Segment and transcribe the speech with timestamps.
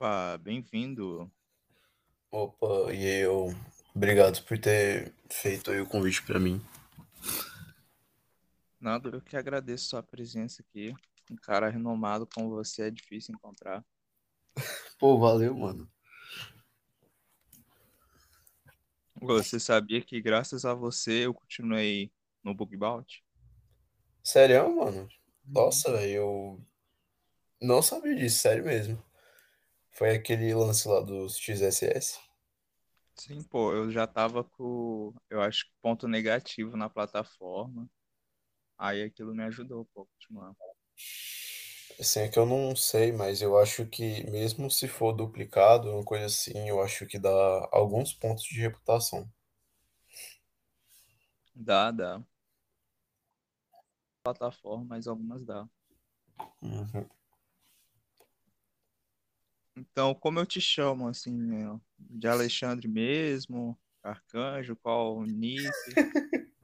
[0.00, 1.28] Opa, bem-vindo.
[2.30, 3.48] Opa, e eu,
[3.92, 6.64] obrigado por ter feito aí o convite pra mim.
[8.78, 10.94] Nada, eu que agradeço sua presença aqui.
[11.28, 13.84] Um cara renomado como você é difícil encontrar.
[15.00, 15.90] Pô, valeu, mano.
[19.20, 22.12] Você sabia que graças a você eu continuei
[22.44, 23.24] no Bug Bounty?
[24.22, 25.08] Sério, mano?
[25.44, 26.66] Nossa, velho, eu
[27.60, 29.07] não sabia disso, sério mesmo.
[29.98, 32.20] Foi aquele lance lá dos XSS?
[33.16, 37.90] Sim, pô, eu já tava com, eu acho, que ponto negativo na plataforma.
[38.78, 40.54] Aí aquilo me ajudou, pô, continuar.
[42.00, 46.04] Assim, é que eu não sei, mas eu acho que mesmo se for duplicado, uma
[46.04, 49.28] coisa assim, eu acho que dá alguns pontos de reputação.
[51.54, 52.22] Dá, dá.
[54.22, 55.68] Plataforma, mas algumas dá.
[56.62, 57.08] Uhum.
[59.78, 65.70] Então, como eu te chamo, assim, né, de Alexandre mesmo, Arcanjo, qual o nick?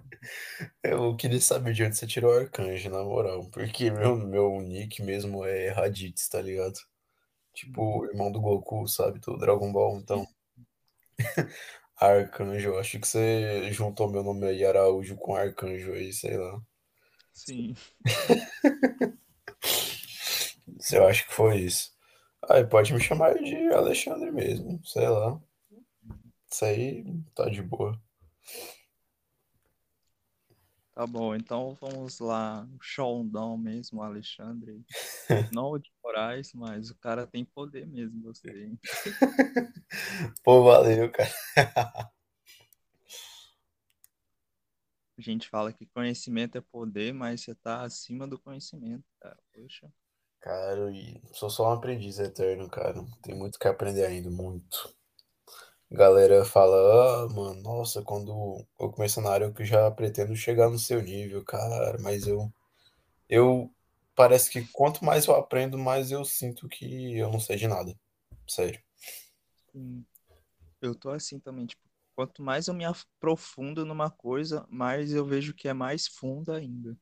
[0.82, 3.44] Eu queria saber de onde você tirou o arcanjo, na moral.
[3.50, 6.78] Porque meu, meu nick mesmo é Raditz, tá ligado?
[7.52, 9.18] Tipo, o irmão do Goku, sabe?
[9.20, 9.98] Do Dragon Ball.
[9.98, 10.26] Então,
[11.96, 16.60] Arcanjo, eu acho que você juntou meu nome aí, Araújo, com Arcanjo aí, sei lá.
[17.32, 17.74] Sim.
[20.78, 21.93] Você acha que foi isso?
[22.48, 25.40] Aí pode me chamar de Alexandre mesmo, sei lá.
[26.50, 28.00] Isso aí tá de boa.
[30.94, 32.64] Tá bom, então vamos lá.
[32.78, 34.84] O Xandão mesmo, o Alexandre.
[35.52, 38.78] Não o de Moraes, mas o cara tem poder mesmo, gostei.
[40.44, 41.30] Pô, valeu, cara.
[45.16, 49.38] A gente fala que conhecimento é poder, mas você tá acima do conhecimento, cara.
[49.52, 49.90] Poxa.
[50.44, 53.02] Cara, e sou só um aprendiz eterno, cara.
[53.22, 54.94] Tem muito que aprender ainda, muito.
[55.90, 60.78] Galera fala, ah, mano, nossa, quando eu começo na área eu já pretendo chegar no
[60.78, 62.52] seu nível, cara, mas eu,
[63.26, 63.70] eu
[64.14, 67.98] parece que quanto mais eu aprendo, mais eu sinto que eu não sei de nada.
[68.46, 68.82] Sério.
[70.78, 71.82] Eu tô assim também, tipo,
[72.14, 76.94] quanto mais eu me aprofundo numa coisa, mais eu vejo que é mais funda ainda.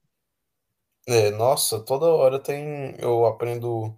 [1.06, 2.94] É, nossa, toda hora tem.
[2.98, 3.96] Eu aprendo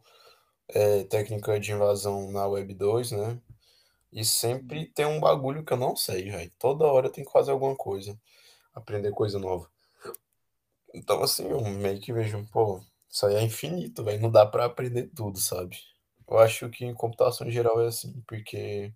[0.69, 3.41] é, técnica de invasão na Web 2, né?
[4.13, 6.53] E sempre tem um bagulho que eu não sei, velho.
[6.59, 8.19] Toda hora tem que fazer alguma coisa,
[8.75, 9.71] aprender coisa nova.
[10.95, 14.21] Então, assim, eu meio que vejo, pô, isso aí é infinito, velho.
[14.21, 15.77] Não dá pra aprender tudo, sabe?
[16.29, 18.93] Eu acho que em computação em geral é assim, porque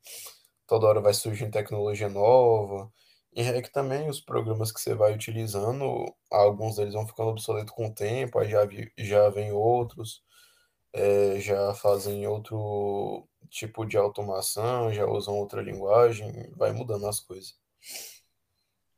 [0.67, 2.93] toda hora vai surgindo tecnologia nova.
[3.35, 7.73] E é que também os programas que você vai utilizando, alguns deles vão ficando obsoletos
[7.75, 10.23] com o tempo, aí já, vi- já vem outros,
[10.93, 17.57] é, já fazem outro tipo de automação, já usam outra linguagem, vai mudando as coisas.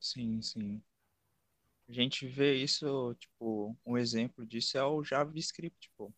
[0.01, 0.83] sim, sim.
[1.89, 6.13] A gente vê isso, tipo, um exemplo disso é o JavaScript, pô.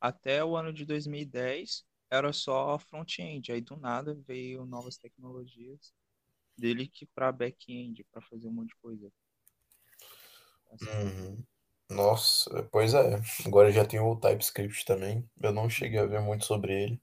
[0.00, 5.94] Até o ano de 2010 era só front-end, aí do nada veio novas tecnologias
[6.58, 9.12] dele que para back-end, para fazer um monte de coisa.
[10.72, 11.44] Assim, Uhum.
[11.90, 13.20] Nossa, pois é.
[13.46, 15.28] Agora já tem o TypeScript também.
[15.40, 17.00] Eu não cheguei a ver muito sobre ele.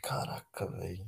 [0.00, 1.06] Caraca, velho.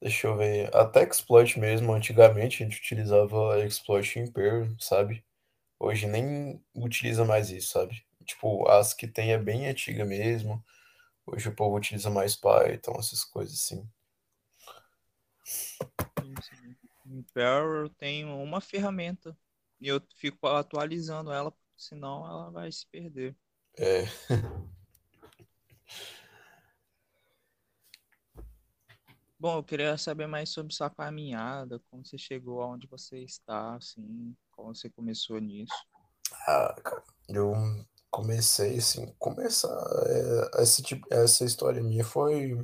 [0.00, 0.74] Deixa eu ver.
[0.74, 5.24] Até exploit mesmo, antigamente a gente utilizava exploit em Perl, sabe?
[5.78, 8.04] Hoje nem utiliza mais isso, sabe?
[8.24, 10.64] Tipo, as que tem é bem antiga mesmo.
[11.26, 13.88] Hoje o povo utiliza mais Python, essas coisas assim.
[17.06, 19.36] Em Perl eu tenho uma ferramenta
[19.80, 23.36] e eu fico atualizando ela, senão ela vai se perder.
[23.78, 24.04] É,
[29.40, 34.36] Bom, eu queria saber mais sobre sua caminhada, como você chegou aonde você está, assim,
[34.52, 35.72] como você começou nisso.
[36.46, 37.54] ah, cara, eu
[38.10, 39.74] comecei assim, começar
[40.06, 42.54] é, esse tipo, essa história minha foi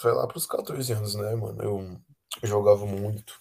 [0.00, 1.62] foi lá pros 14 anos, né, mano?
[1.62, 2.00] Eu
[2.42, 3.40] jogava muito,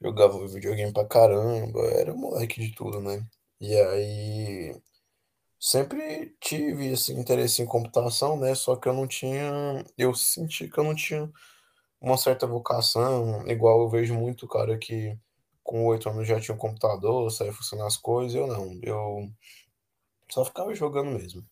[0.00, 3.26] jogava videogame pra caramba, era moleque de tudo, né?
[3.60, 4.82] E aí
[5.60, 8.54] sempre tive esse interesse em computação, né?
[8.54, 11.30] Só que eu não tinha, eu senti que eu não tinha
[12.00, 15.16] uma certa vocação, igual eu vejo muito cara que
[15.62, 19.30] com oito anos já tinha um computador, saía funcionando as coisas, eu não, eu
[20.30, 21.46] só ficava jogando mesmo.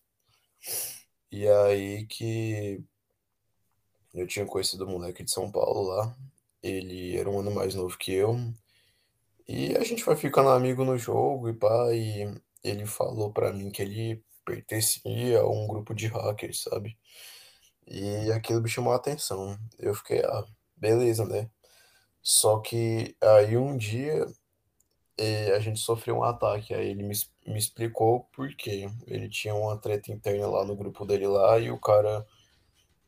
[1.31, 2.83] E aí que
[4.13, 6.15] eu tinha conhecido um moleque de São Paulo lá,
[6.63, 8.37] ele era um ano mais novo que eu,
[9.47, 13.69] e a gente foi ficando amigo no jogo e pá, e ele falou pra mim
[13.71, 16.97] que ele pertencia a um grupo de hackers, sabe?
[17.87, 19.57] E aquilo me chamou a atenção.
[19.79, 20.45] Eu fiquei, ah,
[20.77, 21.49] beleza, né?
[22.21, 24.25] Só que aí um dia
[25.17, 27.15] eh, a gente sofreu um ataque, aí ele me,
[27.47, 28.89] me explicou por quê.
[29.07, 32.25] Ele tinha uma treta interna lá no grupo dele lá e o cara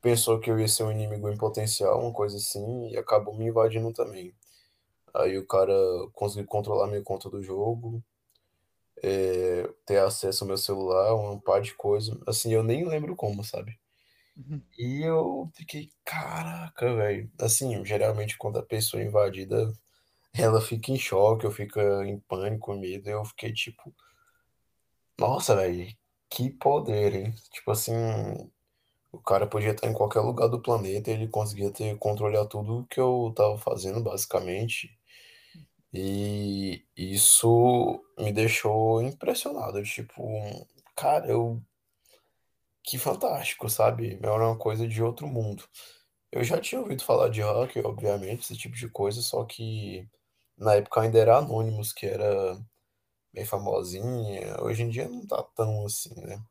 [0.04, 3.48] pensou que eu ia ser um inimigo em potencial, uma coisa assim, e acabou me
[3.48, 4.36] invadindo também.
[5.16, 5.74] Aí o cara
[6.14, 8.04] conseguiu controlar minha conta do jogo,
[9.02, 12.20] eh, ter acesso ao meu celular, uma par de coisa.
[12.28, 13.80] Assim, eu nem lembro como, sabe?
[14.36, 14.62] Uhum.
[14.78, 17.32] E eu fiquei, caraca, velho.
[17.40, 19.72] Assim, geralmente quando a pessoa é invadida,
[20.34, 23.10] ela fica em choque, eu fico em pânico, com medo.
[23.10, 23.94] Eu fiquei tipo,
[25.18, 25.88] nossa, velho,
[26.30, 27.34] que poder, hein?
[27.52, 27.94] Tipo assim,
[29.14, 32.88] o cara podia estar em qualquer lugar do planeta, ele conseguia ter controle a tudo
[32.90, 34.98] que eu tava fazendo, basicamente.
[35.94, 40.24] E isso me deixou impressionado, tipo,
[40.96, 41.62] cara, eu
[42.84, 44.20] que fantástico, sabe?
[44.22, 45.64] Era uma coisa de outro mundo.
[46.32, 50.08] Eu já tinha ouvido falar de hacker, obviamente, esse tipo de coisa, só que
[50.58, 52.58] na época ainda era Anonymous, que era
[53.34, 54.62] bem famosinha.
[54.62, 56.42] Hoje em dia não tá tão assim, né?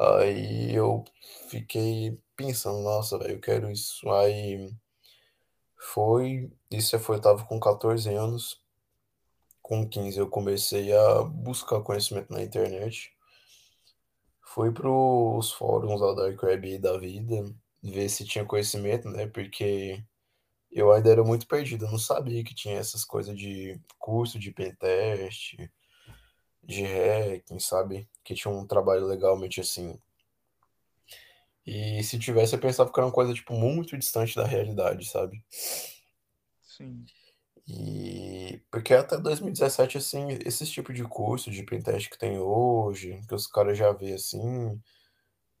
[0.00, 1.04] Aí eu
[1.48, 4.10] fiquei pensando, nossa, velho, eu quero isso.
[4.10, 4.68] Aí
[5.92, 8.62] foi, isso já foi, eu tava com 14 anos.
[9.62, 13.10] Com 15 eu comecei a buscar conhecimento na internet.
[14.42, 17.36] Fui pros fóruns da Dark Web da vida,
[17.82, 19.26] ver se tinha conhecimento, né?
[19.26, 20.04] Porque
[20.72, 24.52] Eu ainda era muito perdido, eu não sabia que tinha essas coisas de curso de
[24.52, 25.56] pentest,
[26.62, 28.08] de hacking, sabe?
[28.24, 29.98] Que tinha um trabalho legalmente assim.
[31.66, 35.42] E se tivesse, eu pensava que era uma coisa, tipo, muito distante da realidade, sabe?
[36.62, 37.04] Sim,
[37.68, 43.34] E porque até 2017, assim, esse tipo de curso de pentest que tem hoje, que
[43.34, 44.80] os caras já vê assim,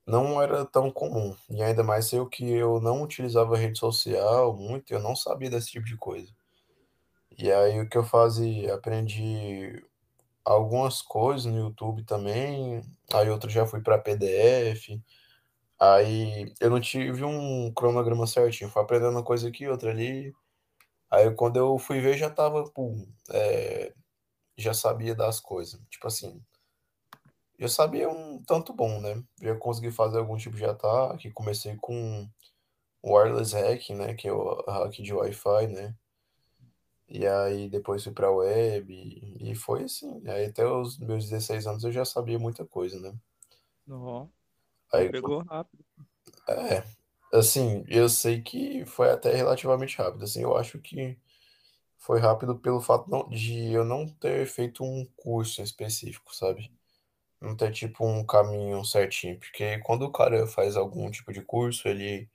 [0.06, 1.36] não era tão comum.
[1.50, 5.70] E ainda mais eu que eu não utilizava rede social muito, eu não sabia desse
[5.72, 6.32] tipo de coisa.
[7.36, 8.74] E aí o que eu fazia?
[8.74, 9.82] Aprendi
[10.44, 12.82] algumas coisas no YouTube também,
[13.12, 15.00] aí outro já fui para PDF,
[15.78, 20.32] aí eu não tive um cronograma certinho, fui aprendendo uma coisa aqui, outra ali,
[21.10, 23.94] aí quando eu fui ver já tava, pum, é,
[24.58, 26.42] já sabia das coisas, tipo assim,
[27.58, 29.22] eu sabia um tanto bom, né?
[29.40, 32.26] Já consegui fazer algum tipo de ataque, comecei com
[33.04, 35.94] wireless hacking, né, que é o hack de Wi-Fi, né?
[37.10, 40.22] E aí depois fui pra web e, e foi assim.
[40.28, 43.14] Aí até os meus 16 anos eu já sabia muita coisa, né?
[43.90, 44.30] ó,
[44.92, 45.84] Aí, pegou rápido.
[46.48, 46.84] é,
[47.34, 51.18] assim, eu sei que foi até relativamente rápido, assim, eu acho que
[51.98, 56.72] foi rápido pelo fato não- de eu não ter feito um curso em específico, sabe?
[57.40, 61.88] Não ter, tipo, um caminho certinho, porque quando o cara faz algum tipo de curso,
[61.88, 62.28] ele,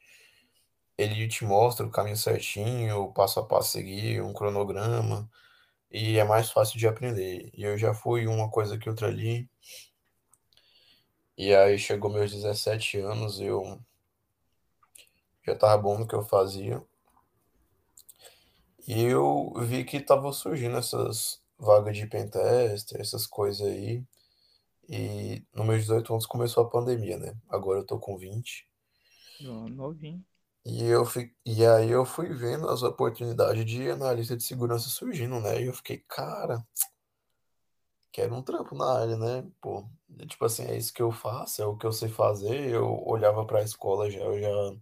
[0.97, 5.29] ele te mostra o caminho certinho, o passo a passo seguir, um cronograma,
[5.91, 7.49] e é mais fácil de aprender.
[7.53, 9.49] E eu já fui uma coisa que outra ali,
[11.37, 13.79] e aí chegou meus 17 anos, eu
[15.45, 16.81] já tava bom no que eu fazia,
[18.87, 24.03] E eu vi que tava surgindo essas vagas de pentester, essas coisas aí.
[24.87, 27.35] E nos meus 18 anos começou a pandemia, né?
[27.49, 28.69] Agora eu tô com 20.
[29.41, 30.23] Ó, novinho.
[30.65, 31.31] E, eu fi...
[31.45, 35.61] e aí eu fui vendo as oportunidades de analista de segurança surgindo, né?
[35.61, 36.65] E eu fiquei, cara,
[38.11, 39.47] quero um trampo na área, né?
[39.61, 42.69] Pô, e, tipo assim, é isso que eu faço, é o que eu sei fazer.
[42.71, 44.79] Eu olhava pra escola já, eu já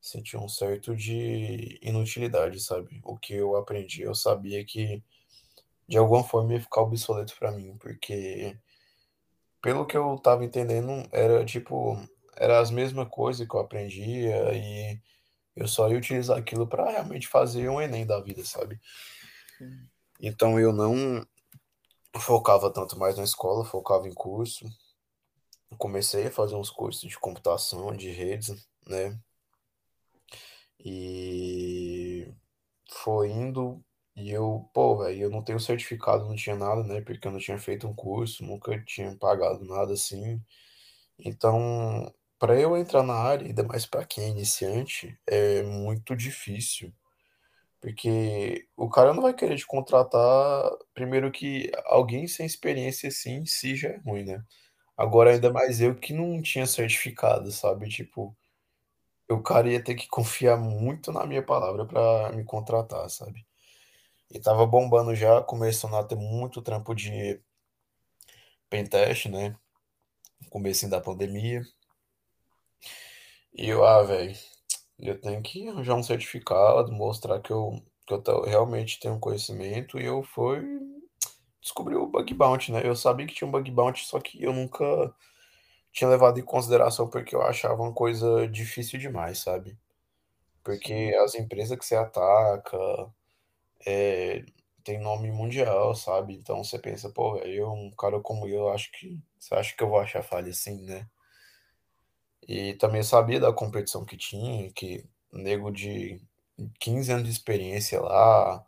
[0.00, 3.00] sentia um certo de inutilidade, sabe?
[3.04, 5.02] O que eu aprendi, eu sabia que
[5.88, 8.56] de alguma forma ia ficar obsoleto pra mim, porque
[9.62, 11.96] pelo que eu tava entendendo, era tipo,
[12.40, 14.98] era as mesmas coisas que eu aprendia e
[15.54, 18.80] eu só ia utilizar aquilo pra realmente fazer um Enem da vida, sabe?
[20.18, 21.22] Então eu não
[22.16, 24.64] focava tanto mais na escola, focava em curso.
[25.70, 29.20] Eu comecei a fazer uns cursos de computação, de redes, né?
[30.82, 32.32] E
[32.90, 33.84] foi indo
[34.16, 37.02] e eu, pô, velho, eu não tenho certificado, não tinha nada, né?
[37.02, 40.42] Porque eu não tinha feito um curso, nunca tinha pagado nada assim.
[41.18, 46.92] Então, para eu entrar na área, ainda mais para quem é iniciante, é muito difícil,
[47.80, 53.46] porque o cara não vai querer te contratar, primeiro que alguém sem experiência assim em
[53.46, 54.44] si já é ruim, né?
[54.96, 57.88] Agora ainda mais eu que não tinha certificado, sabe?
[57.88, 58.36] Tipo,
[59.30, 63.46] o cara ia ter que confiar muito na minha palavra para me contratar, sabe?
[64.30, 67.40] E tava bombando já, começando a ter muito trampo de
[68.68, 69.54] pentest, né?
[70.50, 71.62] comecinho da pandemia.
[73.54, 74.34] E eu, ah, velho,
[74.98, 79.98] eu tenho que arranjar um certificado, mostrar que eu, que eu tô- realmente tenho conhecimento.
[80.00, 80.60] E eu fui
[81.62, 82.82] descobrir o bug bounty, né?
[82.86, 85.14] Eu sabia que tinha um bug bounty, só que eu nunca
[85.92, 89.78] tinha levado em consideração porque eu achava uma coisa difícil demais, sabe?
[90.64, 92.78] Porque as empresas que você ataca
[93.86, 94.44] é,
[94.84, 96.34] tem nome mundial, sabe?
[96.34, 99.88] Então você pensa, pô, eu, um cara como eu, acho que você acha que eu
[99.88, 101.06] vou achar falha assim, né?
[102.48, 106.20] E também sabia da competição que tinha, que nego de
[106.78, 108.64] 15 anos de experiência lá,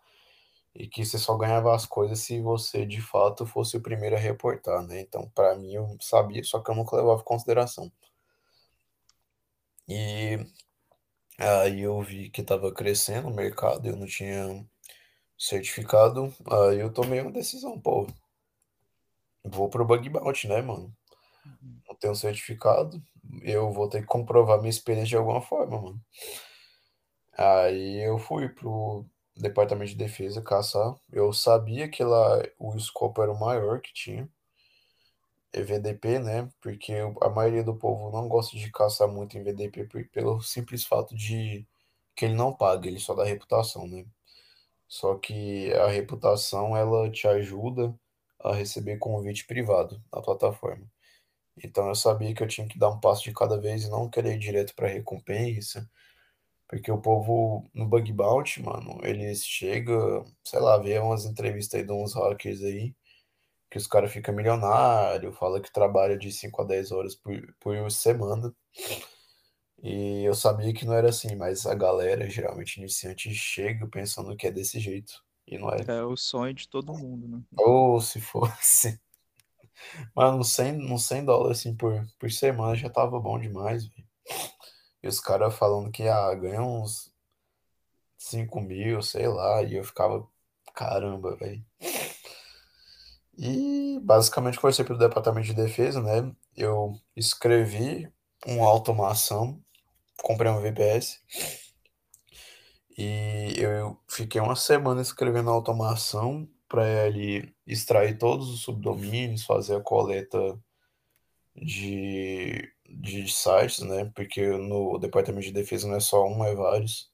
[0.74, 4.18] e que você só ganhava as coisas se você de fato fosse o primeiro a
[4.18, 5.00] reportar, né?
[5.00, 7.92] Então, pra mim, eu sabia, só que eu nunca levava em consideração.
[9.88, 10.38] E
[11.38, 14.64] aí eu vi que tava crescendo o mercado, eu não tinha
[15.38, 16.32] certificado,
[16.68, 18.06] aí eu tomei uma decisão, pô,
[19.44, 20.94] vou pro bug bounty, né, mano?
[21.44, 21.80] Uhum.
[21.88, 23.02] Não tenho certificado,
[23.42, 26.00] eu vou ter que comprovar minha experiência de alguma forma, mano.
[27.36, 30.94] Aí eu fui pro Departamento de Defesa caçar.
[31.10, 34.28] Eu sabia que lá o escopo era o maior que tinha,
[35.54, 36.48] VDP, né?
[36.60, 41.14] Porque a maioria do povo não gosta de caçar muito em VDP pelo simples fato
[41.14, 41.66] de
[42.14, 44.06] que ele não paga, ele só dá reputação, né?
[44.88, 47.94] Só que a reputação ela te ajuda
[48.40, 50.86] a receber convite privado na plataforma.
[51.56, 54.08] Então eu sabia que eu tinha que dar um passo de cada vez e não
[54.08, 55.88] querer ir direto para recompensa.
[56.68, 61.86] Porque o povo no Bug Bounty, mano, eles chegam, sei lá, vê umas entrevistas aí
[61.86, 62.94] de uns hackers aí,
[63.70, 67.90] que os caras ficam milionários, fala que trabalha de 5 a 10 horas por, por
[67.90, 68.54] semana.
[69.82, 74.46] E eu sabia que não era assim, mas a galera, geralmente iniciante, chega pensando que
[74.46, 75.22] é desse jeito.
[75.46, 75.84] E não é.
[75.88, 77.42] É o sonho de todo mundo, né?
[77.58, 79.00] Ou se fosse.
[80.14, 84.06] Mano, uns 100, uns 100 dólares assim por, por semana já tava bom demais, velho.
[85.02, 87.12] E os caras falando que, ah, ganha uns
[88.18, 90.26] 5 mil, sei lá, e eu ficava,
[90.74, 91.64] caramba, velho.
[93.36, 96.34] E basicamente conversei pelo departamento de defesa, né?
[96.56, 98.12] Eu escrevi
[98.46, 99.60] uma automação,
[100.22, 101.20] comprei um VPS
[102.96, 109.80] e eu fiquei uma semana escrevendo automação para ele extrair todos os subdomínios, fazer a
[109.82, 110.58] coleta
[111.54, 114.10] de, de sites, né?
[114.14, 117.12] Porque no departamento de defesa não é só um, é vários.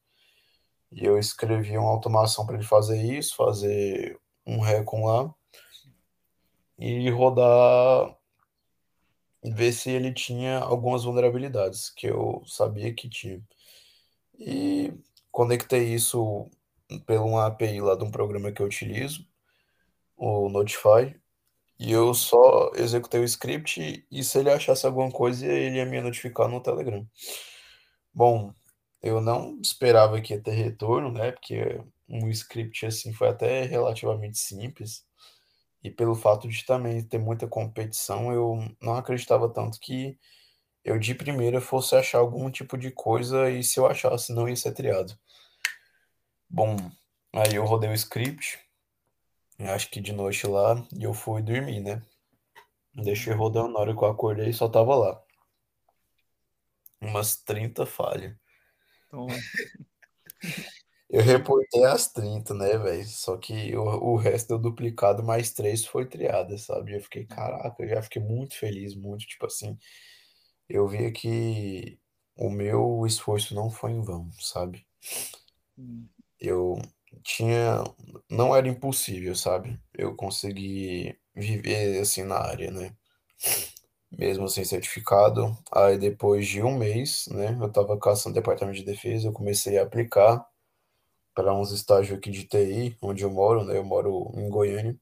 [0.92, 5.34] E eu escrevi uma automação para ele fazer isso, fazer um recon lá
[6.78, 8.16] e rodar,
[9.44, 13.42] ver se ele tinha algumas vulnerabilidades que eu sabia que tinha.
[14.38, 14.94] E
[15.32, 16.48] conectei isso
[17.06, 19.26] pela uma API lá de um programa que eu utilizo,
[20.18, 21.14] o Notify,
[21.78, 26.00] e eu só executei o script e se ele achasse alguma coisa, ele ia me
[26.00, 27.06] notificar no Telegram.
[28.12, 28.52] Bom,
[29.02, 31.32] eu não esperava que ia ter retorno, né?
[31.32, 35.06] Porque um script assim foi até relativamente simples.
[35.82, 40.18] E pelo fato de também ter muita competição, eu não acreditava tanto que
[40.84, 44.56] eu de primeira fosse achar algum tipo de coisa e se eu achasse não ia
[44.56, 45.16] ser triado.
[46.50, 46.76] Bom,
[47.34, 48.58] aí eu rodei o script,
[49.58, 52.02] acho que de noite lá, e eu fui dormir, né?
[52.94, 55.22] Deixei rodando, na hora que eu acordei só tava lá.
[57.00, 58.36] Umas 30 falhas.
[59.06, 59.26] Então,
[61.10, 63.06] Eu reportei as 30, né, velho?
[63.06, 66.94] Só que o, o resto deu duplicado, mais três foi triada, sabe?
[66.94, 69.78] Eu fiquei, caraca, eu já fiquei muito feliz, muito, tipo assim.
[70.68, 71.98] Eu vi que
[72.36, 74.86] o meu esforço não foi em vão, sabe?
[75.74, 76.08] Sim.
[76.38, 76.78] Eu
[77.22, 77.82] tinha.
[78.30, 79.78] Não era impossível, sabe?
[79.94, 82.94] Eu consegui viver assim na área, né?
[84.10, 85.56] Mesmo sem certificado.
[85.72, 87.56] Aí depois de um mês, né?
[87.60, 90.46] Eu tava caçando departamento de defesa, eu comecei a aplicar
[91.34, 93.76] para uns estágios aqui de TI, onde eu moro, né?
[93.76, 94.98] Eu moro em Goiânia.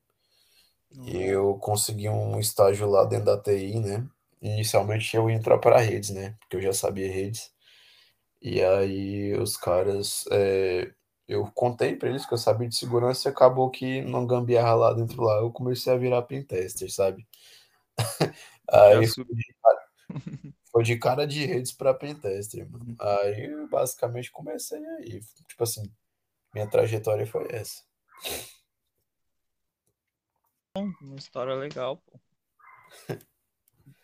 [0.93, 1.19] E Nossa.
[1.19, 4.07] eu consegui um estágio lá dentro da TI, né?
[4.41, 6.35] Inicialmente eu ia entrar para redes, né?
[6.41, 7.51] Porque eu já sabia redes.
[8.41, 10.91] E aí os caras, é,
[11.29, 14.93] eu contei pra eles que eu sabia de segurança e acabou que não gambiarra lá
[14.93, 17.27] dentro lá, eu comecei a virar pentester, sabe?
[18.71, 19.07] Aí
[20.71, 22.95] foi de cara de redes pra pentester, mano.
[23.01, 25.91] Aí eu basicamente comecei aí, tipo assim,
[26.53, 27.83] minha trajetória foi essa.
[30.77, 32.21] Uma história legal, pô.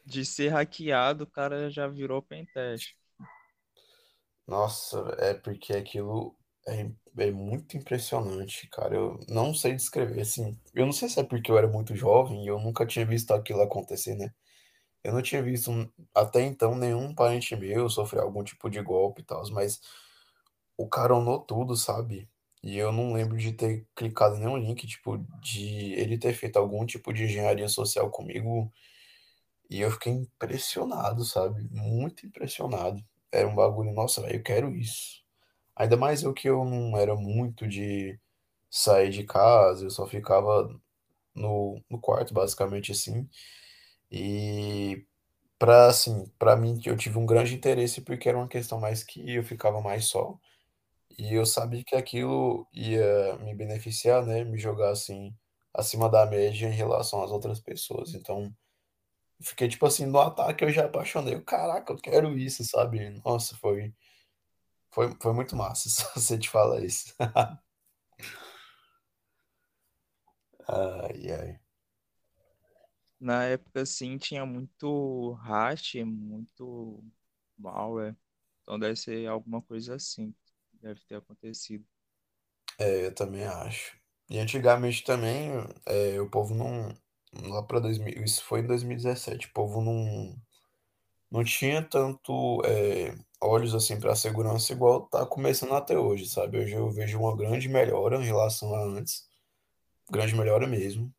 [0.04, 2.96] De ser hackeado, o cara já virou pentest.
[4.46, 6.36] Nossa, é porque aquilo
[6.68, 8.94] é, é muito impressionante, cara.
[8.94, 10.58] Eu não sei descrever, assim.
[10.74, 13.32] Eu não sei se é porque eu era muito jovem e eu nunca tinha visto
[13.32, 14.32] aquilo acontecer, né?
[15.04, 15.70] Eu não tinha visto
[16.14, 19.80] até então nenhum parente meu sofrer algum tipo de golpe e tal, mas
[20.76, 22.28] o cara onou tudo, sabe?
[22.62, 26.56] E eu não lembro de ter clicado em nenhum link, tipo, de ele ter feito
[26.58, 28.72] algum tipo de engenharia social comigo.
[29.70, 31.68] E eu fiquei impressionado, sabe?
[31.70, 33.02] Muito impressionado.
[33.32, 35.22] Era um bagulho, nossa, eu quero isso.
[35.76, 38.18] Ainda mais eu que eu não era muito de
[38.70, 40.68] sair de casa, eu só ficava
[41.34, 43.28] no, no quarto, basicamente assim.
[44.10, 45.06] E
[45.58, 49.34] pra, assim, pra mim, eu tive um grande interesse porque era uma questão mais que
[49.34, 50.38] eu ficava mais só.
[51.18, 54.44] E eu sabia que aquilo ia me beneficiar, né?
[54.44, 55.34] Me jogar assim
[55.74, 58.14] acima da média em relação às outras pessoas.
[58.14, 58.54] Então,
[59.42, 61.40] fiquei tipo assim, no ataque eu já apaixonei.
[61.42, 63.10] Caraca, eu quero isso, sabe?
[63.24, 63.92] Nossa, foi,
[64.92, 67.14] foi, foi muito massa, se você te fala isso.
[70.68, 71.60] Ai, ai.
[73.20, 77.02] Na época, sim, tinha muito hash, muito
[77.56, 78.16] malware.
[78.62, 81.86] Então deve ser alguma coisa assim que deve ter acontecido.
[82.78, 83.96] É, eu também acho.
[84.28, 85.50] E antigamente também,
[85.86, 86.94] é, o povo não.
[87.50, 90.36] Lá pra 2000, isso foi em 2017, o povo não,
[91.32, 96.58] não tinha tanto é, olhos assim pra segurança igual tá começando até hoje, sabe?
[96.58, 99.26] Hoje eu vejo uma grande melhora em relação a antes,
[100.10, 101.10] grande melhora mesmo.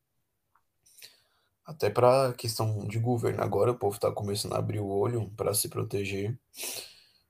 [1.65, 5.53] Até pra questão de governo agora, o povo tá começando a abrir o olho pra
[5.53, 6.38] se proteger.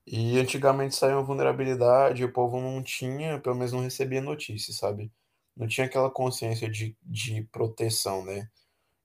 [0.05, 5.09] E antigamente saiu uma vulnerabilidade, o povo não tinha, pelo menos não recebia notícia, sabe?
[5.55, 8.49] Não tinha aquela consciência de, de proteção, né?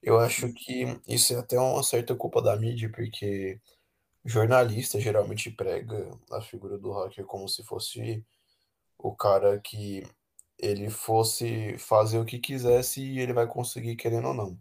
[0.03, 3.61] Eu acho que isso é até uma certa culpa da mídia, porque
[4.25, 8.25] jornalista geralmente prega a figura do hacker como se fosse
[8.99, 10.05] o cara que
[10.59, 14.59] ele fosse fazer o que quisesse e ele vai conseguir querendo ou não.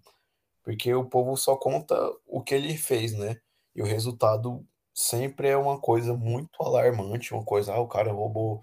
[0.63, 3.39] Porque o povo só conta o que ele fez, né?
[3.75, 8.61] E o resultado sempre é uma coisa muito alarmante, uma coisa, ah, o cara roubou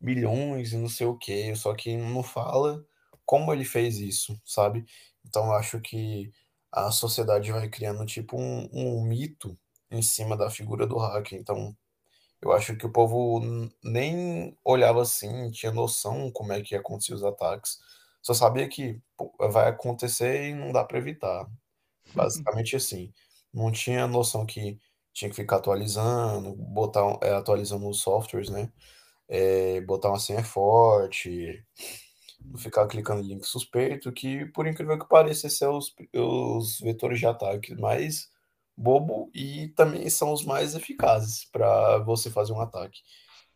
[0.00, 2.84] milhões e não sei o quê, só que não fala
[3.24, 4.84] como ele fez isso, sabe?
[5.26, 6.30] Então eu acho que
[6.72, 9.58] a sociedade vai criando tipo um, um mito
[9.90, 11.38] em cima da figura do hacker.
[11.38, 11.76] Então
[12.42, 13.40] eu acho que o povo
[13.82, 17.78] nem olhava assim, tinha noção como é que ia acontecer os ataques.
[18.22, 21.46] Só sabia que pô, vai acontecer e não dá para evitar.
[22.14, 23.12] Basicamente assim.
[23.52, 24.78] Não tinha noção que
[25.12, 28.70] tinha que ficar atualizando, botar, é, atualizando os softwares, né?
[29.28, 31.64] É, botar uma senha forte,
[32.58, 37.26] ficar clicando em link suspeito, que por incrível que pareça, são os, os vetores de
[37.26, 38.30] ataque mais
[38.76, 43.00] bobo e também são os mais eficazes para você fazer um ataque.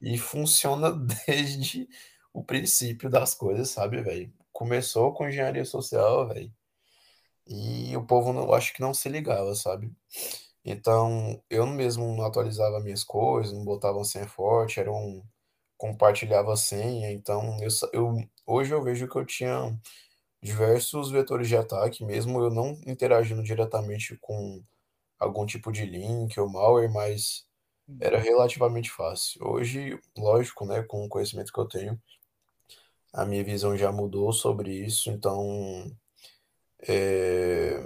[0.00, 0.90] E funciona
[1.26, 1.88] desde
[2.32, 4.32] o princípio das coisas, sabe, velho?
[4.52, 6.52] Começou com engenharia social, velho.
[7.46, 9.92] E o povo não, acho que não se ligava, sabe?
[10.64, 15.22] Então, eu mesmo não atualizava minhas coisas, não botava uma senha forte, era um,
[15.80, 17.10] compartilhava a senha.
[17.10, 19.74] Então, eu, eu, hoje eu vejo que eu tinha
[20.42, 24.62] diversos vetores de ataque, mesmo eu não interagindo diretamente com
[25.18, 27.46] algum tipo de link ou malware, mas
[27.98, 29.40] era relativamente fácil.
[29.42, 32.00] Hoje, lógico, né, com o conhecimento que eu tenho,
[33.12, 35.90] a minha visão já mudou sobre isso, então
[36.86, 37.84] é,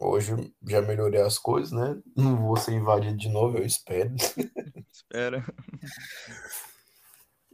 [0.00, 0.32] hoje
[0.66, 2.00] já melhorei as coisas, né?
[2.16, 4.14] Não vou ser invadido de novo, eu espero.
[4.90, 5.44] Espera.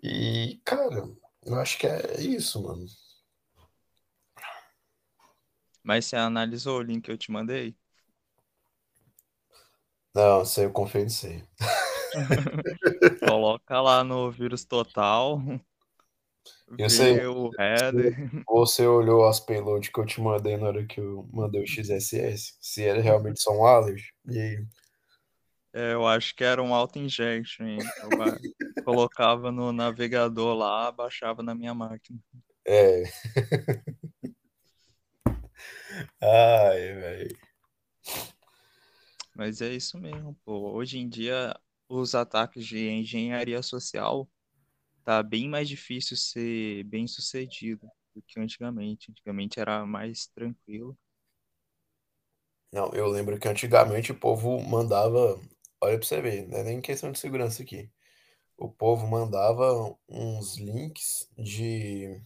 [0.03, 1.09] E, cara,
[1.45, 2.85] eu acho que é isso, mano.
[5.83, 7.77] Mas você analisou o link que eu te mandei?
[10.15, 11.43] Não, sei, eu você.
[13.27, 15.41] Coloca lá no vírus total,
[16.79, 18.17] Eu sei, o header.
[18.47, 22.57] você olhou as payloads que eu te mandei na hora que eu mandei o XSS?
[22.61, 24.03] Se era realmente só um alert?
[24.29, 24.67] E aí?
[25.73, 27.67] É, eu acho que era um auto-injection.
[27.67, 27.79] Eu
[28.85, 32.19] colocava no navegador lá, baixava na minha máquina.
[32.67, 33.03] É.
[36.21, 37.39] Ai, velho.
[39.35, 40.73] Mas é isso mesmo, pô.
[40.73, 41.59] Hoje em dia,
[41.89, 44.29] os ataques de engenharia social
[45.05, 49.11] tá bem mais difícil ser bem sucedido do que antigamente.
[49.11, 50.97] Antigamente era mais tranquilo.
[52.73, 55.39] Não, eu lembro que antigamente o povo mandava.
[55.83, 57.91] Olha pra você ver, não é nem questão de segurança aqui.
[58.57, 62.23] O povo mandava uns links de.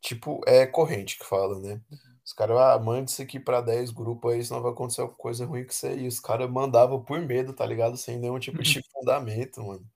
[0.00, 1.82] Tipo, é corrente que fala, né?
[2.24, 5.44] Os caras, ah, manda isso aqui pra 10 grupos aí, senão vai acontecer alguma coisa
[5.44, 5.94] ruim com você.
[5.94, 7.98] E os caras mandavam por medo, tá ligado?
[7.98, 9.86] Sem nenhum tipo de fundamento, mano.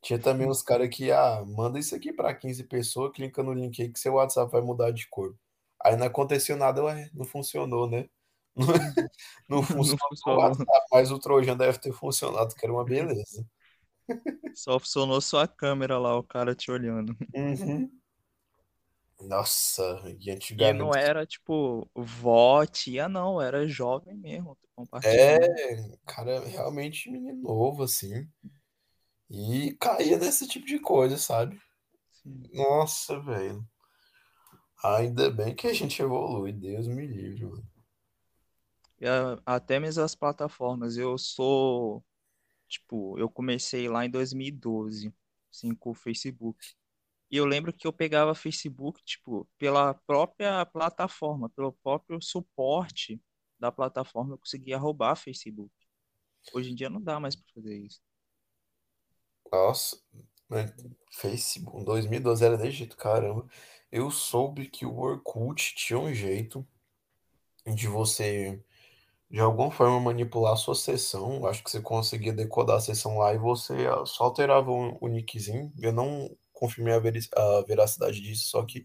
[0.00, 3.82] Tinha também os caras que, ah, manda isso aqui pra 15 pessoas, clica no link
[3.82, 5.34] aí que seu WhatsApp vai mudar de cor.
[5.82, 8.08] Aí não aconteceu nada, ué, não funcionou, né?
[9.48, 10.52] Não funcionou
[10.92, 13.46] mas o Trojan deve ter funcionado, que era uma beleza.
[14.54, 17.16] Só funcionou só a câmera lá, o cara te olhando.
[17.34, 17.90] Uhum.
[19.20, 19.82] Nossa,
[20.20, 20.98] e E não antigamente.
[20.98, 24.56] era tipo vó, tia, não, era jovem mesmo,
[25.02, 28.28] É, cara, realmente menino novo, assim.
[29.30, 31.58] E caía nesse tipo de coisa, sabe?
[32.10, 32.42] Sim.
[32.52, 33.66] Nossa, velho.
[34.82, 37.66] Ainda bem que a gente evolui, Deus me livre, mano.
[39.46, 40.96] Até mesmo as plataformas.
[40.96, 42.04] Eu sou,
[42.66, 45.12] tipo, eu comecei lá em 2012,
[45.52, 46.74] assim, com o Facebook.
[47.30, 53.20] E eu lembro que eu pegava Facebook, tipo, pela própria plataforma, pelo próprio suporte
[53.58, 55.72] da plataforma, eu conseguia roubar Facebook.
[56.52, 58.00] Hoje em dia não dá mais pra fazer isso.
[59.52, 60.00] Nossa,
[60.48, 60.72] mas
[61.12, 63.46] Facebook, 2012 era desse jeito, caramba.
[63.90, 66.66] Eu soube que o Orkut tinha um jeito
[67.66, 68.64] de você,
[69.30, 71.46] de alguma forma, manipular a sua sessão.
[71.46, 75.08] Acho que você conseguia decodar a sessão lá e você ah, só alterava o, o
[75.08, 75.72] nickzinho.
[75.78, 78.84] Eu não confirmei a, veri- a veracidade disso, só que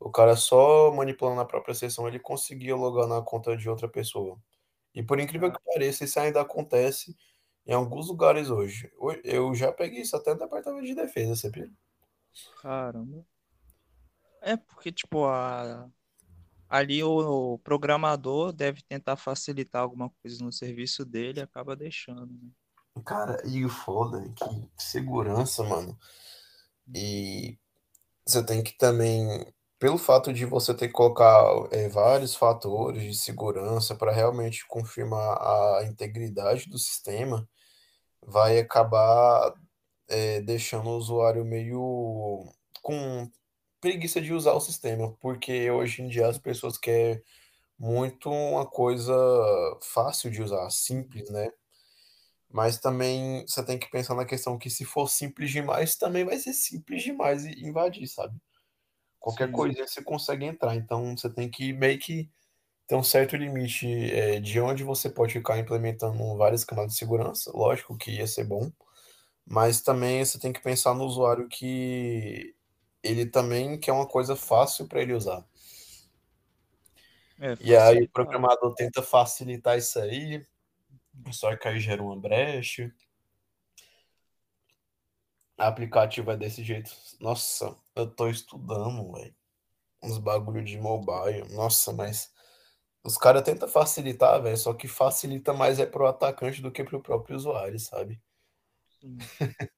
[0.00, 4.38] o cara só manipulando a própria sessão, ele conseguia logar na conta de outra pessoa.
[4.94, 7.16] E por incrível Ca- que pareça, isso ainda acontece
[7.66, 8.90] em alguns lugares hoje.
[8.98, 11.70] Ho- Eu já peguei isso até no departamento de defesa, você viu?
[12.54, 13.24] Caramba.
[14.40, 15.88] É porque, tipo, a,
[16.68, 22.50] ali o, programador deve tentar facilitar alguma coisa no serviço dele acaba deixando, né?
[23.04, 25.96] Cara, e o foda é que segurança, mano.
[26.94, 27.56] E
[28.26, 29.46] você tem que também,
[29.78, 35.38] pelo fato de você ter que colocar é, vários fatores de segurança para realmente confirmar
[35.40, 37.48] a integridade do sistema,
[38.26, 39.54] vai acabar
[40.08, 42.44] é, deixando o usuário meio
[42.82, 43.30] com
[43.80, 47.22] preguiça de usar o sistema, porque hoje em dia as pessoas querem
[47.78, 49.14] muito uma coisa
[49.82, 51.50] fácil de usar, simples, né?
[52.50, 56.38] Mas também você tem que pensar na questão que se for simples demais, também vai
[56.38, 58.38] ser simples demais e invadir, sabe?
[59.20, 62.30] Qualquer Sim, coisinha você consegue entrar, então você tem que meio que
[62.88, 67.52] ter um certo limite é, de onde você pode ficar implementando várias camadas de segurança.
[67.54, 68.72] Lógico que ia ser bom,
[69.46, 72.54] mas também você tem que pensar no usuário que
[73.02, 75.46] ele também quer uma coisa fácil para ele usar.
[77.40, 80.46] é E aí o programador tenta facilitar isso aí,
[81.30, 82.92] só que aí gera uma brecha.
[85.56, 86.90] Aplicativo é desse jeito.
[87.20, 89.34] Nossa, eu tô estudando, velho.
[90.02, 91.52] Uns bagulho de mobile.
[91.52, 92.32] Nossa, mas
[93.02, 94.56] os caras tentam facilitar, velho.
[94.56, 98.22] Só que facilita mais é pro atacante do que pro próprio usuário, sabe?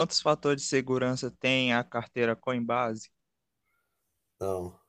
[0.00, 3.10] Quantos fatores de segurança tem a carteira Coinbase?
[4.40, 4.80] Não.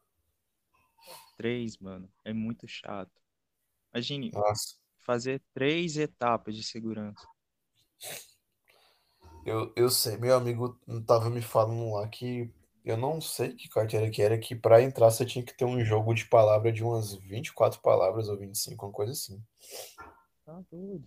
[1.35, 2.09] Três, mano.
[2.23, 3.11] É muito chato.
[3.93, 4.77] Imagine Nossa.
[5.05, 7.27] fazer três etapas de segurança.
[9.45, 12.49] Eu, eu sei, meu amigo tava me falando lá que
[12.85, 15.83] eu não sei que carteira que era, que pra entrar você tinha que ter um
[15.83, 19.43] jogo de palavra de umas 24 palavras ou 25, uma coisa assim.
[20.45, 21.05] Tá doido.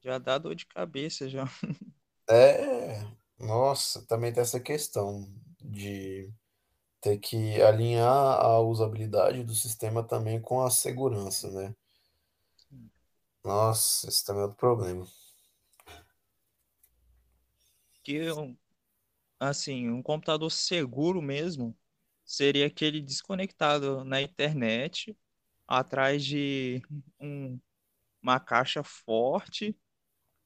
[0.00, 1.44] Já dá dor de cabeça já.
[2.28, 3.04] É,
[3.38, 5.28] nossa, também tem essa questão
[5.60, 6.30] de
[7.00, 11.74] ter que alinhar a usabilidade do sistema também com a segurança, né?
[13.44, 15.06] Nossa, esse também é outro problema.
[18.02, 18.56] Que, um-
[19.40, 21.76] assim, um computador seguro mesmo
[22.24, 25.16] seria aquele desconectado na internet,
[25.68, 26.82] atrás de
[27.20, 27.60] um-
[28.22, 29.76] uma caixa forte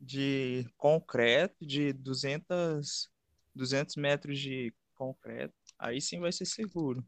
[0.00, 3.10] de concreto de 200,
[3.54, 5.54] 200 metros de concreto.
[5.78, 7.04] Aí sim vai ser seguro.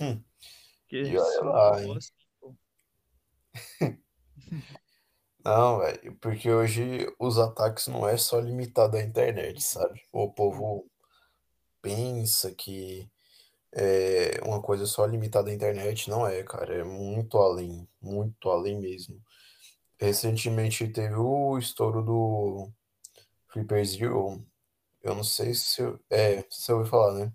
[0.00, 0.22] Hum,
[0.88, 1.96] Porque E olha lá, assim,
[5.44, 10.00] Não, velho, porque hoje os ataques não é só limitado à internet, sabe?
[10.12, 10.86] O povo
[11.82, 13.10] pensa que
[13.72, 18.78] é uma coisa só limitada à internet, não é, cara, é muito além, muito além
[18.80, 19.20] mesmo.
[20.02, 22.68] Recentemente teve o estouro do
[23.48, 24.44] Flipper Zero,
[25.00, 27.32] eu não sei se eu, é, se você ouviu falar, né?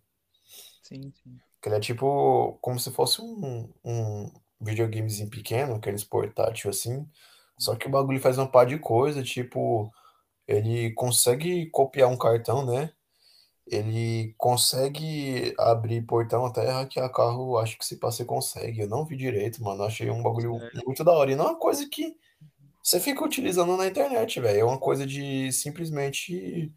[0.84, 1.38] sim, sim.
[1.62, 7.08] Que ele é tipo como se fosse um, um videogamezinho pequeno, aqueles portátil assim.
[7.58, 9.90] Só que o bagulho faz uma par de coisa, tipo,
[10.46, 12.92] ele consegue copiar um cartão, né?
[13.66, 18.82] Ele consegue abrir portão até hackear carro, acho que se você consegue.
[18.82, 19.84] Eu não vi direito, mano.
[19.84, 20.84] Achei um bagulho Sério.
[20.86, 21.32] muito da hora.
[21.32, 22.18] E não é uma coisa que
[22.88, 24.60] você fica utilizando na internet, velho.
[24.62, 26.74] É uma coisa de simplesmente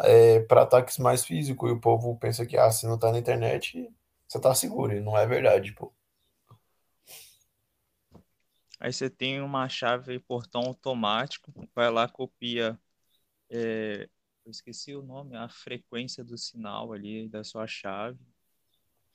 [0.00, 1.70] é, para ataques mais físicos.
[1.70, 3.88] E o povo pensa que, ah, se não tá na internet,
[4.26, 4.92] você tá seguro.
[4.92, 5.94] E não é verdade, pô.
[8.80, 12.76] Aí você tem uma chave portão automático, vai lá, copia,
[13.48, 14.08] é,
[14.44, 18.18] eu esqueci o nome, a frequência do sinal ali da sua chave,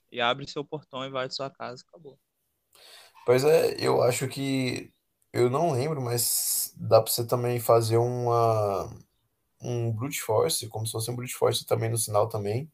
[0.09, 2.17] e abre seu portão e vai de sua casa, acabou.
[3.25, 4.91] Pois é, eu acho que
[5.33, 8.89] eu não lembro, mas dá pra você também fazer uma
[9.61, 12.71] um brute force, como se fosse um brute force também no sinal também.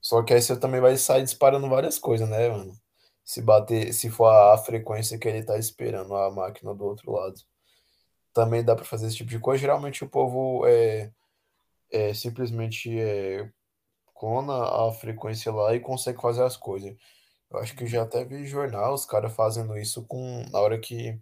[0.00, 2.72] Só que aí você também vai sair disparando várias coisas, né, mano?
[3.24, 7.36] Se bater, se for a frequência que ele tá esperando a máquina do outro lado.
[8.32, 9.60] Também dá pra fazer esse tipo de coisa.
[9.60, 11.12] Geralmente o povo é,
[11.90, 13.50] é simplesmente é,
[14.14, 16.94] clona a frequência lá e consegue fazer as coisas.
[17.50, 21.20] Eu acho que já até vi jornal, os caras fazendo isso com na hora que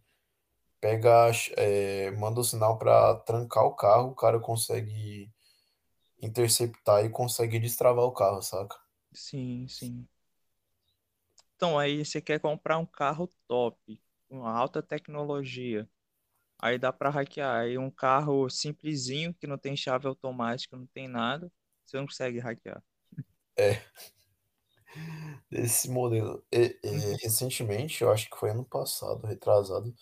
[0.84, 5.30] pega, é, manda o sinal para trancar o carro, o cara consegue
[6.22, 8.76] interceptar e consegue destravar o carro, saca?
[9.14, 10.06] Sim, sim.
[11.56, 15.88] Então, aí você quer comprar um carro top, com alta tecnologia.
[16.60, 17.60] Aí dá para hackear.
[17.62, 21.52] Aí um carro simplesinho, que não tem chave automática, não tem nada,
[21.86, 22.82] você não consegue hackear.
[23.56, 23.80] É,
[25.50, 26.44] desse modelo.
[26.52, 29.94] E- e, recentemente, eu acho que foi ano passado, retrasado,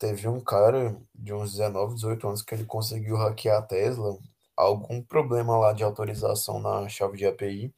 [0.00, 4.18] teve um cara de uns 19, 18 anos que ele conseguiu hackear a Tesla,
[4.56, 7.72] algum problema lá de autorização na chave de API.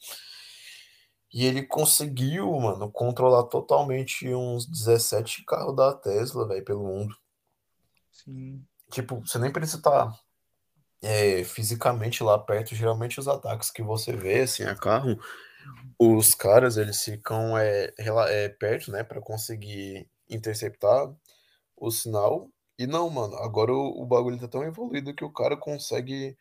[1.35, 7.17] E ele conseguiu, mano, controlar totalmente uns 17 carros da Tesla, velho, pelo mundo.
[8.13, 8.65] Sim.
[8.91, 10.15] Tipo, você nem precisa estar
[11.03, 12.75] é, fisicamente lá perto.
[12.75, 15.19] Geralmente os ataques que você vê, assim, a carro,
[15.99, 21.11] os caras, eles ficam é, é, perto, né, para conseguir interceptar
[21.83, 22.49] o sinal.
[22.79, 26.37] E não, mano, agora o, o bagulho tá tão evoluído que o cara consegue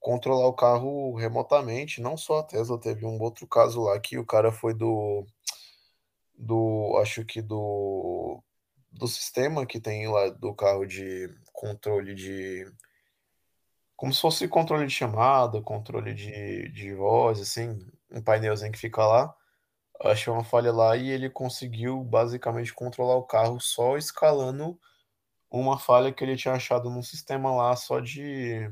[0.00, 2.00] controlar o carro remotamente.
[2.00, 5.26] Não só a Tesla, teve um outro caso lá que o cara foi do,
[6.34, 8.42] do, acho que do,
[8.90, 12.66] do sistema que tem lá do carro de controle de,
[13.96, 17.78] como se fosse controle de chamada, controle de, de voz, assim,
[18.10, 19.34] um painelzinho que fica lá.
[20.00, 24.78] Achou uma falha lá e ele conseguiu basicamente controlar o carro só escalando
[25.50, 28.70] uma falha que ele tinha achado num sistema lá só de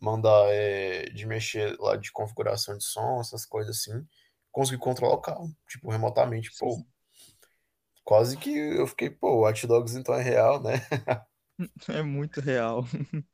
[0.00, 4.06] mandar, é, de mexer lá de configuração de som, essas coisas assim.
[4.52, 6.50] Consegui controlar o carro, tipo, remotamente.
[6.58, 6.86] Pô, Sim.
[8.04, 10.74] quase que eu fiquei, pô, o Watch Dogs então é real, né?
[11.88, 12.84] É muito real.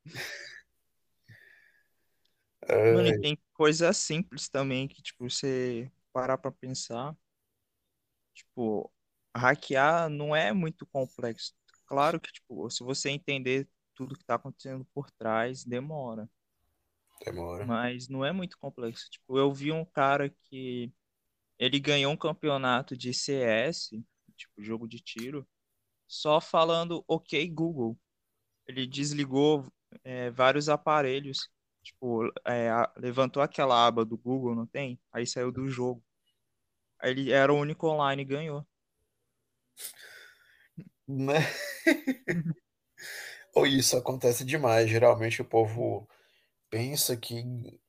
[2.66, 7.16] Mano, e É, tem coisas simples também que, tipo, você parar pra pensar,
[8.32, 8.90] tipo,
[9.36, 11.52] hackear não é muito complexo.
[11.86, 16.30] Claro que, tipo, se você entender tudo que tá acontecendo por trás, demora,
[17.24, 17.66] demora.
[17.66, 19.10] mas não é muito complexo.
[19.10, 20.92] Tipo, eu vi um cara que
[21.58, 23.90] ele ganhou um campeonato de CS,
[24.36, 25.46] tipo, jogo de tiro,
[26.06, 27.98] só falando OK Google.
[28.66, 29.66] Ele desligou
[30.04, 31.48] é, vários aparelhos.
[31.82, 35.00] Tipo, é, levantou aquela aba do Google, não tem?
[35.12, 36.03] Aí saiu do jogo.
[37.02, 38.66] Ele era o único online e ganhou.
[41.06, 41.40] Né?
[43.54, 44.88] Ou isso acontece demais.
[44.90, 46.08] Geralmente o povo
[46.70, 47.44] pensa que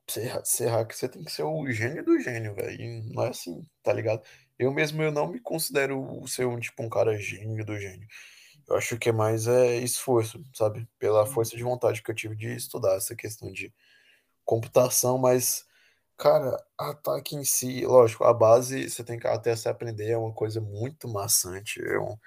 [0.09, 3.03] ser, ser hacker você tem que ser o gênio do gênio, velho.
[3.13, 4.23] Não é assim, tá ligado?
[4.59, 8.07] Eu mesmo eu não me considero ser um tipo um cara gênio do gênio.
[8.69, 10.87] Eu acho que é mais é esforço, sabe?
[10.99, 13.73] Pela Sim, força de vontade que eu tive de estudar essa questão de
[14.45, 15.65] computação, mas,
[16.17, 20.33] cara, ataque em si, lógico, a base você tem que até se aprender, é uma
[20.33, 22.17] coisa muito maçante, é um,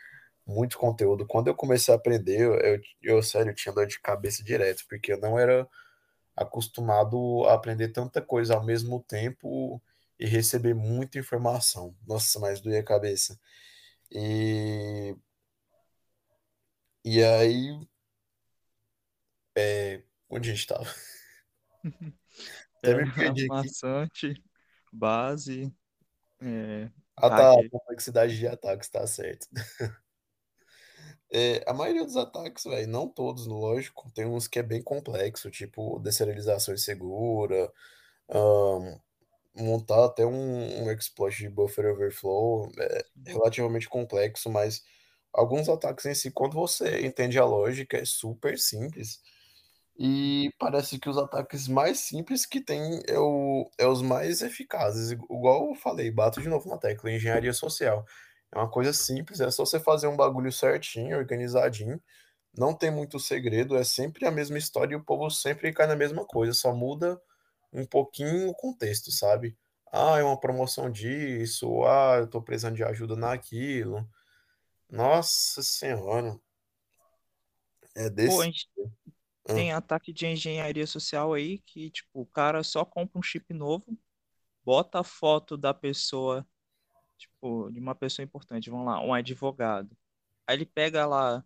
[0.46, 1.27] muito conteúdo.
[1.27, 5.20] Quando eu comecei a aprender, eu, eu, sério, tinha dor de cabeça direto, porque eu
[5.20, 5.68] não era
[6.37, 9.83] acostumado a aprender tanta coisa ao mesmo tempo
[10.18, 11.96] e receber muita informação.
[12.07, 13.38] Nossa, mas doía a cabeça.
[14.12, 15.16] E,
[17.05, 17.77] e aí,
[19.57, 20.87] é, onde a gente estava?
[22.82, 23.72] Até me era perdi aqui.
[23.72, 24.34] maçante,
[24.92, 25.72] base,
[26.40, 27.70] é, Ah, tá, hacker.
[27.70, 29.46] complexidade de ataques, tá certo.
[31.30, 35.50] É, a maioria dos ataques, velho, não todos, lógico, tem uns que é bem complexo,
[35.50, 37.70] tipo deserialização insegura,
[38.30, 38.98] ahn,
[39.56, 44.84] montar até um, um exploit de buffer overflow é relativamente complexo, mas
[45.32, 49.20] alguns ataques em si, quando você entende a lógica, é super simples.
[49.98, 55.11] E parece que os ataques mais simples que tem é, o, é os mais eficazes.
[55.11, 58.06] Igual eu falei, bato de novo na tecla, engenharia social.
[58.52, 62.00] É uma coisa simples, é só você fazer um bagulho certinho, organizadinho.
[62.56, 65.96] Não tem muito segredo, é sempre a mesma história e o povo sempre cai na
[65.96, 67.20] mesma coisa, só muda
[67.72, 69.56] um pouquinho o contexto, sabe?
[69.92, 74.08] Ah, é uma promoção disso, ah, eu tô precisando de ajuda naquilo.
[74.88, 76.38] Nossa Senhora.
[77.96, 78.42] É Pô, a desse.
[78.44, 78.68] gente
[79.54, 83.98] tem ataque de engenharia social aí que, tipo, o cara só compra um chip novo,
[84.64, 86.46] bota a foto da pessoa,
[87.18, 89.96] tipo, de uma pessoa importante, vamos lá, um advogado.
[90.46, 91.44] Aí ele pega lá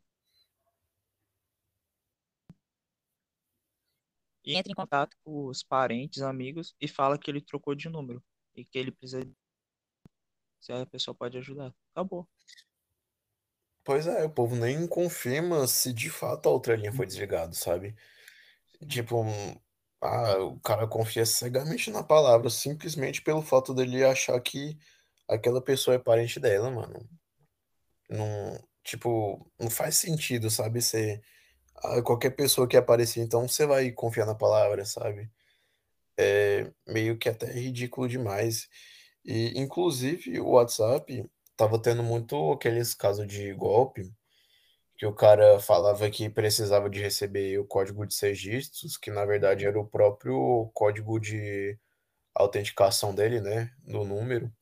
[4.44, 8.22] e entra em contato com os parentes, amigos e fala que ele trocou de número
[8.54, 9.22] e que ele precisa,
[10.60, 11.74] se a pessoa pode ajudar.
[11.92, 12.28] Acabou.
[13.84, 17.06] Pois é, o povo nem confirma se de fato a outra linha foi Uhum.
[17.06, 17.94] desligada, sabe?
[18.88, 19.24] Tipo,
[20.00, 24.78] ah, o cara confia cegamente na palavra, simplesmente pelo fato dele achar que
[25.28, 27.08] aquela pessoa é parente dela, mano.
[28.08, 30.80] Não, tipo, não faz sentido, sabe?
[30.82, 31.20] Você,
[31.76, 35.30] ah, qualquer pessoa que aparecer, então você vai confiar na palavra, sabe?
[36.18, 38.68] É meio que até ridículo demais.
[39.24, 41.28] E, inclusive, o WhatsApp
[41.62, 44.12] tava tendo muito aqueles casos de golpe,
[44.96, 49.24] que o cara falava que precisava de receber o código de seis dígitos, que na
[49.24, 51.78] verdade era o próprio código de
[52.34, 53.72] autenticação dele, né?
[53.84, 54.52] No número.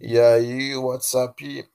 [0.00, 0.24] E Uhum.
[0.24, 1.68] aí o WhatsApp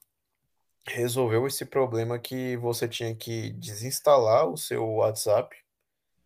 [0.87, 5.55] resolveu esse problema que você tinha que desinstalar o seu WhatsApp,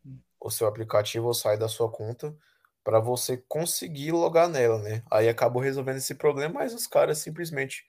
[0.06, 0.20] Uhum.
[0.40, 2.36] o seu aplicativo ou sair da sua conta
[2.84, 5.04] para você conseguir logar nela, né?
[5.12, 7.86] Aí acabou resolvendo esse problema, mas os caras simplesmente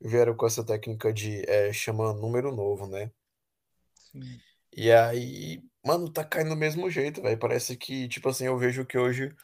[0.00, 3.10] vieram com essa técnica de é, chama número novo, né?
[3.94, 4.40] sim,
[4.76, 7.38] E aí, mano, tá caindo do mesmo jeito, velho.
[7.38, 9.34] Parece que, tipo assim, eu vejo que hoje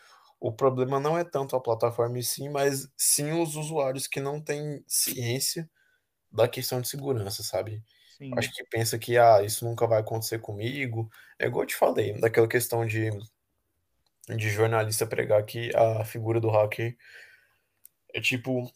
[0.41, 4.41] o problema não é tanto a plataforma em si, mas sim os usuários que não
[4.41, 5.69] têm ciência
[6.33, 7.83] da questão de segurança, sabe?
[8.33, 8.55] Acho sim.
[8.55, 11.11] que pensa que, ah, isso nunca vai acontecer comigo.
[11.39, 13.11] É igual eu te falei, daquela questão de,
[14.29, 16.97] de jornalista pregar que a figura do hacker
[18.13, 18.71] é tipo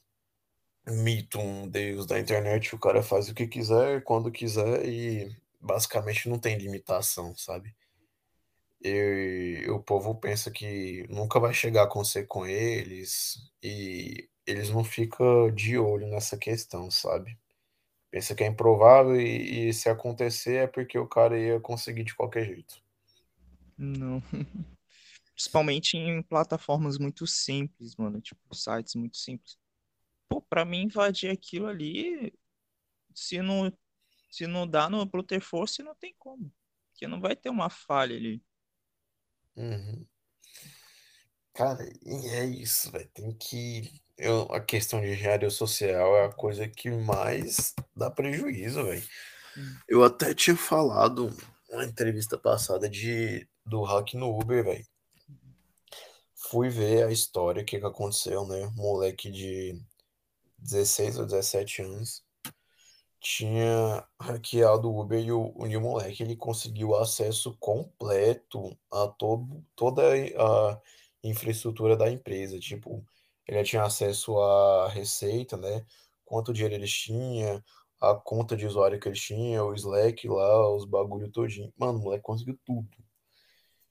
[0.91, 6.29] mito, um deus da internet, o cara faz o que quiser, quando quiser e basicamente
[6.29, 7.75] não tem limitação, sabe?
[8.83, 14.85] E, o povo pensa que nunca vai chegar a acontecer com eles e eles não
[14.85, 17.39] ficam de olho nessa questão, sabe?
[18.11, 22.15] Pensa que é improvável e, e se acontecer é porque o cara ia conseguir de
[22.15, 22.83] qualquer jeito.
[23.77, 24.23] Não.
[25.35, 28.21] Principalmente em plataformas muito simples, mano.
[28.21, 29.58] Tipo, sites muito simples.
[30.49, 32.33] Pô, pra mim invadir aquilo ali,
[33.15, 33.73] se não,
[34.31, 36.53] se não dá no Brute Force, não tem como.
[36.91, 38.43] Porque não vai ter uma falha ali.
[39.57, 40.07] Uhum.
[41.55, 43.09] Cara, e é isso, velho.
[43.13, 44.01] Tem que.
[44.17, 49.03] Eu, a questão de engenharia social é a coisa que mais dá prejuízo, velho.
[49.55, 49.77] Sim.
[49.89, 51.37] Eu até tinha falado
[51.71, 54.87] uma entrevista passada de do hack no Uber, velho.
[56.35, 58.73] Fui ver a história, o que que aconteceu, né?
[58.75, 59.81] Moleque de
[60.59, 62.25] 16 ou 17 anos
[63.21, 69.65] tinha hackeado o Uber e o, o New Moleque ele conseguiu acesso completo a todo,
[69.75, 70.81] toda a
[71.23, 72.59] infraestrutura da empresa.
[72.59, 73.05] Tipo,
[73.47, 75.85] ele tinha acesso à receita, né?
[76.25, 77.63] Quanto dinheiro eles tinham,
[78.01, 81.73] a conta de usuário que eles tinham, o Slack lá, os bagulho todinho.
[81.77, 82.89] Mano, o moleque conseguiu tudo.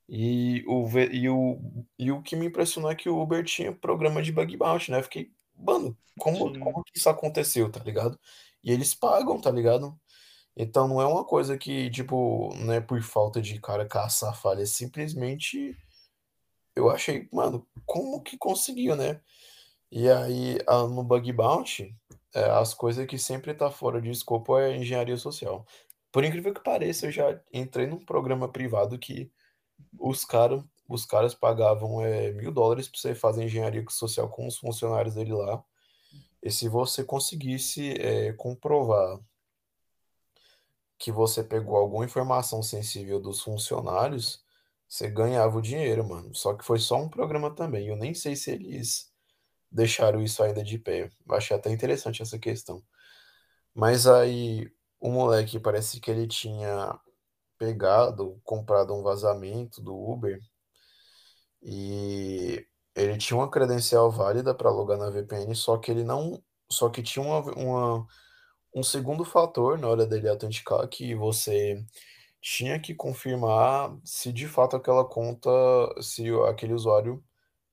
[0.10, 1.60] E o, e o,
[2.00, 5.04] e o que me impressionou é que o Uber tinha programa de bug bounty, né?
[5.04, 6.60] Fiquei, mano, como, Sim.
[6.60, 8.20] como que isso aconteceu, tá ligado?
[8.64, 9.98] E eles pagam, tá ligado?
[10.56, 14.64] Então não é uma coisa que, tipo, não é por falta de cara caçar falha,
[14.64, 15.78] é simplesmente
[16.78, 19.20] eu achei, mano, como que conseguiu, né?
[19.92, 21.96] E aí, no bug bounty,
[22.34, 25.66] é, as coisas que sempre tá fora de escopo é engenharia social.
[26.12, 29.32] Por incrível que pareça, eu já entrei num programa privado que
[30.00, 34.58] os cara, os caras pagavam é, mil dólares pra você fazer engenharia social com os
[34.58, 35.64] funcionários dele lá.
[36.42, 39.20] E se você conseguisse é, comprovar
[40.98, 44.44] que você pegou alguma informação sensível dos funcionários,
[44.88, 46.34] você ganhava o dinheiro, mano.
[46.34, 47.88] Só que foi só um programa também.
[47.88, 49.12] Eu nem sei se eles
[49.72, 51.12] deixaram isso ainda de pé.
[51.28, 52.82] Eu achei até interessante essa questão.
[53.74, 57.00] Mas aí o moleque parece que ele tinha
[57.58, 60.40] pegado, comprado um vazamento do Uber
[61.68, 62.66] e
[62.96, 67.04] ele tinha uma credencial válida para logar na VPN, só que ele não, só que
[67.04, 68.08] tinha uma, uma-
[68.76, 71.84] um segundo fator na hora dele autenticar que você
[72.42, 75.50] tinha que confirmar se de fato aquela conta,
[76.02, 77.24] se aquele usuário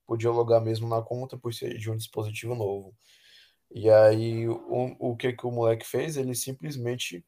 [0.07, 2.95] podia logar mesmo na conta por ser de um dispositivo novo.
[3.71, 6.17] E aí, o, o que que o moleque fez?
[6.17, 7.25] Ele simplesmente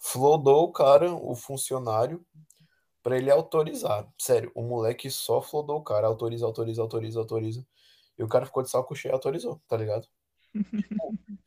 [0.00, 2.24] flodou o cara, o funcionário,
[3.02, 4.06] para ele autorizar.
[4.18, 7.66] Sério, o moleque só flodou o cara, autoriza, autoriza, autoriza, autoriza.
[8.18, 10.08] E o cara ficou de saco cheio e autorizou, tá ligado?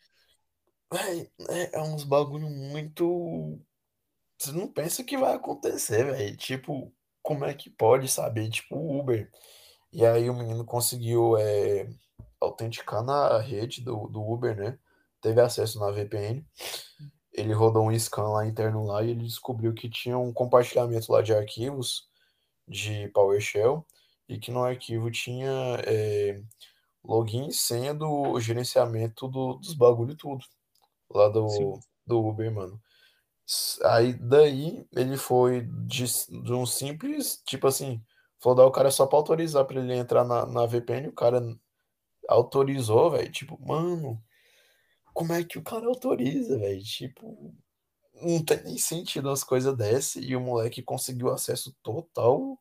[0.93, 3.57] Véi, é, é uns bagulho muito.
[4.37, 6.35] você não pensa que vai acontecer, velho.
[6.35, 8.49] Tipo, como é que pode saber?
[8.49, 9.31] Tipo, o Uber.
[9.91, 11.89] E aí o menino conseguiu é,
[12.41, 14.77] autenticar na rede do, do Uber, né?
[15.21, 16.45] Teve acesso na VPN.
[17.33, 21.21] Ele rodou um scan lá interno lá e ele descobriu que tinha um compartilhamento lá
[21.21, 22.09] de arquivos
[22.67, 23.85] de PowerShell
[24.27, 25.49] e que no arquivo tinha
[25.85, 26.41] é,
[27.03, 30.43] login e senha do gerenciamento do, dos bagulho tudo
[31.09, 31.79] lá do, Sim.
[32.05, 32.81] do Uber, mano.
[33.83, 38.01] Aí daí ele foi de, de um simples, tipo assim,
[38.39, 41.41] falou dar o cara só pra autorizar pra ele entrar na, na VPN, o cara
[42.29, 43.31] autorizou, velho.
[43.31, 44.21] Tipo, mano,
[45.13, 46.83] como é que o cara autoriza, velho?
[46.83, 47.53] Tipo,
[48.21, 52.59] não tem nem sentido as coisas dessas e o moleque conseguiu acesso total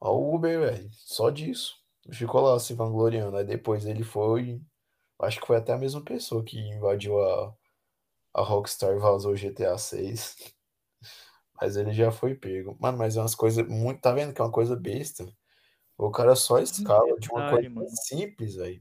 [0.00, 0.90] ao Uber, velho.
[0.92, 1.76] Só disso.
[2.10, 3.36] Ficou lá se vangloriando.
[3.36, 4.60] Aí depois ele foi.
[5.20, 7.54] Acho que foi até a mesma pessoa que invadiu a,
[8.34, 10.36] a Rockstar e vazou o GTA 6.
[11.60, 12.76] Mas ele já foi pego.
[12.78, 14.00] Mano, mas é umas coisas muito.
[14.00, 15.26] Tá vendo que é uma coisa besta?
[15.96, 18.80] O cara só escala de uma coisa simples, velho.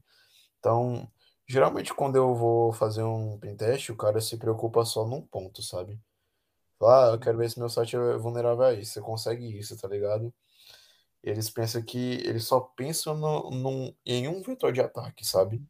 [0.59, 1.11] Então,
[1.47, 5.99] geralmente quando eu vou fazer um pentest, o cara se preocupa só num ponto, sabe?
[6.79, 8.93] Fala, ah, eu quero ver se meu site é vulnerável a isso.
[8.93, 10.33] Você consegue isso, tá ligado?
[11.23, 11.97] Eles pensam que.
[12.25, 15.61] Eles só pensam no, num, em um vetor de ataque, sabe?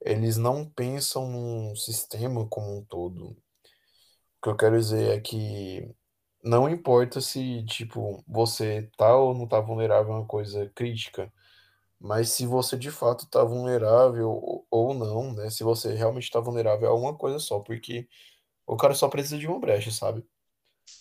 [0.00, 3.30] Eles não pensam num sistema como um todo.
[3.30, 3.36] O
[4.42, 5.94] que eu quero dizer é que
[6.44, 11.32] não importa se, tipo, você tá ou não tá vulnerável a uma coisa crítica,
[12.00, 15.50] mas se você de fato tá vulnerável ou não, né?
[15.50, 18.08] Se você realmente tá vulnerável a uma coisa só, porque
[18.66, 20.24] o cara só precisa de uma brecha, sabe?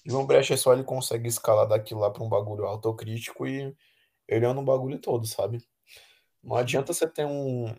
[0.06, 3.76] De uma brecha só ele consegue escalar daquilo lá pra um bagulho autocrítico e
[4.28, 5.66] ele anda um bagulho todo, sabe?
[6.44, 7.76] Não adianta você ter um,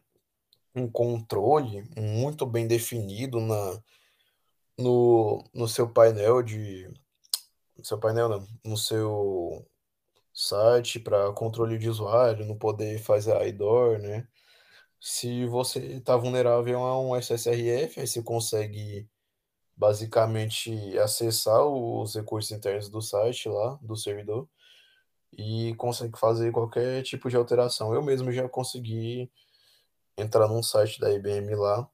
[0.74, 3.82] um controle muito bem definido na,
[4.78, 6.88] no, no seu painel de.
[7.76, 9.66] No seu painel, não, no seu
[10.36, 14.28] site para controle de usuário, não poder fazer a IDOR, né?
[15.00, 19.08] Se você está vulnerável a um SSRF, aí você consegue
[19.76, 24.48] basicamente acessar os recursos internos do site lá, do servidor,
[25.32, 27.94] e consegue fazer qualquer tipo de alteração.
[27.94, 29.30] Eu mesmo já consegui
[30.16, 31.88] entrar num site da IBM lá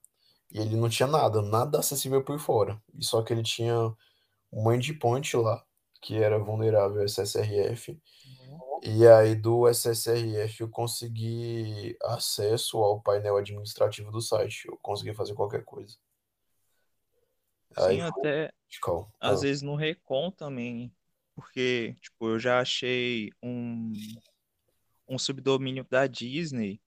[0.53, 2.81] e ele não tinha nada, nada acessível por fora.
[2.95, 3.75] E só que ele tinha
[4.53, 5.65] um endpoint lá
[6.03, 7.99] que era vulnerável a SSRF.
[8.85, 14.67] E aí do SSRF eu consegui acesso ao painel administrativo do site.
[14.67, 15.97] Eu consegui fazer qualquer coisa.
[17.77, 19.09] Aí Sim, até radical.
[19.21, 20.93] às Ah, vezes no Recon também,
[21.37, 23.93] porque, tipo, eu já achei um,
[25.09, 26.81] um subdomínio da Disney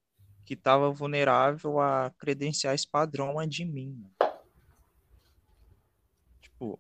[0.46, 4.06] que estava vulnerável a credenciais padrão admin.
[6.42, 6.78] Tipo,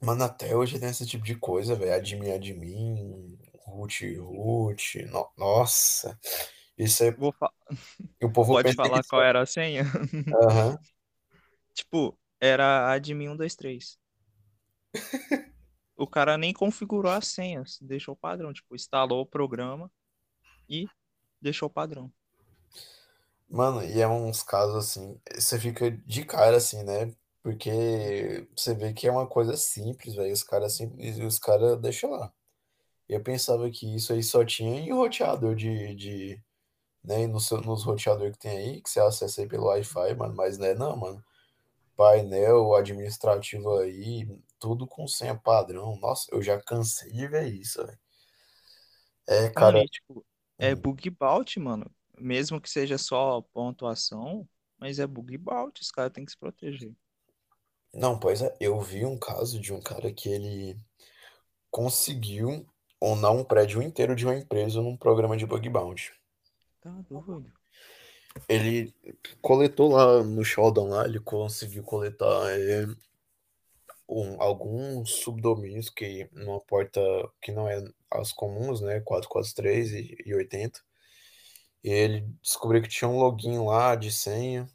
[0.00, 1.94] Mano, até hoje tem esse tipo de coisa, velho.
[1.94, 3.38] Admin, admin,
[3.76, 5.02] root, root.
[5.06, 6.18] No- Nossa,
[6.78, 7.16] isso é.
[7.16, 7.52] vou fa-
[8.22, 9.22] O povo pode falar qual só.
[9.22, 9.84] era a senha?
[10.42, 10.78] Aham.
[11.74, 13.98] Tipo, era admin 123.
[15.96, 18.52] O cara nem configurou as senhas, deixou o padrão.
[18.52, 19.90] Tipo, instalou o programa
[20.68, 20.86] e
[21.42, 22.12] deixou o padrão.
[23.48, 27.14] Mano, e é uns casos assim, você fica de cara assim, né?
[27.42, 30.32] Porque você vê que é uma coisa simples, velho.
[30.32, 32.32] Os caras simples, os caras deixam lá.
[33.08, 36.42] Eu pensava que isso aí só tinha em roteador de, de
[37.04, 37.26] né?
[37.26, 40.34] Nos, nos roteadores que tem aí, que você acessa aí pelo Wi-Fi, mano.
[40.34, 41.24] Mas não é não, mano.
[41.96, 44.26] Painel administrativo aí,
[44.58, 45.96] tudo com senha padrão.
[46.00, 47.98] Nossa, eu já cansei de ver isso, velho.
[49.26, 49.84] É, cara.
[49.86, 50.24] tipo,
[50.58, 51.90] é hum, bug bounty, mano.
[52.18, 54.48] Mesmo que seja só pontuação,
[54.78, 56.94] mas é bug bounty, os caras têm que se proteger.
[57.92, 60.76] Não, pois é, eu vi um caso de um cara que ele
[61.70, 62.66] conseguiu
[63.12, 66.12] onar um prédio inteiro de uma empresa num programa de bug bounty.
[66.80, 67.52] Tá doido.
[68.48, 68.92] Ele
[69.40, 72.86] coletou lá no Shodan lá, ele conseguiu coletar é,
[74.08, 77.00] um- alguns subdomínios que numa porta
[77.40, 80.80] que não é as comuns, né, 443 e, e 80.
[81.82, 84.66] E ele descobriu que tinha um login lá de senha.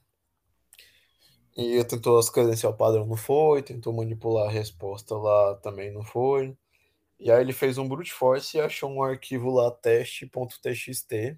[1.58, 3.62] E tentou as credencial padrão, não foi.
[3.62, 6.56] Tentou manipular a resposta lá, também não foi.
[7.20, 11.38] E aí ele fez um brute force e achou um arquivo lá teste.txt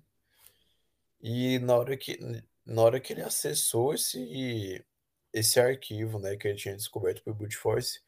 [1.22, 2.18] E na hora que,
[2.66, 4.84] na hora que ele acessou esse,
[5.34, 8.02] esse arquivo, né, que ele tinha descoberto por brute force,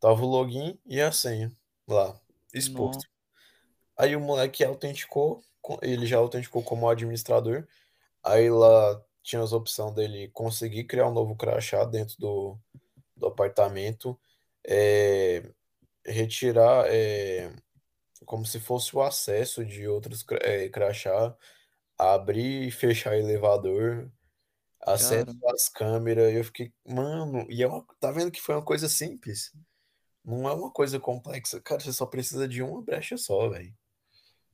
[0.00, 1.52] tava o login e a senha
[1.88, 2.20] lá,
[2.58, 3.06] Não, exposto.
[3.98, 7.66] Aí o moleque autenticou, co- ele já autenticou como administrador.
[8.24, 12.58] Aí lá tinha as opções dele conseguir criar um novo crachá dentro do,
[13.16, 14.18] do apartamento
[14.66, 15.42] é,
[16.06, 17.54] retirar é,
[18.24, 21.36] como se fosse o acesso de outros é, crachá,
[21.98, 24.10] abrir e fechar elevador,
[24.80, 26.32] acesso Cara, às câmeras.
[26.34, 29.52] Eu fiquei, mano, e é uma- tá vendo que foi uma coisa simples?
[30.24, 31.60] Não é uma coisa complexa.
[31.60, 33.74] Cara, você só precisa de uma brecha só, velho.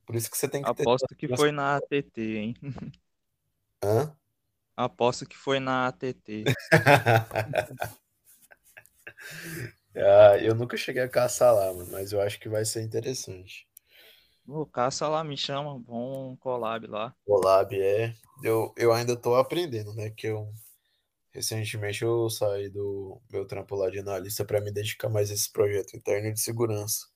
[0.05, 0.83] Por isso que você tem que ter.
[0.83, 2.55] aposto que foi na ATT, hein?
[3.83, 4.15] Hã?
[4.75, 6.43] Aposto que foi na ATT.
[9.95, 13.67] Ah, eu nunca cheguei a caçar lá, mano, mas eu acho que vai ser interessante.
[14.47, 17.15] O caça lá me chama, bom collab lá.
[17.25, 18.13] O Lab é.
[18.43, 20.09] Eu, eu ainda tô aprendendo, né?
[20.09, 20.51] Que eu
[21.31, 25.51] recentemente eu saí do meu trampo lá de analista para me dedicar mais a esse
[25.51, 27.07] projeto interno de segurança.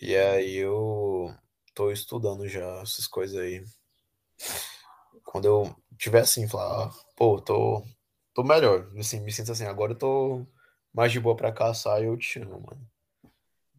[0.00, 1.34] E aí eu
[1.74, 3.64] tô estudando já essas coisas aí.
[5.24, 7.82] Quando eu tiver assim, falar, ah, pô, tô,
[8.34, 8.90] tô melhor.
[8.98, 10.46] Assim, me sinto assim, agora eu tô
[10.92, 12.90] mais de boa pra caçar e eu te chamo, mano.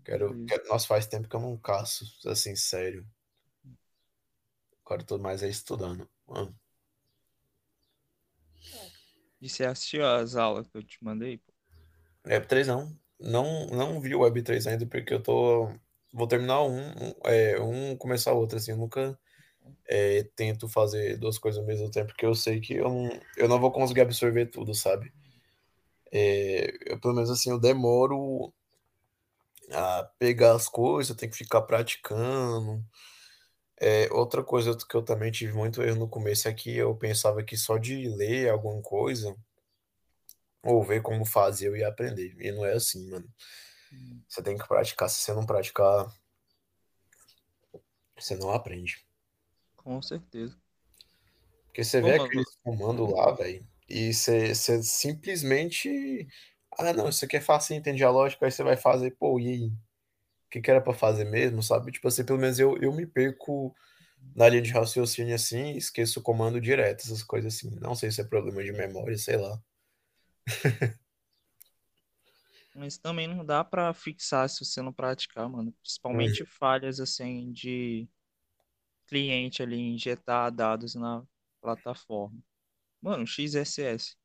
[0.04, 0.48] Quero, Beleza.
[0.48, 0.68] quero...
[0.68, 3.08] Nossa, faz tempo que eu não caço, assim, sério.
[4.86, 6.10] Agora eu tô mais aí estudando.
[6.28, 6.54] Mano,
[9.42, 11.38] E você assistiu as aulas que eu te mandei?
[11.38, 11.54] pô?
[12.26, 12.98] Web 3 não.
[13.20, 15.70] Não, não vi o Web 3 ainda porque eu tô.
[16.14, 18.72] Vou terminar um, um, é, um começar outro, assim.
[18.72, 19.20] Eu nunca
[19.86, 23.48] é, tento fazer duas coisas ao mesmo tempo, porque eu sei que eu não, eu
[23.50, 25.14] não vou conseguir absorver tudo, sabe?
[26.14, 28.54] É, eu, pelo menos assim, eu demoro
[29.72, 32.84] a pegar as coisas, eu tenho que ficar praticando.
[33.80, 37.44] É, outra coisa que eu também tive muito erro no começo é que eu pensava
[37.44, 39.36] que só de ler alguma coisa
[40.64, 42.36] ou ver como fazer eu ia aprender.
[42.40, 43.28] E não é assim, mano.
[43.92, 45.10] Hum, Você tem que praticar.
[45.10, 46.08] Se você não praticar,
[48.18, 49.06] você não aprende.
[49.76, 50.58] Com certeza.
[51.68, 56.28] Porque você Pô, vê vo- aqueles comandos lá, velho, e você, simplesmente.
[56.78, 59.48] Ah, não, isso aqui é fácil, entende a lógica, aí você vai fazer, pô, e
[59.48, 59.68] aí?
[59.68, 61.92] O que que era pra fazer mesmo, sabe?
[61.92, 63.76] Tipo assim, pelo menos eu, eu me perco
[64.36, 67.72] na linha de raciocínio assim, esqueço o comando direto, essas coisas assim.
[67.80, 69.62] Não sei se é problema de memória, sei lá.
[72.76, 75.72] mas também não dá pra fixar se você não praticar, mano.
[75.82, 78.08] Principalmente falhas assim de
[79.08, 81.24] cliente ali injetar dados na
[81.62, 82.40] plataforma.
[83.04, 84.16] Mano, XSS.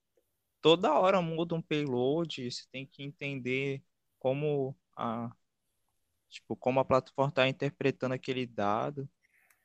[0.63, 3.83] Toda hora muda um payload, você tem que entender
[4.21, 5.33] como a,
[6.29, 9.09] tipo, como a plataforma está interpretando aquele dado.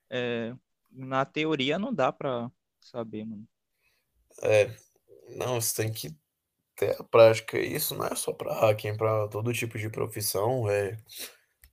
[0.10, 0.56] É,
[0.90, 2.52] na teoria não dá pra
[2.82, 3.48] saber, mano.
[4.42, 4.76] É,
[5.38, 6.18] não, você tem que
[6.76, 7.60] ter a prática.
[7.60, 10.68] Isso não é só pra hacking, é pra todo tipo de profissão.
[10.68, 10.98] É,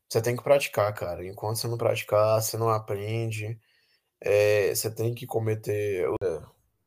[0.07, 1.27] você tem que praticar, cara.
[1.27, 3.59] Enquanto você não praticar, você não aprende.
[4.21, 6.07] É, você tem que cometer.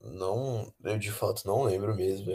[0.04, 2.34] Não, eu de fato não lembro mesmo.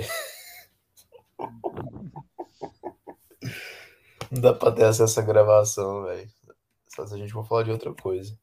[4.31, 6.31] Não dá pra ter acesso à gravação, velho.
[6.89, 8.37] Só se a gente for falar de outra coisa.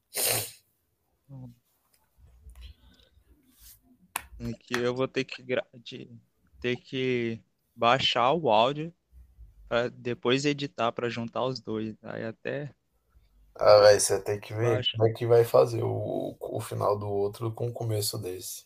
[4.59, 5.65] Que eu vou ter que, gra-
[6.61, 7.39] ter que
[7.76, 8.93] baixar o áudio
[9.67, 11.95] para depois editar para juntar os dois.
[12.03, 12.73] Aí até
[13.55, 14.97] Ah, velho, você tem que ver baixar.
[14.97, 18.65] como é que vai fazer o, o final do outro com o começo desse.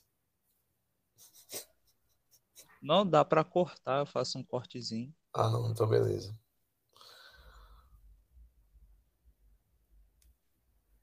[2.82, 5.16] Não dá para cortar, eu faço um cortezinho.
[5.34, 6.38] Ah, não, então beleza.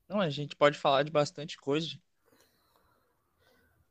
[0.08, 1.96] Não, a gente pode falar de bastante coisa.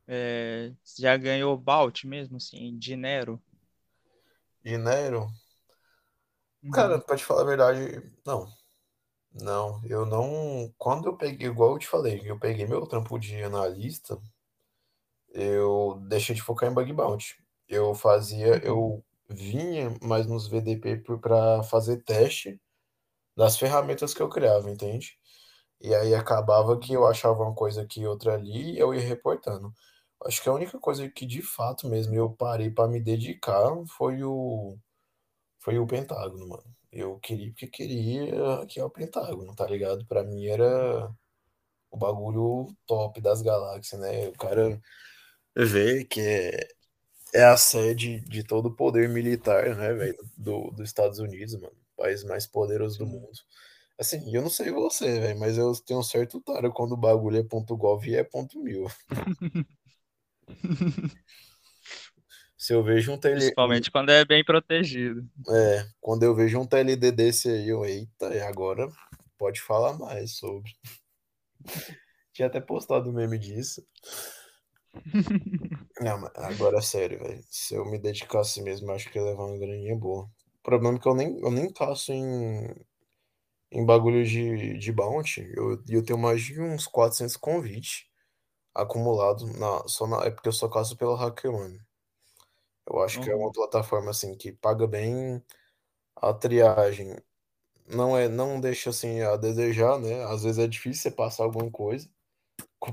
[0.08, 3.42] É, já ganhou Balt mesmo, assim, dinheiro?
[4.62, 5.30] Dinheiro?
[6.70, 8.46] Cara, Uhum, pra te falar a verdade, não.
[9.32, 10.72] Não, eu não.
[10.78, 14.18] Quando eu peguei, igual eu te falei, eu peguei meu trampo de analista,
[15.32, 17.36] eu deixei de focar em bug bounty.
[17.68, 22.60] Eu fazia, eu vinha mais nos VDP para fazer teste
[23.36, 25.18] das ferramentas que eu criava, entende?
[25.80, 29.00] E aí acabava que eu achava uma coisa aqui e outra ali e eu ia
[29.00, 29.72] reportando.
[30.24, 34.22] Acho que a única coisa que de fato mesmo eu parei para me dedicar foi
[34.24, 34.78] o
[35.60, 36.64] foi o Pentágono, mano.
[36.92, 40.06] Eu queria porque queria que é o Pentágono, tá ligado?
[40.06, 41.10] Pra mim era
[41.90, 44.28] o bagulho top das galáxias, né?
[44.28, 44.80] O cara
[45.56, 46.68] vê que é,
[47.36, 51.74] é a sede de todo o poder militar, né, velho, do, dos Estados Unidos, mano.
[51.96, 53.30] O país mais poderoso do mundo.
[53.98, 57.38] Assim, eu não sei você, velho, mas eu tenho um certo tara quando o bagulho
[57.38, 58.86] é ponto .gov e é ponto .mil.
[62.58, 65.24] Se eu vejo um um- Principalmente quando é bem protegido.
[65.48, 68.88] é, quando eu vejo um TLD desse aí, eu, eita, e agora
[69.38, 70.70] pode falar mais sobre.
[72.32, 73.86] Tinha até postado um meme disso.
[76.00, 77.42] Não, mas agora é sério, velho.
[77.50, 80.28] Se eu me dedicasse mesmo, acho que ia levar uma graninha boa.
[80.62, 82.74] problema é que eu nem, eu nem caço em,
[83.70, 85.42] em bagulho de, de bounty.
[85.56, 88.06] Eu, eu tenho mais de uns 400 convites
[88.74, 91.80] acumulado na, só na, é porque eu só caço pela HackerOne.
[92.88, 93.52] Eu acho que é uma Uhum.
[93.52, 95.42] plataforma assim que paga bem
[96.16, 97.16] a triagem.
[97.88, 100.24] Não é, não deixa assim a desejar, né?
[100.26, 102.15] Às vezes é difícil você passar alguma coisa, co-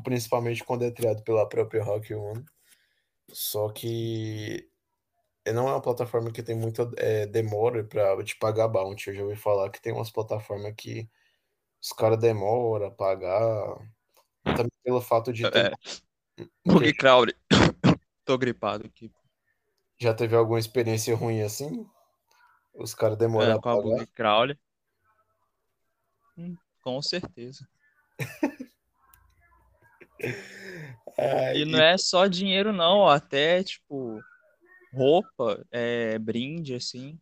[0.03, 2.45] principalmente quando é triado pela própria HackerOne.
[3.31, 4.69] Só que
[5.45, 9.09] é- não é uma plataforma que tem muita é, demora para te pagar bounty.
[9.09, 11.09] Eu já ouvi falar que tem umas plataformas que
[11.81, 13.77] os caras demoram a pagar.
[14.43, 15.73] Também pelo fato de ter.
[16.37, 16.43] É?
[16.65, 17.35] Bug Crowd.
[18.25, 19.11] Tô gripado aqui.
[19.99, 21.85] Já teve alguma experiência ruim assim?
[22.73, 24.07] Os caras É, demoraram a com a pagar?
[24.07, 24.59] Crowd.
[26.37, 27.67] Hum, com certeza.
[31.17, 33.07] Ah, E não é só dinheiro, não.
[33.07, 34.19] Até, tipo,
[34.93, 37.19] roupa, é, brinde, assim.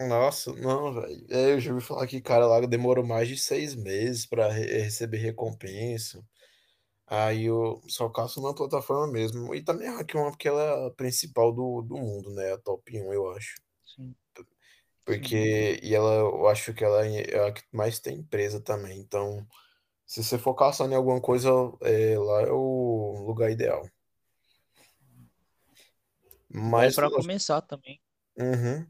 [0.00, 1.26] nossa, não, velho.
[1.30, 5.18] É, eu já ouvi falar que cara lá demorou mais de seis meses para receber
[5.18, 6.24] recompensa.
[7.06, 9.54] Aí eu só caço na plataforma mesmo.
[9.54, 12.52] E também a Hack One, porque ela é a principal do, do mundo, né?
[12.54, 13.56] A top um eu acho.
[13.84, 14.14] Sim,
[15.04, 15.04] sim.
[15.04, 18.98] Porque, e ela, eu acho que ela é a que mais tem empresa também.
[19.00, 19.46] Então,
[20.06, 21.48] se você for caçando em alguma coisa,
[21.82, 23.88] é, lá é o lugar ideal.
[26.48, 28.00] Mas, pra começar também.
[28.38, 28.86] uhum.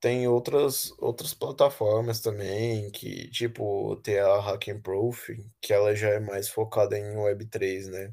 [0.00, 5.30] Tem outras, outras plataformas também, que, tipo, tem a Hackenproof,
[5.60, 8.12] que ela já é mais focada em Web3, né?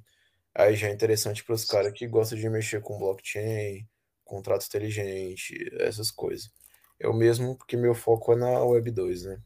[0.54, 3.88] Aí já é interessante para os caras que gostam de mexer com blockchain,
[4.24, 6.52] contrato inteligente, essas coisas.
[7.00, 9.42] Eu mesmo, porque meu foco é na Web2, né?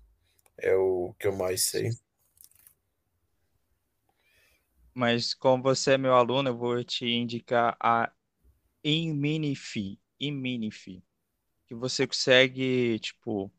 [0.58, 1.91] É o que eu mais sei.
[4.94, 8.12] Mas como você é meu aluno, eu vou te indicar a
[8.84, 10.00] Inminify.
[10.20, 11.04] Inminify.
[11.68, 13.52] Que você consegue, tipo,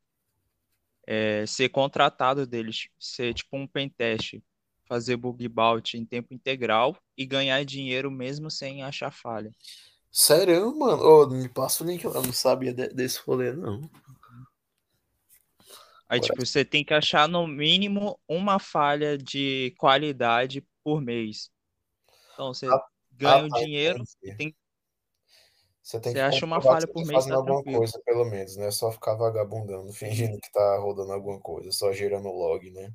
[1.06, 4.42] é, ser contratado deles, ser tipo um pentest,
[4.86, 9.50] fazer bug bounty em tempo integral e ganhar dinheiro mesmo sem achar falha.
[10.10, 11.02] Sério, mano?
[11.02, 13.80] Ô, me passa o link, eu não sabia de- desse rolê, não.
[16.08, 21.50] Aí, tipo, você tem que achar no mínimo uma falha de qualidade por mês.
[22.34, 24.36] Então, você ah, ah, ganha o tá, dinheiro e entendi.
[24.36, 24.56] tem,
[25.82, 27.78] Você tem você que acha uma falha você por tá mês, fazendo tá alguma tranquilo.
[27.78, 31.92] coisa, pelo menos, não é só ficar vagabundando, fingindo que tá rodando alguma coisa, só
[31.92, 32.92] gerando log, né?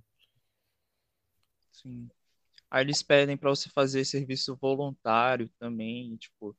[1.71, 2.09] sim.
[2.71, 6.55] Aí eles pedem para você fazer serviço voluntário também, tipo,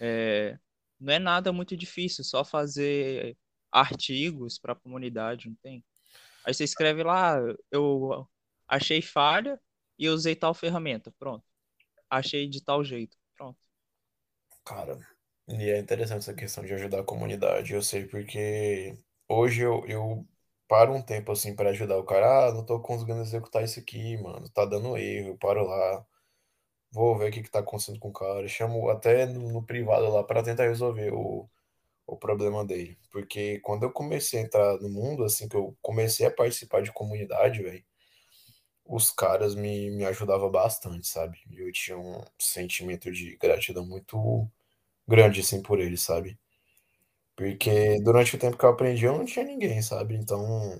[0.00, 0.58] é,
[1.00, 3.36] não é nada muito difícil, só fazer
[3.72, 5.84] artigos para a comunidade, não tem?
[6.44, 7.38] Aí você escreve lá,
[7.70, 8.28] eu
[8.68, 9.60] achei falha
[10.00, 11.44] e usei tal ferramenta, pronto.
[12.10, 13.58] Achei de tal jeito, pronto.
[14.64, 14.98] Cara,
[15.48, 17.72] e é interessante essa questão de ajudar a comunidade.
[17.74, 18.96] Eu sei porque
[19.28, 20.26] hoje eu, eu
[20.68, 22.48] paro um tempo assim pra ajudar o cara.
[22.48, 24.48] Ah, não tô conseguindo executar isso aqui, mano.
[24.50, 25.30] Tá dando erro.
[25.30, 26.06] Eu paro lá,
[26.92, 28.48] vou ver o que que tá acontecendo com o cara.
[28.48, 31.48] Chamo até no, no privado lá pra tentar resolver o,
[32.06, 32.98] o problema dele.
[33.12, 36.92] Porque quando eu comecei a entrar no mundo, assim, que eu comecei a participar de
[36.92, 37.84] comunidade, velho,
[38.90, 41.38] os caras me, me ajudavam bastante, sabe?
[41.52, 44.48] Eu tinha um sentimento de gratidão muito
[45.08, 46.38] grande, assim, por eles, sabe?
[47.36, 50.14] Porque durante o tempo que eu aprendi, eu não tinha ninguém, sabe?
[50.14, 50.78] Então,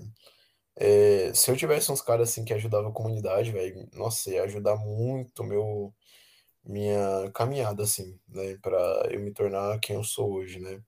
[0.77, 4.75] é, se eu tivesse uns caras assim que ajudavam a comunidade, velho, nossa, ia ajudar
[4.77, 5.93] muito meu
[6.65, 8.57] minha caminhada, assim, né?
[8.61, 8.77] Pra
[9.11, 10.81] eu me tornar quem eu sou hoje, né?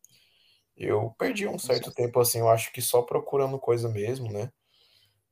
[0.78, 4.52] Eu perdi um certo tempo, assim, eu acho que só procurando coisa mesmo, né?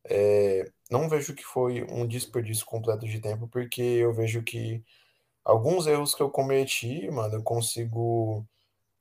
[0.10, 4.84] É, não vejo que foi um desperdício completo de tempo, porque eu vejo que
[5.44, 8.46] alguns erros que eu cometi, mano, eu consigo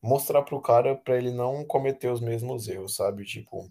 [0.02, 3.24] mostrar pro cara pra ele não cometer os mesmos erros, sabe?
[3.24, 3.70] Tipo,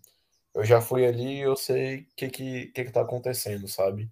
[0.53, 4.11] eu já fui ali, eu sei o que que, que que tá acontecendo, sabe?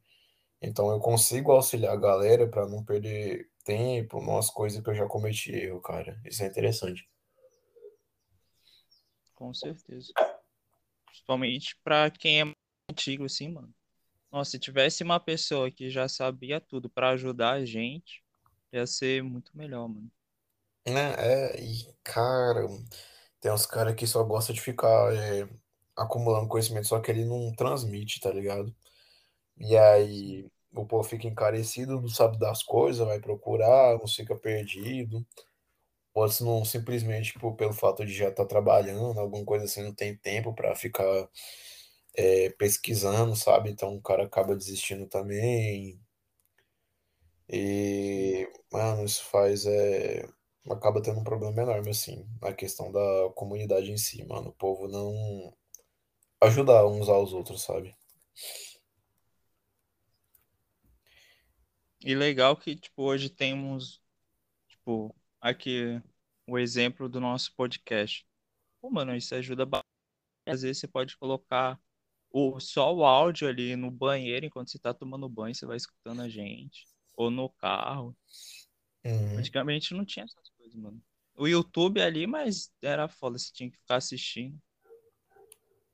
[0.62, 5.06] Então eu consigo auxiliar a galera pra não perder tempo nas coisas que eu já
[5.06, 6.20] cometi erro, cara.
[6.26, 7.08] Isso é interessante.
[9.36, 10.14] Com certeza.
[11.06, 12.46] Principalmente para quem é
[12.90, 13.74] antigo, assim, mano.
[14.32, 18.24] Nossa, se tivesse uma pessoa que já sabia tudo para ajudar a gente,
[18.72, 20.12] ia ser muito melhor, mano.
[20.86, 21.14] Né?
[21.18, 22.68] É, e cara,
[23.42, 25.48] tem uns caras que só gostam de ficar é,
[25.96, 28.74] acumulando conhecimento, só que ele não transmite, tá ligado?
[29.58, 35.26] E aí o povo fica encarecido, não sabe das coisas, vai procurar, não fica perdido.
[36.14, 39.94] Ou se não simplesmente tipo, pelo fato de já estar trabalhando, alguma coisa assim, não
[39.94, 41.30] tem tempo para ficar
[42.18, 43.70] é, pesquisando, sabe?
[43.70, 46.02] Então o cara acaba desistindo também.
[47.50, 50.28] E, mano, isso faz é,
[50.70, 54.50] acaba tendo um problema enorme, assim, na questão da comunidade em si, mano.
[54.50, 55.56] O povo não
[56.42, 57.96] ajudar uns aos outros, sabe?
[62.02, 64.02] E legal que, tipo, hoje temos,
[64.68, 66.02] tipo, aqui
[66.48, 68.26] o exemplo do nosso podcast.
[68.82, 69.88] Pô, mano, isso ajuda bastante.
[70.46, 71.80] Às vezes você pode colocar
[72.32, 76.22] o, só o áudio ali no banheiro enquanto você tá tomando banho, você vai escutando
[76.22, 76.86] a gente.
[77.16, 78.16] Ou no carro.
[79.04, 79.38] Uhum.
[79.38, 81.02] Antigamente não tinha essas coisas, mano.
[81.36, 84.58] O YouTube ali, mas era foda, você tinha que ficar assistindo.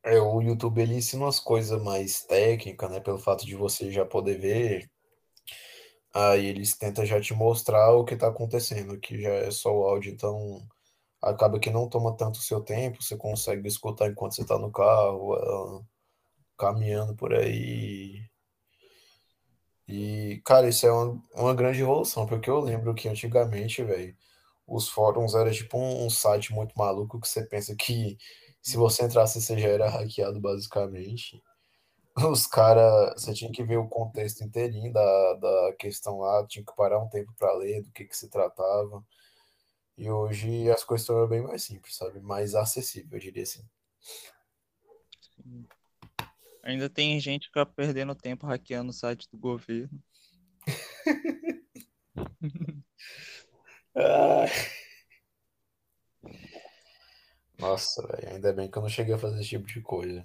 [0.04, 3.00] É, o YouTube ele ensina umas coisas mais técnicas, né?
[3.00, 4.92] Pelo fato de você já poder ver.
[6.14, 9.88] Aí eles tentam já te mostrar o que tá acontecendo, que já é só o
[9.88, 10.62] áudio, então
[11.22, 14.72] acaba que não toma tanto o seu tempo, você consegue escutar enquanto você tá no
[14.72, 15.82] carro, ah,
[16.58, 18.24] caminhando por aí.
[19.88, 24.16] E, cara, isso é uma, uma grande evolução, porque eu lembro que antigamente, velho,
[24.68, 28.18] os fóruns era tipo um, um site muito maluco que você pensa que
[28.62, 31.42] se você entrasse você já era hackeado basicamente.
[32.32, 36.76] Os caras, você tinha que ver o contexto inteirinho da, da questão lá, tinha que
[36.76, 39.04] parar um tempo para ler do que que se tratava.
[39.98, 42.20] E hoje as coisas estão bem mais simples, sabe?
[42.22, 43.64] Mais acessível, eu diria assim.
[45.36, 45.68] Sim.
[46.64, 50.02] Ainda tem gente que tá perdendo tempo hackeando o site do governo.
[53.96, 54.48] Ah.
[57.58, 60.24] Nossa, velho, ainda bem que eu não cheguei a fazer esse tipo de coisa.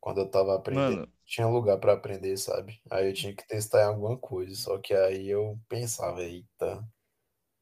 [0.00, 2.80] Quando eu tava aprendendo, Mano, tinha lugar para aprender, sabe?
[2.90, 6.84] Aí eu tinha que testar em alguma coisa, só que aí eu pensava, eita,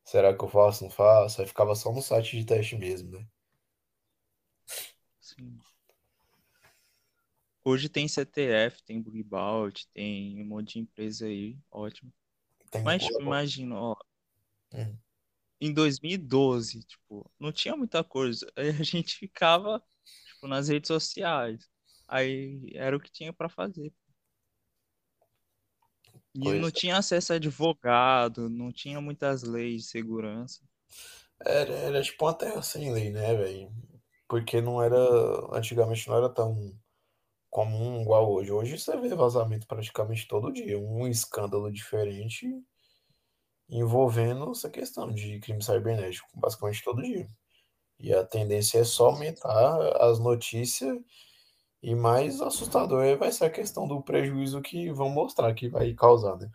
[0.04, 1.40] será que eu faço, não faço?
[1.42, 3.26] Aí ficava só no site de teste mesmo, né?
[5.20, 5.60] sim.
[7.66, 12.12] Hoje tem CTF, tem Bug Bounty, tem um monte de empresa aí, ótimo.
[12.70, 13.96] Tem Mas, tipo, imagina, ó,
[14.72, 14.98] Hum.
[15.60, 18.46] em 2012, tipo, não tinha muita coisa.
[18.56, 19.82] Aí a gente ficava,
[20.26, 21.68] tipo, nas redes sociais.
[22.08, 23.92] Aí era o que tinha pra fazer.
[26.32, 30.60] E não Pois tinha acesso a advogado, não tinha muitas leis de segurança.
[31.44, 31.60] é.
[31.62, 33.70] Era, era tipo uma terra sem lei, né, velho?
[34.28, 34.96] Porque não era,
[35.56, 36.72] antigamente não era tão
[37.56, 38.52] comum igual hoje.
[38.52, 42.46] Hoje você vê vazamento praticamente todo dia, um escândalo diferente
[43.66, 47.26] envolvendo essa questão de crime cibernético, basicamente todo dia.
[47.98, 50.98] E a tendência é só aumentar as notícias
[51.82, 55.94] e mais assustador é- vai ser a questão do prejuízo que vão mostrar que vai
[55.94, 56.50] causar, né?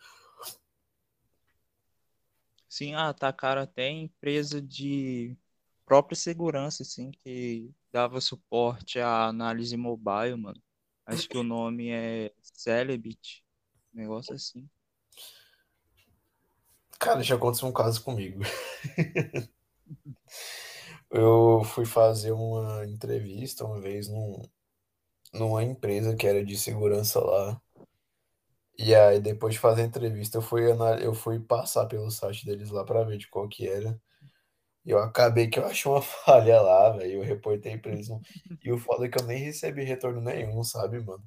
[2.69, 5.35] Sim, atacaram até empresa de
[5.83, 10.61] própria segurança, assim, que dava suporte à análise mobile, mano.
[11.05, 13.43] Acho que o nome é Celebit,
[13.93, 14.67] um negócio assim.
[16.99, 18.41] Cara, já aconteceu um caso comigo.
[21.09, 24.41] Eu fui fazer uma entrevista uma vez num,
[25.33, 27.61] numa empresa que era de segurança lá.
[28.77, 30.63] E aí, depois de fazer a entrevista, eu fui,
[31.01, 34.01] eu fui passar pelo site deles lá pra ver de qual que era.
[34.85, 37.13] Eu acabei que eu achei uma falha lá, velho.
[37.13, 38.09] Eu reportei pra eles.
[38.63, 41.23] E o foda é que eu nem recebi retorno nenhum, sabe, mano?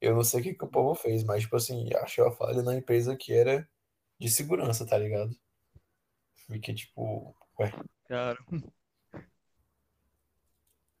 [0.00, 2.62] Eu não sei o que que o povo fez, mas, tipo assim, achei uma falha
[2.62, 3.66] na empresa que era
[4.18, 5.34] de segurança, tá ligado?
[6.46, 7.72] Fiquei tipo, ué.
[8.08, 8.38] Cara,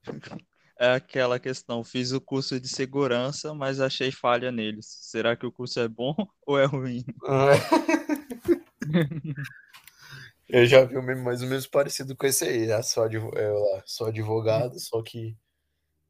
[0.78, 4.86] é aquela questão, fiz o curso de segurança, mas achei falha neles.
[4.86, 6.14] Será que o curso é bom
[6.46, 7.04] ou é ruim?
[10.48, 12.66] Eu já vi um meme mais ou menos parecido com esse aí.
[12.66, 12.80] né?
[12.82, 15.36] Sou, advo- eu lá, sou advogado, só que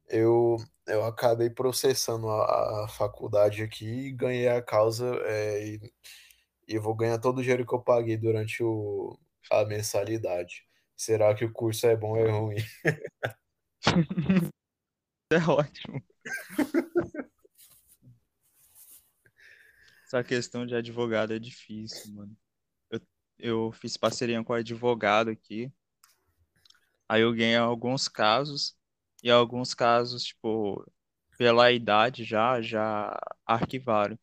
[0.09, 0.57] eu,
[0.87, 5.05] eu acabei processando a, a faculdade aqui e ganhei a causa.
[5.25, 5.93] é, e,
[6.67, 9.17] e vou ganhar todo o dinheiro que eu paguei durante o,
[9.51, 10.65] a mensalidade.
[10.97, 12.57] Será que o curso é bom ou é ruim?
[15.31, 16.01] É ótimo.
[20.07, 22.35] Essa questão de advogado é difícil, mano.
[23.39, 25.71] Eu, fiz parceria com advogado aqui.
[27.09, 28.75] Aí eu ganhei alguns casos.
[29.23, 30.85] E alguns casos, tipo,
[31.37, 34.17] pela idade já, já arquivaram.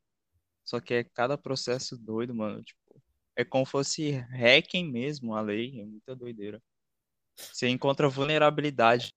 [0.65, 2.63] Só que é cada processo doido, mano.
[2.63, 3.03] Tipo,
[3.37, 5.81] é como fosse hacking mesmo a lei.
[5.81, 6.63] É muita doideira.
[7.37, 9.13] Você encontra vulnerabilidade.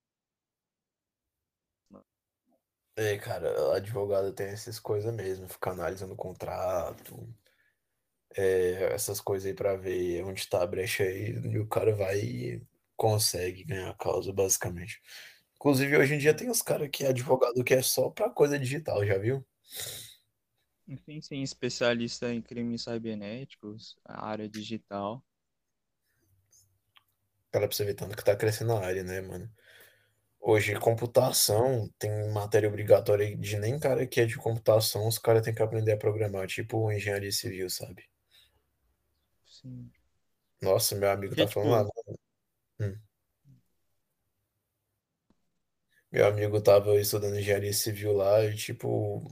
[2.96, 7.32] É, cara, advogado tem essas coisas mesmo, ficar analisando o contrato,
[8.36, 12.18] é, essas coisas aí pra ver onde tá a brecha aí, e o cara vai
[12.20, 12.62] e
[12.96, 15.00] consegue ganhar a causa, basicamente.
[15.56, 18.58] Inclusive, hoje em dia tem os caras que é advogado que é só pra coisa
[18.58, 19.44] digital, já viu?
[20.86, 25.22] Enfim, sim, especialista em crimes cibernéticos, a área digital.
[27.50, 29.50] Cara, pra você ver tanto que tá crescendo a área, né, mano?
[30.40, 35.54] Hoje, computação tem matéria obrigatória de nem cara que é de computação, os caras têm
[35.54, 38.04] que aprender a programar, tipo engenharia civil, sabe?
[39.60, 39.90] Sim.
[40.62, 41.84] Nossa, meu amigo Porque, tá falando lá.
[41.84, 42.20] tipo,
[42.80, 42.98] hum.
[46.10, 49.26] Meu amigo tava estudando engenharia civil lá e, tipo,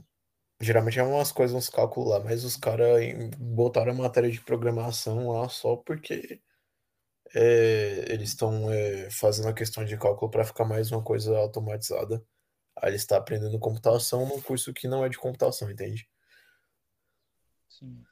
[0.61, 3.01] geralmente é umas coisas, uns cálculos lá, mas os caras
[3.37, 6.41] botaram a matéria de programação lá só porque
[7.35, 12.23] é, eles estão é, fazendo a questão de cálculo para ficar mais uma coisa automatizada.
[12.77, 16.07] Aí ele está aprendendo computação num curso que não é de computação, entende?
[17.69, 18.03] sim.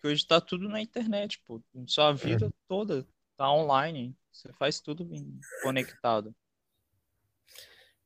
[0.00, 1.62] Que hoje tá tudo na internet, pô.
[1.86, 2.16] Sua Uhum.
[2.16, 4.16] vida toda tá online.
[4.32, 6.34] Você faz tudo bem conectado.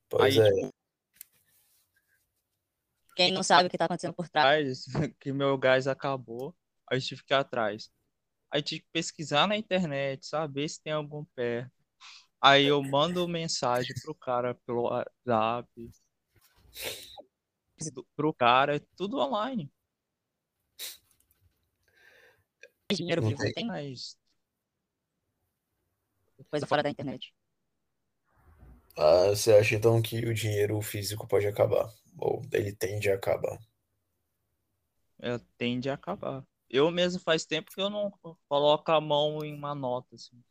[0.09, 0.74] Pois Aí, é, tipo,
[3.14, 4.84] Quem não sabe o que tá acontecendo por trás.
[5.20, 6.55] que meu gás acabou,
[6.90, 7.90] aí tive que ir atrás.
[8.51, 11.72] Aí tive que pesquisar na internet, saber se tem algum perto.
[12.40, 15.68] Aí eu mando mensagem pro cara pelo WhatsApp,
[18.16, 19.70] pro cara, é tudo online.
[22.97, 23.66] Dinheiro vivo tem.
[23.66, 24.16] Mas
[26.51, 27.32] coisa fora da internet.
[28.97, 31.90] Ah, você acha então que o dinheiro físico pode acabar?
[32.18, 33.59] Ou ele tende a acabar?
[35.22, 36.45] é, tende a acabar.
[36.68, 38.11] Eu mesmo faz tempo que eu não
[38.49, 40.43] coloco a mão em uma nota, assim.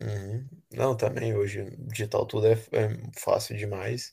[0.00, 0.48] Uhum.
[0.72, 2.88] Não, também hoje digital tudo é, é
[3.20, 4.12] fácil demais.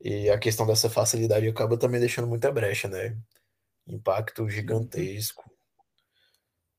[0.00, 3.16] E a questão dessa facilidade acaba também deixando muita brecha, né?
[3.86, 5.45] Impacto Sim, gigantesco.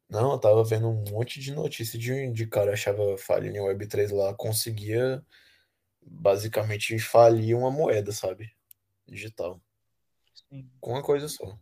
[0.09, 4.11] Não, eu tava vendo um monte de notícia de, de cara achava falha em Web3
[4.11, 5.23] lá, conseguia
[6.01, 8.55] basicamente falir uma moeda, sabe?
[9.05, 9.61] Digital.
[10.33, 10.69] sim.
[10.79, 11.57] Com uma coisa só.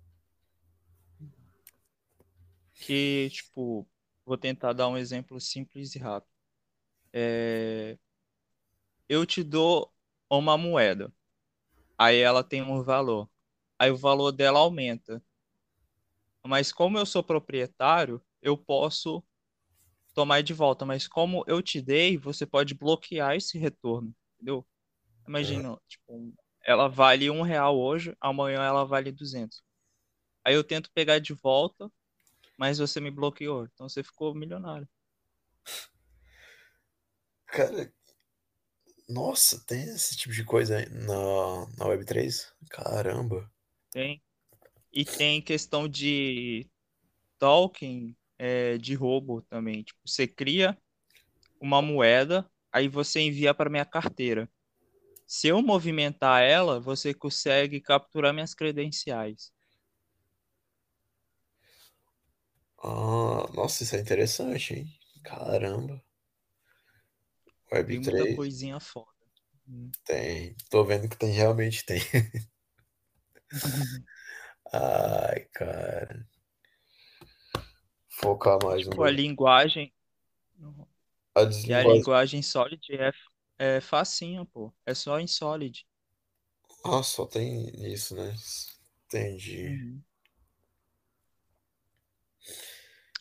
[2.73, 3.87] Que, tipo,
[4.25, 6.31] vou tentar dar um exemplo simples e rápido.
[7.11, 7.97] É,
[9.07, 9.91] eu te dou
[10.29, 11.13] uma moeda,
[11.97, 13.29] aí ela tem um valor.
[13.79, 15.23] Aí o valor dela aumenta.
[16.43, 19.23] Mas como eu sou proprietário, eu posso
[20.13, 20.85] tomar de volta.
[20.85, 24.65] Mas como eu te dei, você pode bloquear esse retorno, entendeu?
[25.27, 26.31] Imagina, tipo,
[26.63, 29.63] ela vale um real hoje, amanhã ela vale 200.
[30.45, 31.91] Aí eu tento pegar de volta,
[32.55, 33.65] mas você me bloqueou.
[33.65, 34.87] Então você ficou milionário.
[37.47, 37.91] Cara,
[39.09, 42.53] nossa, tem esse tipo de coisa aí na, na Web3?
[42.69, 43.51] Caramba.
[43.89, 44.21] Tem.
[44.93, 46.69] E tem questão de
[47.39, 49.83] token é, de roubo também.
[49.83, 50.77] Tipo, você cria
[51.59, 54.49] uma moeda, aí você envia para minha carteira.
[55.27, 59.51] Se eu movimentar ela, você consegue capturar minhas credenciais.
[62.83, 64.87] Ah, nossa, isso é interessante, hein?
[65.23, 66.03] Caramba.
[67.87, 69.09] Tem muita Web3 coisinha foda.
[69.67, 69.89] Hum.
[70.05, 70.55] tem.
[70.69, 71.99] Tô vendo que tem, realmente tem.
[74.71, 76.27] Ai, cara.
[78.25, 79.11] Focar mais no Tipo, a meu.
[79.11, 79.93] linguagem.
[81.35, 83.11] A E a linguagem Solid é,
[83.59, 84.73] é facinho, pô.
[84.85, 85.85] É só em Solid.
[86.85, 88.33] Ah, só tem isso, né?
[89.07, 89.77] Entendi.
[89.77, 90.03] Uhum.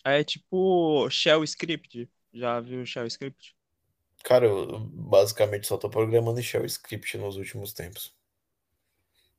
[0.05, 2.09] É tipo Shell Script.
[2.32, 3.55] Já viu Shell Script?
[4.24, 8.12] Cara, eu basicamente só tô programando em Shell Script nos últimos tempos.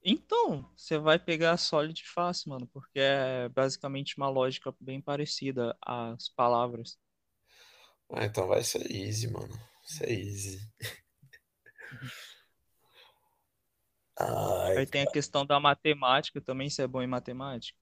[0.05, 6.29] Então, você vai pegar Solid fácil, mano, porque é basicamente uma lógica bem parecida às
[6.29, 6.97] palavras.
[8.09, 9.53] Ah, então vai ser easy, mano.
[9.53, 10.59] Vai ser easy.
[14.19, 17.77] Ai, Aí tem a questão da matemática também, você é bom em matemática.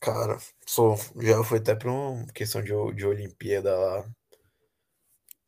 [0.00, 4.08] cara, sou, já foi até pra uma questão de, de Olimpíada lá,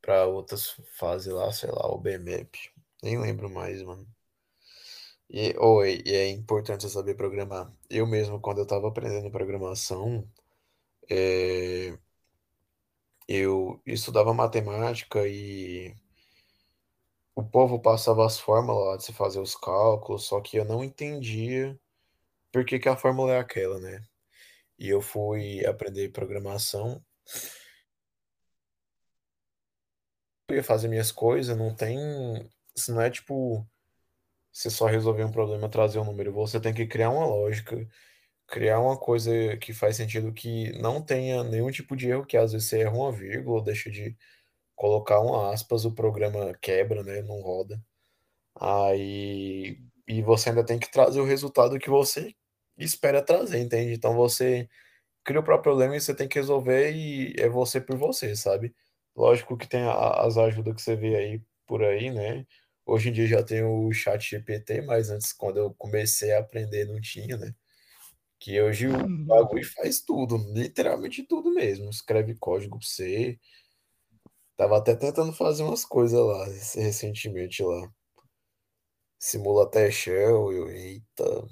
[0.00, 2.56] pra outras fases lá, sei lá, o BMAP.
[3.02, 4.06] Nem lembro mais, mano.
[5.28, 7.72] E, oh, e é importante você saber programar.
[7.90, 10.28] Eu mesmo, quando eu tava aprendendo programação,
[11.10, 11.98] é,
[13.28, 15.94] eu estudava matemática e
[17.34, 20.82] o povo passava as fórmulas lá de você fazer os cálculos, só que eu não
[20.82, 21.78] entendia
[22.52, 24.02] por que que a fórmula é aquela, né?
[24.78, 27.04] E eu fui aprender programação,
[30.48, 31.98] eu ia fazer minhas coisas, não tem.
[32.88, 33.66] Não é tipo
[34.56, 36.32] você só resolver um problema, trazer um número.
[36.32, 37.86] Você tem que criar uma lógica,
[38.48, 42.52] criar uma coisa que faz sentido que não tenha nenhum tipo de erro, que às
[42.52, 44.16] vezes você erra uma vírgula, deixa de
[44.76, 47.22] colocar uma aspas, o programa quebra, né?
[47.22, 47.82] Não roda.
[48.60, 49.78] Aí.
[50.08, 52.34] E você ainda tem que trazer o resultado que você
[52.78, 53.92] espera trazer, entende?
[53.94, 54.68] Então você
[55.24, 58.74] cria o próprio problema e você tem que resolver e é você por você, sabe?
[59.16, 62.46] Lógico que tem as ajudas que você vê aí por aí, né?
[62.86, 66.86] Hoje em dia já tem o chat GPT, mas antes, quando eu comecei a aprender,
[66.86, 67.52] não tinha, né?
[68.38, 71.90] Que hoje o bagulho faz tudo, literalmente tudo mesmo.
[71.90, 73.38] Escreve código pra você.
[74.56, 77.92] Tava até tentando fazer umas coisas lá, recentemente lá.
[79.18, 81.48] Simula até shell, eu, eita.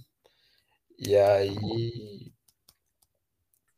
[0.99, 2.33] E aí,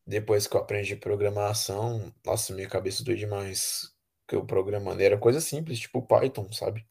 [0.07, 3.93] depois que eu aprendi programação, nossa, minha cabeça doeu demais.
[4.29, 6.87] Que eu programando era coisa simples, tipo Python, sabe?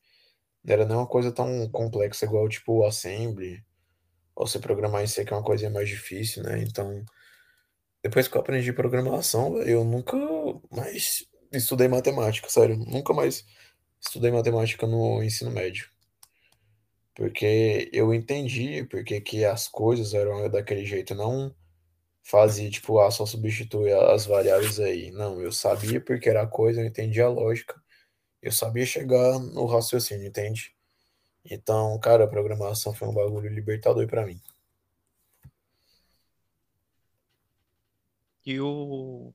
[0.66, 3.63] Não era nem uma coisa tão complexa igual tipo o Assembly,
[4.36, 6.61] ou você programar em C, que é uma coisa mais difícil, né?
[6.61, 7.05] Então,
[8.03, 10.18] depois que eu aprendi programação, eu nunca
[10.72, 12.78] mais estudei matemática, sério.
[12.78, 13.45] Nunca mais
[14.01, 15.89] estudei matemática no ensino médio.
[17.16, 21.55] Porque eu entendi porque que as coisas eram daquele jeito, não
[22.24, 25.11] fazia tipo, ah, só substitui as variáveis aí.
[25.11, 27.80] Não, eu sabia porque era a coisa, eu entendia a lógica,
[28.45, 30.71] eu sabia chegar no raciocínio, entende?
[31.43, 34.39] Então, cara, a programação foi um bagulho libertador pra mim.
[38.45, 39.33] E o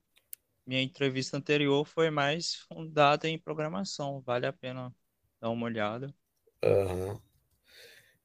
[0.64, 4.20] minha entrevista anterior foi mais fundada em programação.
[4.20, 4.94] Vale a pena
[5.40, 6.14] dar uma olhada.
[6.62, 7.20] Aham.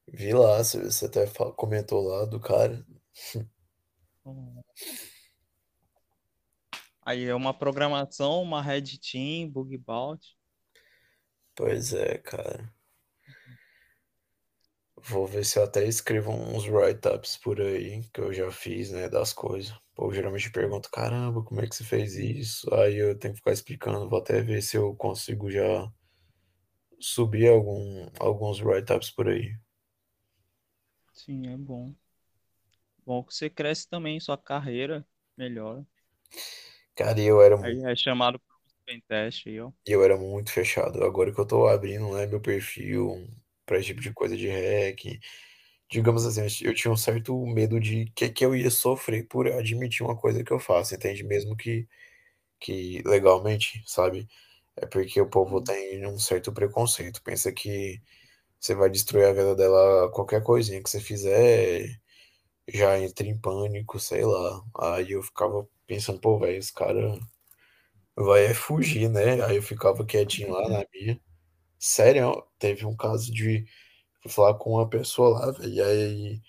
[0.08, 1.26] Vi lá, você até
[1.56, 2.86] comentou lá do cara.
[7.02, 10.38] Aí é uma programação, uma Red Team, Bug Bounty.
[11.56, 12.72] Pois é, cara.
[15.08, 19.08] Vou ver se eu até escrevo uns write-ups por aí, que eu já fiz, né,
[19.08, 19.74] das coisas.
[19.94, 22.74] Pô, geralmente pergunto, caramba, como é que você fez isso?
[22.74, 25.90] Aí eu tenho que ficar explicando, vou até ver se eu consigo já
[27.00, 29.56] subir algum, alguns write-ups por aí.
[31.14, 31.94] Sim, é bom.
[33.06, 35.06] Bom que você cresce também, sua carreira
[35.38, 35.86] melhora.
[36.96, 38.40] Cara, eu era, Aí é chamado
[38.86, 39.72] pentest aí, ó.
[39.86, 41.04] eu era muito fechado.
[41.04, 43.28] Agora que eu tô abrindo, né, meu perfil
[43.66, 45.20] pra esse tipo de coisa de hack,
[45.92, 50.04] digamos assim, eu tinha um certo medo de que, que eu ia sofrer por admitir
[50.06, 51.24] uma coisa que eu faço, entende?
[51.24, 51.88] Mesmo que,
[52.60, 54.28] que legalmente, sabe?
[54.78, 57.22] É porque o povo Hum, tem um certo preconceito.
[57.24, 58.02] Pensa que
[58.60, 61.88] você vai destruir a vida dela, qualquer coisinha que você fizer,
[62.70, 64.62] já entra em pânico, sei lá.
[64.80, 67.20] Aí eu ficava pensando, pô, velho, esse cara
[68.16, 69.44] vai é fugir, né?
[69.46, 71.20] Aí eu ficava quietinho lá na minha.
[71.80, 73.66] Sério, teve um caso de
[74.30, 76.42] falar com uma pessoa lá, velho, e aí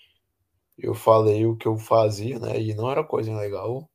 [0.77, 2.61] eu falei o que eu fazia, né?
[2.61, 3.89] E não era coisa legal.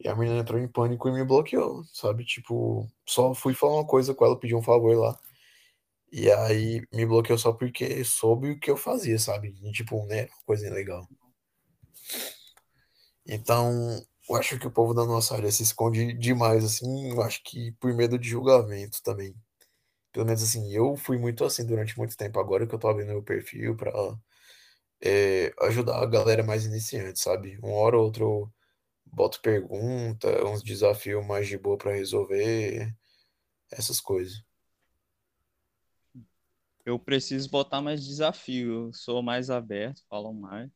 [0.00, 2.24] E a menina entrou em pânico e me bloqueou, sabe?
[2.24, 5.18] Tipo, só fui falar uma coisa com ela, pedi um favor lá.
[6.12, 9.54] E aí me bloqueou só porque soube o que eu fazia, sabe?
[9.62, 10.28] E, tipo, né?
[10.46, 11.06] Coisa legal.
[13.26, 17.10] Então, eu acho que o povo da nossa área se esconde demais, assim.
[17.10, 19.34] Eu acho que por medo de julgamento também.
[20.12, 22.40] Pelo menos assim, eu fui muito assim durante muito tempo.
[22.40, 23.92] Agora que eu tô abrindo meu perfil pra
[25.02, 27.58] é, ajudar a galera mais iniciante, sabe?
[27.62, 28.52] Uma hora ou outra eu
[29.06, 32.94] boto pergunta, uns desafios mais de boa pra resolver,
[33.72, 34.42] essas coisas.
[36.84, 38.86] Eu preciso botar mais desafio.
[38.88, 40.70] Eu sou mais aberto, falo mais.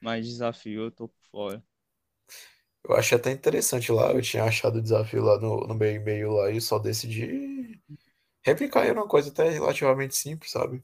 [0.00, 1.64] Mais desafio, eu tô por fora.
[2.88, 6.32] Eu achei até interessante lá, eu tinha achado o desafio lá no, no meu e-mail
[6.32, 7.80] lá e só decidi
[8.42, 8.86] replicar.
[8.86, 10.82] Era uma coisa até relativamente simples, sabe?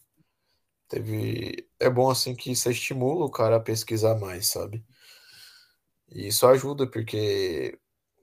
[0.88, 1.68] Teve...
[1.80, 4.84] É bom assim que isso estimula o cara a pesquisar mais, sabe?
[6.10, 7.78] E isso ajuda, porque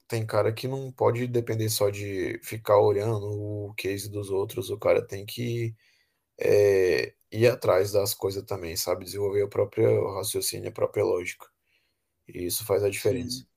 [0.08, 3.26] tem cara que não pode depender só de ficar olhando
[3.70, 5.76] o case dos outros, o cara tem que
[6.40, 9.06] é, ir atrás das coisas também, sabe?
[9.06, 11.48] Desenvolver o próprio raciocínio, a própria lógica.
[12.28, 13.49] E isso faz a diferença.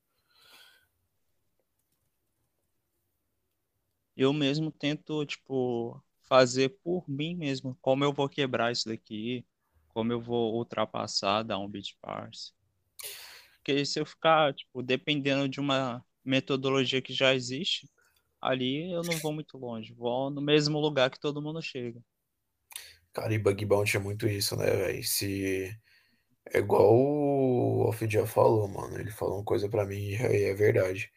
[4.16, 7.76] Eu mesmo tento, tipo, fazer por mim mesmo.
[7.80, 9.44] Como eu vou quebrar isso daqui,
[9.88, 12.52] como eu vou ultrapassar, dar um bit parse.
[13.56, 17.88] Porque se eu ficar, tipo, dependendo de uma metodologia que já existe,
[18.40, 19.92] ali eu não vou muito longe.
[19.92, 22.00] Vou no mesmo lugar que todo mundo chega.
[23.12, 25.04] Cara, e Bug Bounty é muito isso, né, velho?
[25.04, 25.76] Se...
[26.52, 28.98] É igual o Alfie já falou, mano.
[28.98, 31.10] Ele falou uma coisa pra mim e é verdade.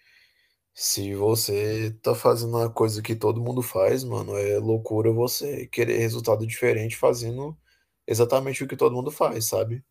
[0.78, 5.98] Se você tá fazendo uma coisa que todo mundo faz, mano, é loucura você querer
[6.00, 7.58] resultado diferente fazendo
[8.06, 9.84] exatamente o que todo mundo faz, sabe?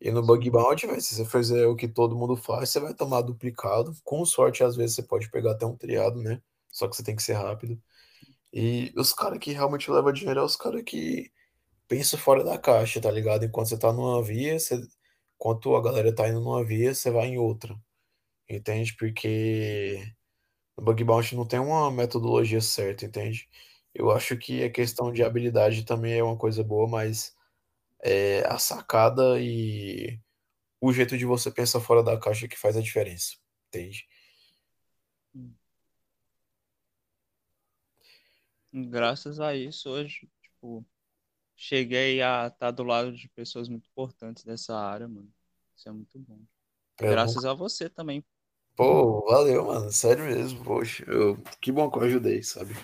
[0.00, 2.94] E no Bug Bounty, velho, se você fizer o que todo mundo faz, você vai
[2.94, 3.94] tomar duplicado.
[4.04, 6.42] Com sorte, às vezes você pode pegar até um triado, né?
[6.70, 7.80] Só que você tem que ser rápido.
[8.52, 11.32] E os caras que realmente levam dinheiro é os caras que
[11.88, 13.44] pensam fora da caixa, tá ligado?
[13.44, 14.80] Enquanto você tá numa via, você...
[15.36, 17.76] enquanto a galera tá indo numa via, você vai em outra.
[18.48, 18.94] Entende?
[18.96, 20.04] Porque
[20.76, 23.48] no bug bounty não tem uma metodologia certa, entende?
[23.94, 27.34] Eu acho que a questão de habilidade também é uma coisa boa, mas
[28.02, 30.20] é a sacada e
[30.80, 33.36] o jeito de você pensar fora da caixa que faz a diferença,
[33.68, 34.06] entende?
[38.72, 40.84] Graças a isso, hoje, tipo,
[41.56, 45.32] cheguei a estar do lado de pessoas muito importantes dessa área, mano.
[45.76, 46.40] Isso é muito bom.
[47.00, 48.24] Eu Graças nunca- a você também.
[48.76, 49.90] Pô, valeu, mano.
[49.92, 51.04] Sério mesmo, poxa.
[51.06, 51.36] Eu...
[51.60, 52.74] Que bom que eu ajudei, sabe?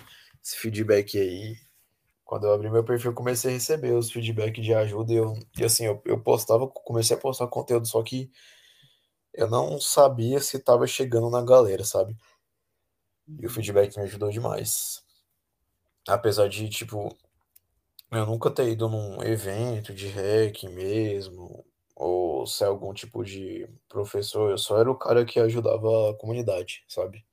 [0.43, 1.57] Esse feedback aí.
[2.25, 5.35] Quando eu abri meu perfil, eu comecei a receber os feedbacks de ajuda e, eu...
[5.57, 8.31] e assim, eu, eu postava, comecei a postar conteúdo, só que
[9.33, 12.15] eu não sabia se tava chegando na galera, sabe?
[13.41, 15.03] E o feedback me ajudou demais.
[16.07, 17.17] Apesar de, tipo,
[18.11, 21.65] eu nunca ter ido num evento de hack mesmo,
[22.01, 26.83] ou ser algum tipo de professor, eu só era o cara que ajudava a comunidade,
[26.87, 27.23] sabe?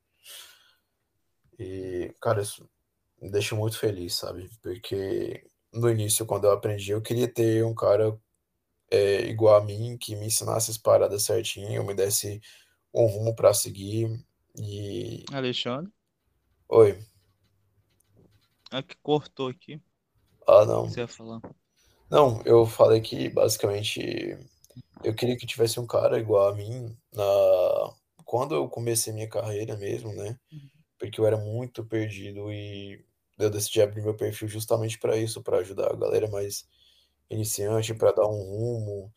[1.58, 2.68] E, cara, isso
[3.20, 4.50] me deixa muito feliz, sabe?
[4.62, 5.42] Porque
[5.72, 8.14] no início, quando eu aprendi, eu queria ter um cara
[8.90, 12.38] é, igual a mim, que me ensinasse as paradas certinho, me desse
[12.92, 14.22] um rumo pra seguir.
[14.54, 15.24] E.
[15.32, 15.90] Alexandre,
[16.68, 17.02] Oi.
[18.70, 19.80] é que cortou aqui.
[20.46, 20.90] Ah, não.
[20.90, 21.40] você ia falar?
[22.10, 24.38] Não, eu falei que basicamente
[25.04, 27.24] eu queria que tivesse um cara igual a mim na
[28.24, 30.38] quando eu comecei minha carreira mesmo, né?
[30.98, 33.02] Porque eu era muito perdido e
[33.38, 36.68] eu decidi abrir meu perfil justamente para isso, para ajudar a galera mais
[37.30, 39.12] iniciante, para dar um rumo,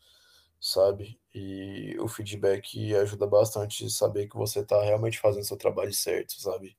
[0.60, 1.20] sabe?
[1.34, 6.76] E o feedback ajuda bastante saber que você tá realmente fazendo seu trabalho certo, sabe?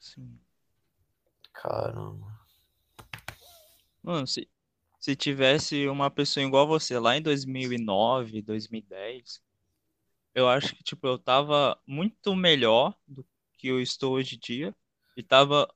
[0.00, 0.40] Sim.
[1.52, 2.26] Caramba.
[4.02, 4.48] Mano, se,
[5.06, 9.40] se tivesse uma pessoa igual a você lá em 2009, 2010,
[10.34, 13.24] eu acho que, tipo, eu tava muito melhor do
[13.58, 14.76] que eu estou hoje em dia
[15.16, 15.72] e tava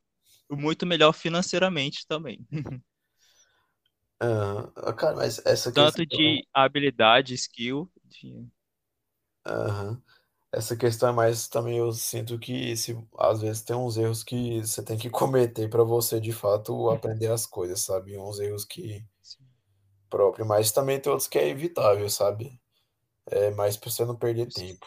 [0.51, 2.45] muito melhor financeiramente também.
[4.19, 6.07] Ah, cara, mas essa Tanto questão.
[6.07, 8.47] de habilidade, skill, de...
[10.53, 14.61] Essa questão é mais também eu sinto que se, às vezes tem uns erros que
[14.61, 18.17] você tem que cometer para você de fato aprender as coisas, sabe?
[18.19, 19.05] Uns erros que
[20.11, 22.61] próprio, mas também tem outros que é evitável, sabe?
[23.27, 24.87] É mais para você não perder tempo.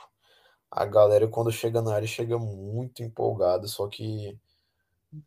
[0.71, 4.37] A galera quando chega na área chega muito empolgada, só que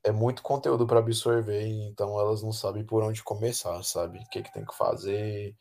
[0.04, 4.18] é muito conteúdo para absorver, então elas não sabem por onde começar, sabe?
[4.20, 5.56] O que que tem que fazer.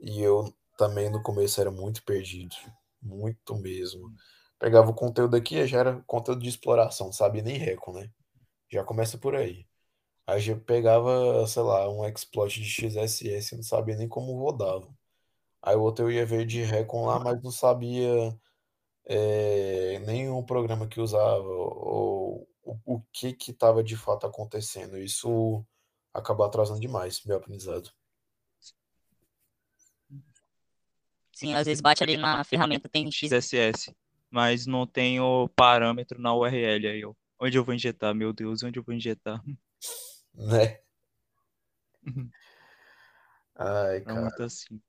[0.00, 2.56] E eu também no começo era muito perdido,
[3.02, 4.12] muito mesmo.
[4.58, 7.42] Pegava o conteúdo aqui, já era conteúdo de exploração, sabe?
[7.42, 8.10] Nem reco, né?
[8.72, 9.66] Já começa por aí.
[10.28, 14.86] Aí já pegava, sei lá, um exploit de XSS, não sabia nem como rodava.
[15.62, 18.38] Aí o outro eu ia ver de recon lá, mas não sabia
[19.06, 24.98] é, nenhum programa que usava ou o, o que que estava de fato acontecendo.
[24.98, 25.64] Isso
[26.12, 27.90] acaba atrasando demais meu aprendizado.
[31.32, 33.10] Sim, às vezes bate ali na ferramenta, tem.
[33.10, 33.96] XSS,
[34.30, 37.14] mas não tem o parâmetro na URL aí, ó.
[37.40, 39.42] Onde eu vou injetar, meu Deus, onde eu vou injetar?
[40.38, 40.80] Né?
[43.56, 44.20] Ai, É cara.
[44.22, 44.80] muito assim.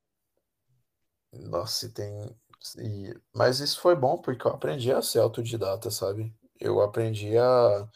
[1.33, 2.35] Nossa, e tem.
[2.77, 6.33] e- Mas isso foi bom porque eu aprendi a ser autodidata, sabe?
[6.59, 7.87] Eu aprendi a.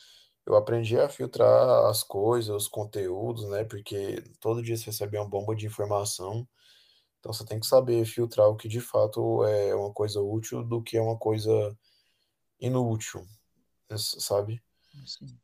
[0.45, 3.63] Eu aprendi a filtrar as coisas, os conteúdos, né?
[3.65, 6.47] Porque todo dia você recebe uma bomba de informação.
[7.19, 10.81] Então você tem que saber filtrar o que de fato é uma coisa útil do
[10.83, 11.51] que é uma coisa
[12.59, 13.25] inútil,
[14.19, 14.61] sabe?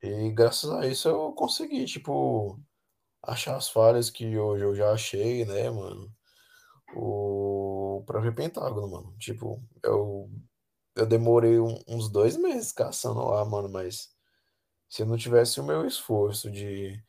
[0.01, 2.59] E graças a isso eu consegui, tipo,
[3.23, 6.11] achar as falhas que hoje eu já achei, né, mano?
[6.95, 9.15] O próprio Pentágono, mano.
[9.19, 10.29] Tipo, eu,
[10.95, 14.09] eu demorei um- uns dois meses caçando lá, mano, mas
[14.89, 17.01] se não tivesse o meu esforço de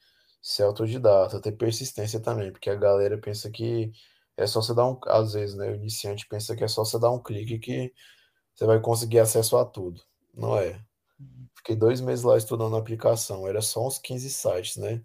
[0.42, 3.92] ser autodidata, ter persistência também, porque a galera pensa que
[4.36, 6.98] é só você dar um, às vezes, né, o iniciante pensa que é só você
[7.00, 7.92] dar um clique que
[8.54, 10.02] você vai conseguir acesso a tudo.
[10.34, 10.82] Não é.
[11.56, 15.02] Fiquei dois meses lá estudando a aplicação, era só uns 15 sites, né?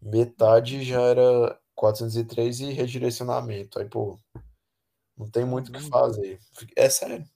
[0.00, 3.78] Metade já era 403 e redirecionamento.
[3.78, 4.18] Aí, pô,
[5.16, 6.38] não tem muito o que fazer.
[6.76, 7.28] É sério.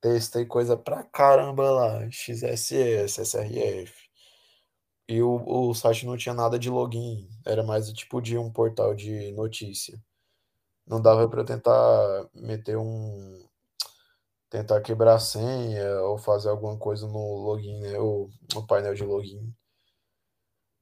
[0.00, 2.10] Testei coisa pra caramba lá.
[2.10, 4.08] XSS, SRF.
[5.08, 7.28] E o, o site não tinha nada de login.
[7.44, 10.00] Era mais tipo de um portal de notícia.
[10.86, 13.47] Não dava pra eu tentar meter um.
[14.50, 17.98] Tentar quebrar a senha ou fazer alguma coisa no login, né?
[17.98, 19.54] Ou no painel de login.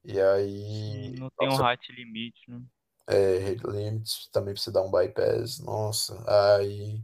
[0.04, 1.14] E aí.
[1.18, 2.62] não tem um Nossa, height limite, né?
[3.08, 5.58] é, rate limits também precisa dar um bypass.
[5.60, 7.02] Nossa, aí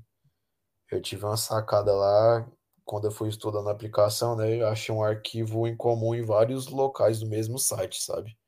[0.91, 2.49] Eu tive uma sacada lá,
[2.85, 4.61] quando eu fui estudando a aplicação, né?
[4.63, 8.39] Eu achei um arquivo em comum em vários locais do mesmo site, sabe?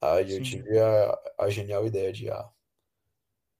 [0.00, 2.48] Aí eu Sim, tive a, a genial ideia de, ah,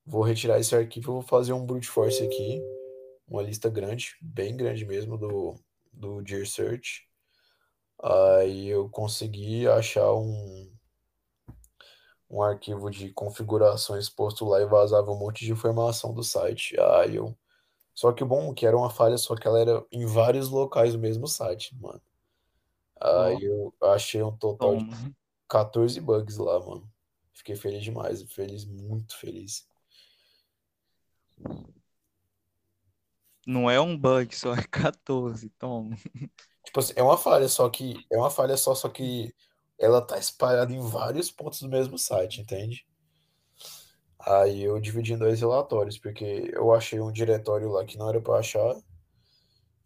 [0.06, 2.62] vou retirar esse arquivo, vou fazer um brute force aqui,
[3.26, 5.55] uma lista grande, bem grande mesmo do,
[5.92, 7.09] do Dear Search.
[8.02, 10.70] Aí eu consegui achar um,
[12.28, 16.78] um arquivo de configurações exposto lá e vazava um monte de informação do site.
[16.78, 17.36] Aí eu.
[17.94, 20.48] Só que o bom é que era uma falha, só que ela era em vários
[20.48, 22.02] locais do mesmo site, mano.
[23.01, 25.14] Aí eu achei um total de toma.
[25.48, 26.90] 14 bugs lá, mano.
[27.32, 29.68] Fiquei feliz demais, feliz, muito feliz.
[33.46, 35.96] Não é um bug, só é 14, toma.
[36.64, 39.34] Tipo assim, é uma falha, só que é uma falha só, só que
[39.78, 42.86] ela tá espalhada em vários pontos do mesmo site, entende?
[44.18, 48.20] Aí eu dividi em dois relatórios, porque eu achei um diretório lá que não era
[48.20, 48.74] para achar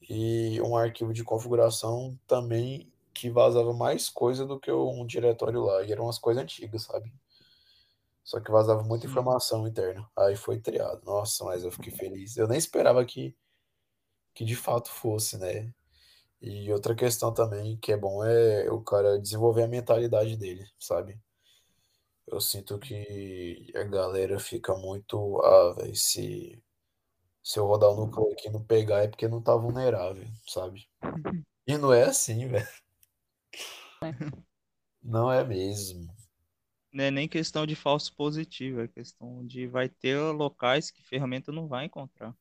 [0.08, 5.82] e um arquivo de configuração também que vazava mais coisa do que um diretório lá,
[5.82, 7.12] e eram umas coisas antigas, sabe?
[8.22, 10.06] Só que vazava muita informação interna.
[10.16, 11.00] Aí foi triado.
[11.04, 12.36] Nossa, mas eu fiquei feliz.
[12.36, 13.34] Eu nem esperava que,
[14.38, 15.74] que de fato fosse, né?
[16.40, 21.20] E outra questão também que é bom é o cara desenvolver a mentalidade dele, sabe?
[22.26, 26.62] Eu sinto que a galera fica muito, ah, velho, se,
[27.42, 30.88] se eu rodar o núcleo aqui e não pegar é porque não tá vulnerável, sabe?
[31.66, 32.68] E não é assim, velho.
[35.02, 36.08] Não é mesmo.
[36.92, 41.50] não é nem questão de falso positivo, é questão de vai ter locais que ferramenta
[41.52, 42.34] não vai encontrar.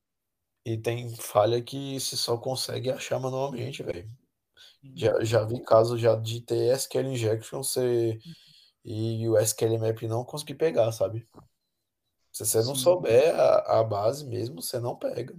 [0.67, 4.11] E tem falha que se só consegue achar manualmente, velho.
[4.81, 8.19] Sim, Já, já vi casos já de ter SQL injection ser,
[8.83, 11.25] e o SQL map não conseguir pegar, sabe?
[12.33, 12.83] Se você não sim.
[12.83, 15.33] souber a, a base mesmo, você não pega.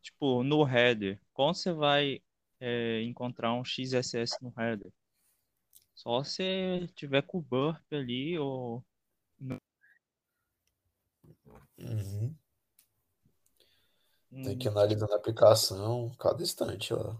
[0.00, 2.22] Tipo, no header, como você vai
[2.60, 4.92] é, encontrar um XSS no header?
[5.92, 8.80] Só se tiver com o burp ali ou
[11.78, 12.34] Uhum.
[14.30, 17.16] Tem que um, analisar na aplicação cada instante, ó.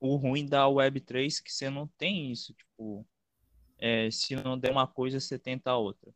[0.00, 3.06] o ruim da Web3 é que você não tem isso, tipo,
[3.78, 6.12] é, se não der uma coisa, você tenta a outra.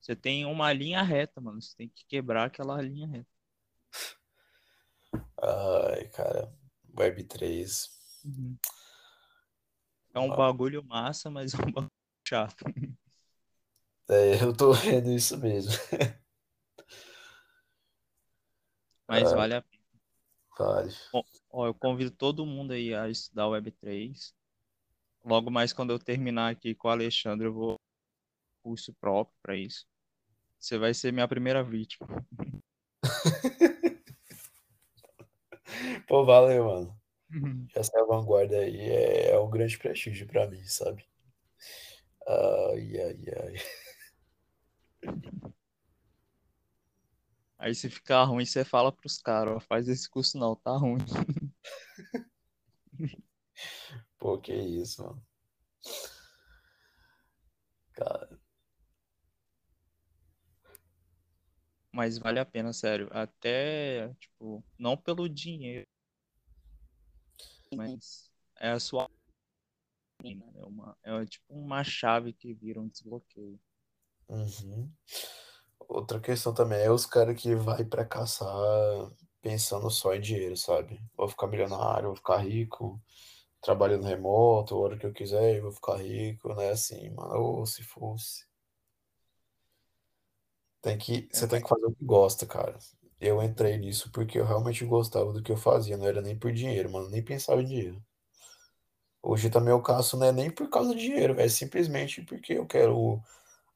[0.00, 1.60] Você tem uma linha reta, mano.
[1.60, 3.28] Você tem que quebrar aquela linha reta.
[5.42, 6.52] Ai, cara,
[6.96, 7.90] Web3.
[8.24, 8.56] Uhum.
[10.14, 11.90] É um bagulho massa, mas é um bagulho
[12.26, 12.64] chato.
[14.08, 15.72] É, eu tô vendo isso mesmo.
[19.08, 19.82] Mas Ai, vale a pena.
[20.58, 20.90] vale.
[21.12, 24.34] Bom, ó, eu convido todo mundo aí a estudar Web3.
[25.24, 27.76] Logo mais quando eu terminar aqui com o Alexandre, eu vou
[28.62, 29.86] curso próprio para isso.
[30.58, 32.08] Você vai ser minha primeira vítima.
[36.08, 37.00] Pô, valeu, mano.
[37.74, 41.04] Essa vanguarda aí é, é um grande prestígio pra mim, sabe?
[42.26, 43.54] Ai, ai, ai.
[47.58, 50.98] Aí se ficar ruim, você fala pros caras, faz esse curso não, tá ruim.
[54.18, 55.22] Pô, que isso, mano.
[57.94, 58.38] Cara,
[61.96, 63.08] Mas vale a pena, sério.
[63.10, 65.86] Até, tipo, não pelo dinheiro,
[67.74, 68.30] mas
[68.60, 69.08] é a sua
[70.22, 70.52] né?
[70.56, 73.58] É uma, é tipo uma chave que vira um desbloqueio.
[74.28, 74.90] uhum.
[75.88, 78.48] Outra questão também é os caras que vai pra caçar
[79.40, 81.00] pensando só em dinheiro, sabe?
[81.16, 83.00] Vou ficar milionário, vou ficar rico,
[83.60, 86.70] trabalhando remoto, a hora que eu quiser, eu vou ficar rico, né?
[86.70, 88.46] Assim, mano, ou se fosse.
[90.82, 92.78] Tem que, É, você tem que fazer o que gosta, cara.
[93.20, 96.52] Eu entrei nisso porque eu realmente gostava do que eu fazia, não era nem por
[96.52, 98.02] dinheiro, mano, nem pensava em dinheiro.
[99.22, 102.66] Hoje também o caso não é nem por causa do dinheiro, é simplesmente porque eu
[102.66, 103.20] quero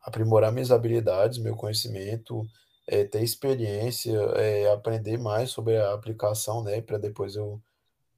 [0.03, 2.47] aprimorar minhas habilidades, meu conhecimento,
[2.87, 7.63] é, ter experiência, é, aprender mais sobre a aplicação, né, para depois eu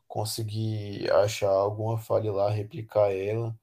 [0.08, 3.56] conseguir achar alguma falha lá, replicar ela.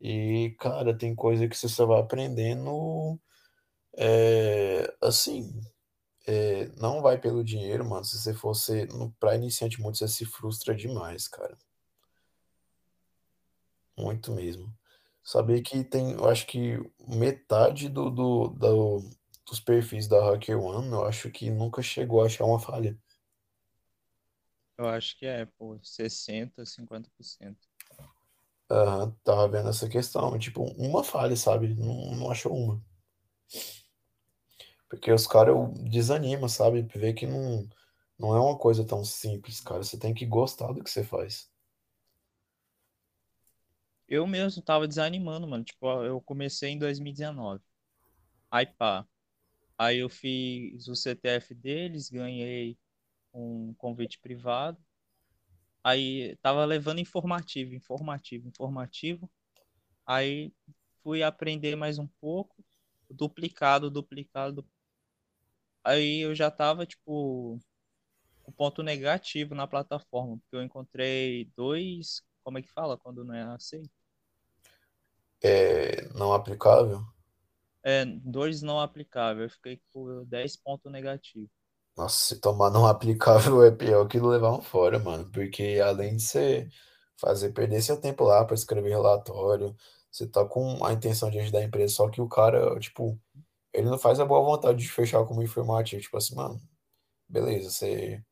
[0.00, 3.18] E, cara, tem coisa que você só vai aprendendo,
[3.96, 5.60] é, assim,
[6.26, 8.04] é, não vai pelo dinheiro, mano.
[8.04, 8.88] Se você fosse,
[9.20, 11.56] para iniciante muito, você se frustra demais, cara.
[13.96, 14.72] Muito mesmo.
[15.24, 16.78] Saber que tem, eu acho que
[17.08, 19.10] metade do, do, do-
[19.46, 22.96] dos perfis da HackerOne, eu acho que nunca chegou a achar uma falha.
[24.78, 27.68] eu acho que é, pô, 60, 50%.
[28.70, 31.74] Aham, tava vendo essa questão, tipo, uma falha, sabe?
[31.74, 32.82] Não, não achou uma.
[34.88, 35.56] Porque os caras
[35.90, 36.82] desanimam, sabe?
[36.94, 37.68] Vê que não,
[38.18, 39.82] não é uma coisa tão simples, cara.
[39.82, 41.48] Você tem que gostar do que você faz.
[44.08, 45.64] Eu mesmo tava desanimando, mano.
[45.64, 47.62] Tipo, eu comecei em 2019.
[48.50, 49.06] Aí pá.
[49.78, 52.78] Aí eu fiz o CTF deles, ganhei
[53.34, 54.78] um convite privado.
[55.82, 59.30] Aí tava levando informativo, informativo, informativo.
[60.06, 60.52] Aí
[61.02, 62.64] fui aprender mais um pouco,
[63.10, 64.66] duplicado, duplicado.
[65.82, 67.58] Aí eu já tava, tipo,
[68.44, 73.34] com ponto negativo na plataforma, porque eu encontrei dois, como é que fala quando não
[73.34, 73.90] é aceito?
[75.42, 77.04] É não aplicável?
[77.82, 79.50] É, dois não aplicáveis.
[79.50, 81.50] Eu fiquei com 10 pontos negativos.
[81.96, 85.30] Nossa, se tomar não aplicável é pior que levar um fora, mano.
[85.30, 86.68] Porque além de você
[87.16, 89.76] fazer perder seu tempo lá para escrever relatório,
[90.10, 93.20] você tá com a intenção de ajudar a empresa, só que o cara, tipo,
[93.72, 96.02] ele não faz a boa vontade de fechar como informativo.
[96.02, 96.60] Tipo assim, mano,
[97.28, 98.22] beleza, você,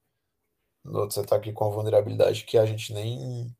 [0.85, 3.55] você tá aqui com a vulnerabilidade que a gente nem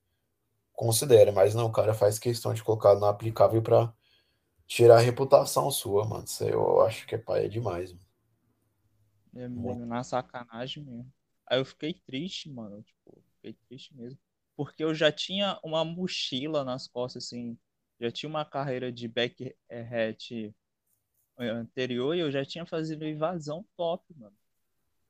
[0.75, 3.93] considera, mas não, o cara faz questão de colocar no aplicável para
[4.67, 6.25] tirar a reputação sua, mano.
[6.25, 8.05] Isso eu acho que é paia demais, mano.
[9.35, 11.13] É meio na sacanagem mesmo.
[11.47, 12.83] Aí eu fiquei triste, mano.
[12.83, 14.19] Tipo, fiquei triste mesmo.
[14.57, 17.59] Porque eu já tinha uma mochila nas costas, assim.
[18.01, 20.55] Já tinha uma carreira de back hat
[21.39, 24.37] anterior e eu já tinha fazido invasão top, mano.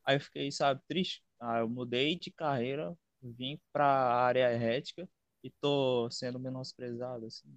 [0.04, 1.24] Aí eu fiquei, sabe, triste.
[1.40, 5.08] Ah, eu mudei de carreira, vim pra área ética
[5.42, 7.48] e tô sendo menosprezado, assim.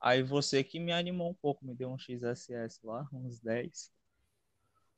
[0.00, 3.92] Aí você que me animou um pouco, me deu um XSS lá, uns 10.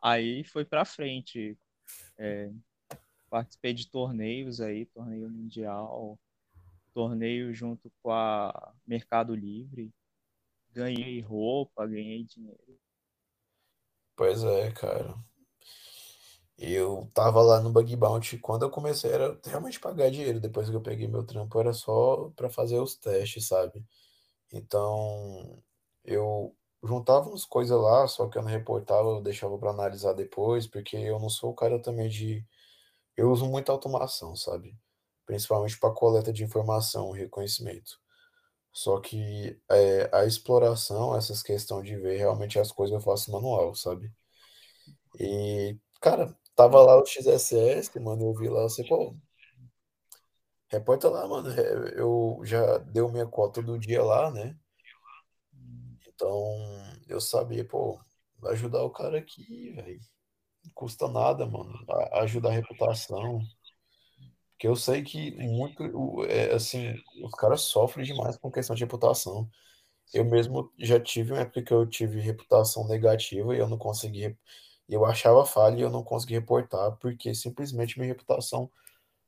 [0.00, 1.58] Aí foi pra frente.
[2.16, 2.50] É,
[3.28, 6.18] participei de torneios aí, torneio mundial,
[6.94, 9.92] torneio junto com a Mercado Livre.
[10.72, 12.80] Ganhei roupa, ganhei dinheiro.
[14.16, 15.14] Pois é, cara.
[16.58, 20.76] Eu tava lá no Bug Bounty, quando eu comecei era realmente pagar dinheiro, depois que
[20.76, 23.84] eu peguei meu trampo era só pra fazer os testes, sabe?
[24.52, 25.62] Então,
[26.04, 30.66] eu juntava umas coisas lá, só que eu não reportava, eu deixava pra analisar depois,
[30.66, 32.46] porque eu não sou o cara também de
[33.16, 34.76] eu uso muita automação, sabe?
[35.26, 37.98] Principalmente para coleta de informação, reconhecimento.
[38.72, 43.74] Só que é, a exploração, essas questões de ver realmente as coisas eu faço manual,
[43.74, 44.12] sabe?
[45.18, 49.16] E, cara, tava lá o XSS, mano, eu vi lá, você, pô,
[50.72, 54.56] reporta lá, mano, é, eu já deu minha cota do dia lá, né?
[56.06, 56.56] Então,
[57.08, 57.98] eu sabia, pô,
[58.38, 60.00] vai ajudar o cara aqui, velho.
[60.64, 61.72] Não custa nada, mano.
[61.90, 63.40] a- Ajuda a reputação.
[64.52, 69.48] Porque eu sei que muito, é, assim, os caras sofrem demais com questão de reputação.
[70.14, 74.36] Eu mesmo já tive uma época que eu tive reputação negativa e eu não consegui,
[74.93, 78.70] eu achava falha e eu não consegui reportar porque simplesmente minha reputação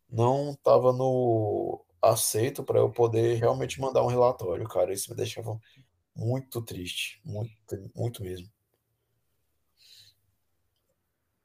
[0.08, 4.92] não estava no aceito para eu poder realmente mandar um relatório, cara.
[4.92, 5.58] Isso me deixava
[6.14, 7.52] muito triste, muito,
[7.94, 8.48] muito mesmo.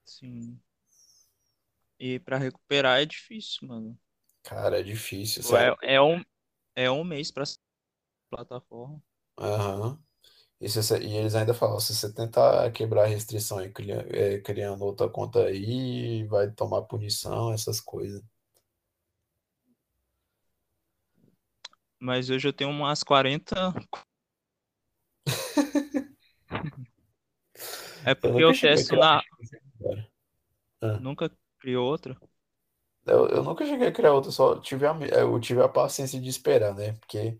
[0.05, 0.59] Sim.
[1.99, 3.99] E pra recuperar é difícil, mano.
[4.43, 6.23] Cara, é difícil, Pô, É, é um,
[6.75, 7.43] é um mês pra
[8.29, 9.01] plataforma.
[9.37, 10.01] Aham.
[10.61, 14.39] E, você- e eles ainda falam, se você tentar quebrar a restrição aí, cria- é,
[14.41, 18.21] criando outra conta aí, vai tomar punição, essas coisas.
[21.99, 23.73] Mas hoje eu tenho umas 40.
[28.05, 29.21] É Eu porque eu a testo criar na.
[30.81, 30.99] Ah.
[30.99, 32.17] Nunca criou outra.
[33.05, 36.29] Eu, eu nunca cheguei a criar outra, só tive a, eu tive a paciência de
[36.29, 36.93] esperar, né?
[36.93, 37.37] Porque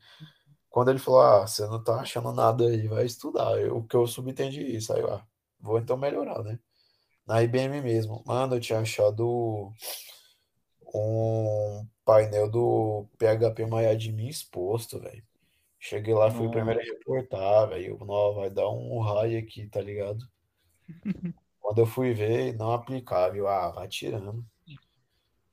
[0.69, 3.59] quando ele falou, ah, você não tá achando nada aí, vai estudar.
[3.59, 5.25] Eu, o que eu subentendi isso, aí eu, ah,
[5.59, 6.59] vou então melhorar, né?
[7.25, 9.71] Na IBM mesmo, mano, eu tinha achado
[10.93, 15.23] um painel do PHP MyAdmin exposto, velho.
[15.79, 17.97] Cheguei lá, fui o primeiro a reportar, velho.
[18.35, 20.27] Vai dar um raio aqui, tá ligado?
[21.59, 23.47] Quando eu fui ver, não aplicável.
[23.47, 24.43] Ah, vai tirando.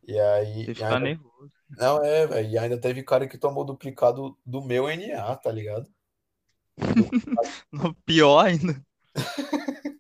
[0.06, 1.52] E aí, Você fica ainda, nervoso.
[1.70, 2.48] Não é, velho.
[2.48, 5.88] E ainda teve cara que tomou duplicado do meu NA, tá ligado?
[8.05, 8.84] Pior ainda.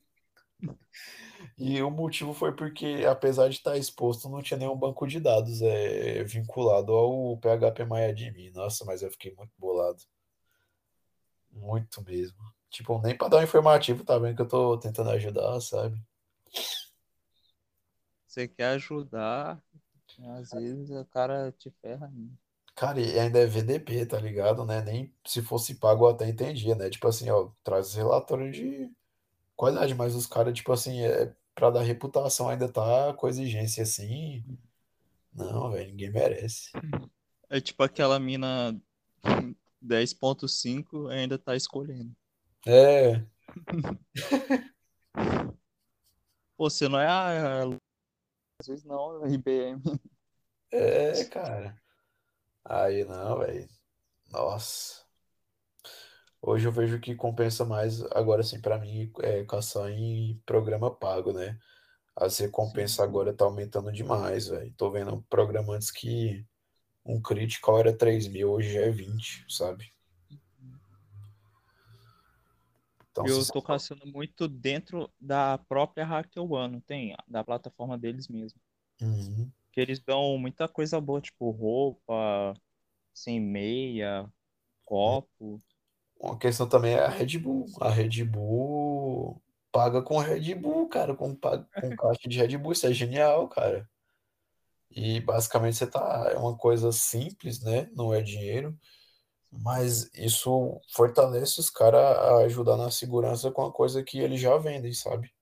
[1.58, 5.62] E o motivo foi porque, apesar de estar exposto, não tinha nenhum banco de dados
[5.62, 8.50] é, vinculado ao PHP MyAdmin.
[8.50, 10.02] Nossa, mas eu fiquei muito bolado.
[11.50, 12.36] Muito mesmo.
[12.68, 15.98] Tipo, nem pra dar um informativo, tá vendo que eu tô tentando ajudar, sabe?
[18.26, 19.62] Você quer ajudar,
[20.24, 22.32] às vezes o cara te ferra ainda.
[22.74, 24.82] Cara, e ainda é VDP, tá ligado, né?
[24.82, 26.90] Nem se fosse pago eu até entendia, né?
[26.90, 28.90] Tipo assim, ó, traz relatório de
[29.54, 34.44] qualidade, mas os caras, tipo assim, é pra dar reputação ainda tá com exigência assim.
[35.32, 36.70] Não, velho, ninguém merece.
[37.48, 38.78] É tipo aquela mina
[39.82, 42.14] 10.5 ainda tá escolhendo.
[42.66, 43.24] É,
[46.56, 47.64] Pô, você não é a...
[48.58, 49.82] Às vezes não, IBM.
[50.72, 51.80] é, cara.
[52.64, 53.68] Aí não, velho.
[54.30, 55.04] Nossa.
[56.40, 61.32] Hoje eu vejo que compensa mais, agora assim, pra mim, é caçar em programa pago,
[61.32, 61.58] né?
[62.14, 64.72] As recompensas agora tá aumentando demais, velho.
[64.76, 66.46] Tô vendo programa antes que
[67.04, 69.92] um critical era 3 mil, hoje já é 20, sabe?
[73.16, 77.16] Então, Eu tô caçando muito dentro da própria Hacker One, tem?
[77.26, 78.60] Da plataforma deles mesmo.
[79.00, 79.50] Uhum.
[79.72, 82.54] Que eles dão muita coisa boa, tipo roupa,
[83.14, 84.30] sem meia,
[84.84, 85.62] copo.
[86.20, 87.66] Uma questão também é a Red Bull.
[87.80, 91.36] A Red Bull paga com Red Bull, cara, com, com
[91.96, 92.72] caixa de Red Bull.
[92.72, 93.88] Isso é genial, cara.
[94.90, 96.30] E basicamente você tá.
[96.32, 97.88] É uma coisa simples, né?
[97.94, 98.78] Não é dinheiro.
[99.50, 104.56] Mas isso fortalece os caras a ajudar na segurança com a coisa que eles já
[104.58, 105.32] vendem, sabe?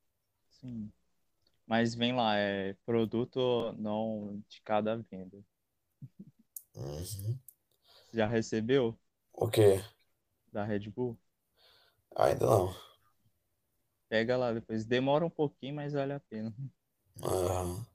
[0.48, 0.90] Sim.
[1.66, 5.38] Mas vem lá, é produto não de cada venda.
[6.76, 7.38] Uhum.
[8.14, 8.98] Já recebeu
[9.32, 9.80] O quê?
[10.52, 11.18] da Red Bull?
[12.16, 12.74] Ainda não.
[14.08, 14.84] Pega lá depois.
[14.86, 16.54] Demora um pouquinho, mas vale a pena.
[17.22, 17.86] Aham.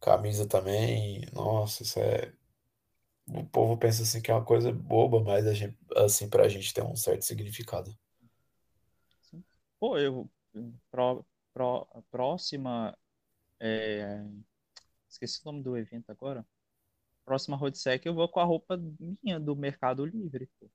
[0.00, 1.24] Camisa também.
[1.32, 2.32] Nossa, isso é.
[3.26, 6.74] O povo pensa assim que é uma coisa boba, mas a gente, assim, pra gente
[6.74, 7.96] tem um certo significado.
[9.78, 10.30] Pô, eu.
[10.90, 12.96] Pró, pró, próxima.
[13.58, 14.24] é,
[15.08, 16.46] esqueci o nome do evento agora.
[17.24, 18.76] Próxima Roadsec eu vou com a roupa
[19.22, 20.48] minha do Mercado Livre.
[20.58, 20.68] Pô.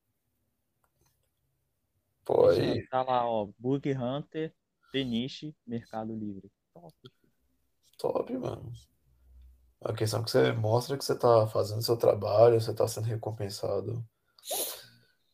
[2.25, 3.49] Pô, Já aí, tá lá, ó.
[3.57, 4.53] Bug Hunter,
[4.91, 6.51] Peniche, Mercado Livre.
[6.73, 6.93] Top.
[7.97, 8.73] top, mano.
[9.81, 13.05] A questão é que você mostra que você tá fazendo seu trabalho, você tá sendo
[13.05, 14.03] recompensado.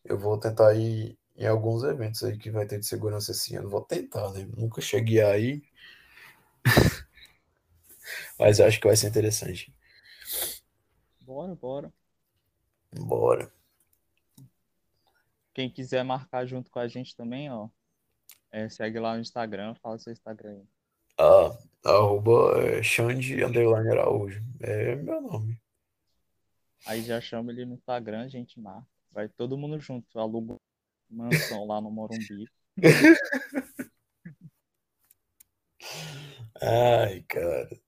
[0.03, 3.69] Eu vou tentar ir em alguns eventos aí que vai ter de segurança esse ano.
[3.69, 4.45] Vou tentar, né?
[4.55, 5.63] Nunca cheguei aí,
[8.37, 9.73] mas acho que vai ser interessante.
[11.21, 11.93] Bora, bora.
[12.91, 13.51] Bora.
[15.53, 17.69] Quem quiser marcar junto com a gente também, ó.
[18.51, 20.67] é, segue lá no Instagram, fala seu Instagram aí.
[21.17, 24.41] Ah, arroba é, Xande underline Araújo.
[24.59, 25.61] É meu nome.
[26.85, 28.87] Aí já chama ele no Instagram, gente marca.
[29.11, 30.57] Vai todo mundo junto, aluga
[31.09, 32.45] mansão lá no Morumbi.
[36.61, 37.79] Ai, cara.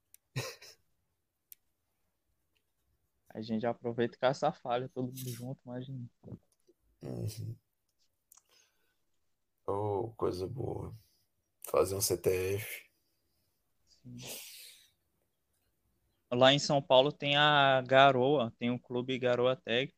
[3.29, 6.07] A gente já aproveita e caça a falha, todo mundo junto, imagina.
[7.01, 7.55] Uhum.
[9.67, 10.95] Oh, coisa boa.
[11.63, 12.85] Fazer um CTF.
[16.31, 19.93] Lá em São Paulo tem a Garoa, tem o clube Garoa Tag.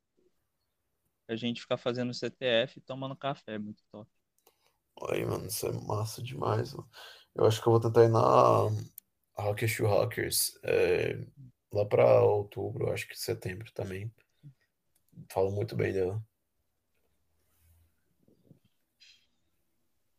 [1.28, 4.10] A gente fica fazendo CTF e tomando café, muito top.
[5.10, 6.90] Aí, mano, isso é massa demais, mano.
[7.36, 8.70] Eu acho que eu vou tentar ir na
[9.38, 11.28] Hackers to Hackers é,
[11.72, 14.12] lá pra outubro, acho que setembro também.
[15.32, 16.24] Falo muito bem dela.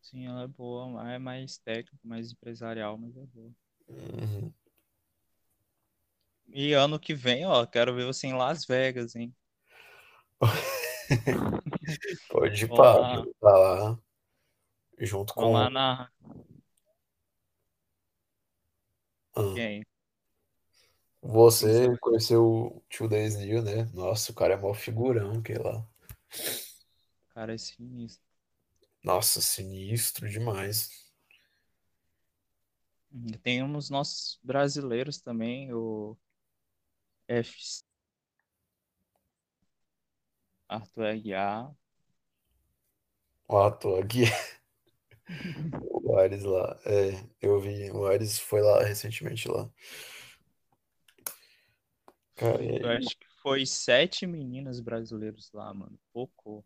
[0.01, 3.53] Sim, ela é boa, é mais técnico, mais empresarial, mas é boa.
[3.89, 4.53] Uhum.
[6.49, 9.35] E ano que vem, ó, quero ver você em Las Vegas, hein?
[12.31, 12.95] Pode ir eu tá
[13.43, 13.99] lá
[14.99, 15.71] junto vamos lá com.
[15.71, 16.11] na
[19.35, 19.85] Ah, quem?
[21.23, 23.89] Você conheceu o Two Days New, né?
[23.93, 25.87] Nossa, o cara é mó figurão que lá.
[27.31, 28.25] Cara, é sinistro.
[29.05, 31.08] Nossa, sinistro demais.
[33.13, 33.39] Uhum.
[33.43, 36.17] Tem uns nossos brasileiros também, o
[37.29, 37.83] F.
[40.71, 41.75] Arthur Aguiar.
[43.49, 44.25] O ator aqui,
[46.05, 46.79] o Ares lá.
[46.85, 49.69] É, eu vi, o Ares foi lá recentemente lá.
[52.37, 55.99] Cara, Eu aí, acho que foi sete meninos brasileiros lá, mano.
[56.13, 56.65] Pouco.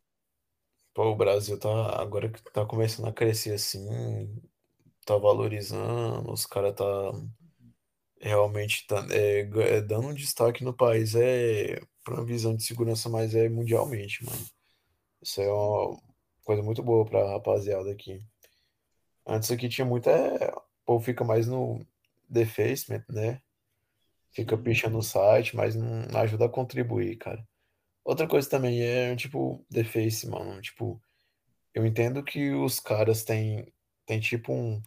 [0.95, 3.81] pô, o Brasil tá, agora que tá começando a crescer assim,
[5.05, 6.85] tá valorizando, os caras tá
[8.21, 13.09] realmente tá, é, é, dando um destaque no país, é pra uma visão de segurança,
[13.09, 14.47] mas é mundialmente, mano.
[15.23, 16.01] Isso é uma
[16.45, 18.25] coisa muito boa pra rapaziada aqui.
[19.27, 21.85] Antes aqui tinha muita, é, o povo fica mais no
[22.29, 23.41] defacement, né?
[24.33, 27.47] Fica pichando o site, mas não ajuda a contribuir, cara.
[28.05, 30.61] Outra coisa também é, tipo, deface, mano.
[30.61, 31.01] Tipo,
[31.75, 33.73] eu entendo que os caras têm
[34.07, 34.83] tem tipo um,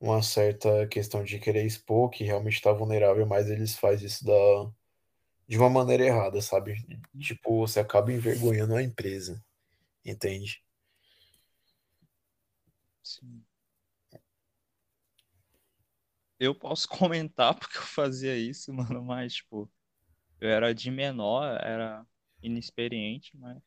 [0.00, 4.32] uma certa questão de querer expor que realmente tá vulnerável, mas eles fazem isso da,
[5.46, 6.76] de uma maneira errada, sabe?
[7.18, 9.42] Tipo, você acaba envergonhando a empresa,
[10.04, 10.62] entende?
[13.02, 13.42] Sim.
[16.38, 19.68] Eu posso comentar porque eu fazia isso, mano, mas, tipo,
[20.40, 22.06] eu era de menor, era
[22.42, 23.58] inexperiente, mas.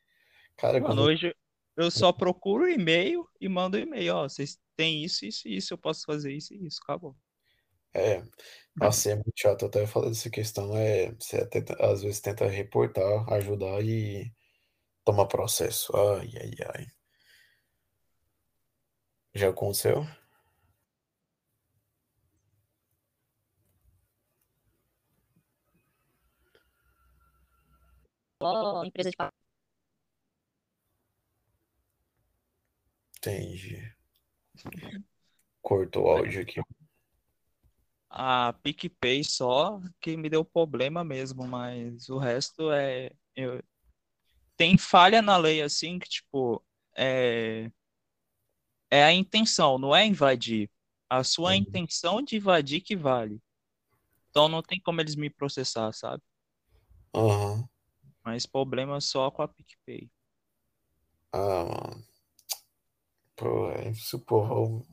[0.55, 1.35] Cara, Mano, quando hoje
[1.75, 5.77] eu só procuro e-mail e mando e-mail, ó, vocês têm isso, isso e isso, eu
[5.77, 7.15] posso fazer isso e isso, acabou.
[7.93, 8.23] É,
[8.75, 9.63] nossa, é muito chato.
[9.63, 10.75] Eu até falei dessa questão.
[10.75, 14.33] É, você tenta, às vezes tenta reportar, ajudar e
[15.05, 15.91] toma processo.
[15.95, 16.87] Ai, ai, ai.
[19.35, 20.05] Já aconteceu?
[28.39, 29.15] Ó, empresa de.
[33.17, 34.00] Entendi.
[35.63, 36.61] Cortou o áudio aqui.
[38.09, 43.11] A PicPay só que me deu problema mesmo, mas o resto é.
[43.35, 43.63] eu-
[44.57, 46.63] Tem falha na lei assim que, tipo,
[46.95, 47.71] é...
[48.89, 50.69] é a intenção, não é invadir.
[51.09, 51.57] A sua Uhum.
[51.57, 53.41] intenção de invadir que vale.
[54.29, 56.23] Então não tem como eles me processar, sabe?
[57.13, 57.69] Aham.
[58.23, 60.09] Mas problema só com a PicPay.
[61.33, 62.03] Ah, mano.
[63.75, 64.17] É isso.
[64.17, 64.83] O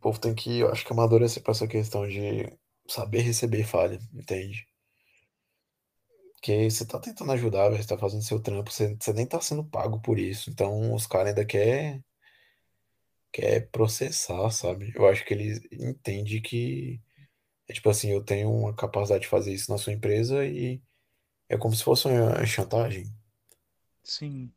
[0.00, 2.50] povo tem que, eu acho que amadurecer pra essa questão de
[2.88, 4.66] saber receber falha, entende?
[6.34, 9.64] Porque você tá tentando ajudar, você tá fazendo seu trampo, você, você nem tá sendo
[9.64, 10.50] pago por isso.
[10.50, 12.00] Então os caras ainda quer,
[13.32, 14.92] quer processar, sabe?
[14.94, 17.00] Eu acho que eles entendem que,
[17.68, 20.82] é tipo assim, eu tenho uma capacidade de fazer isso na sua empresa e
[21.48, 23.06] é como se fosse uma chantagem.
[24.02, 24.52] Sim,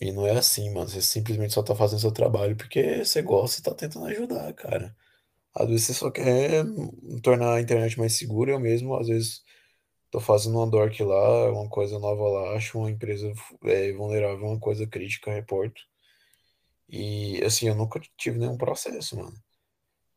[0.00, 0.88] E não é assim, mano.
[0.88, 4.94] Você simplesmente só tá fazendo seu trabalho porque você gosta e tá tentando ajudar, cara.
[5.54, 6.64] Às vezes você só quer
[7.22, 8.52] tornar a internet mais segura.
[8.52, 9.42] Eu mesmo, às vezes,
[10.10, 13.32] tô fazendo uma dork lá, uma coisa nova lá, acho uma empresa
[13.64, 15.80] é, vulnerável, uma coisa crítica, reporto.
[16.88, 19.36] E, assim, eu nunca tive nenhum processo, mano.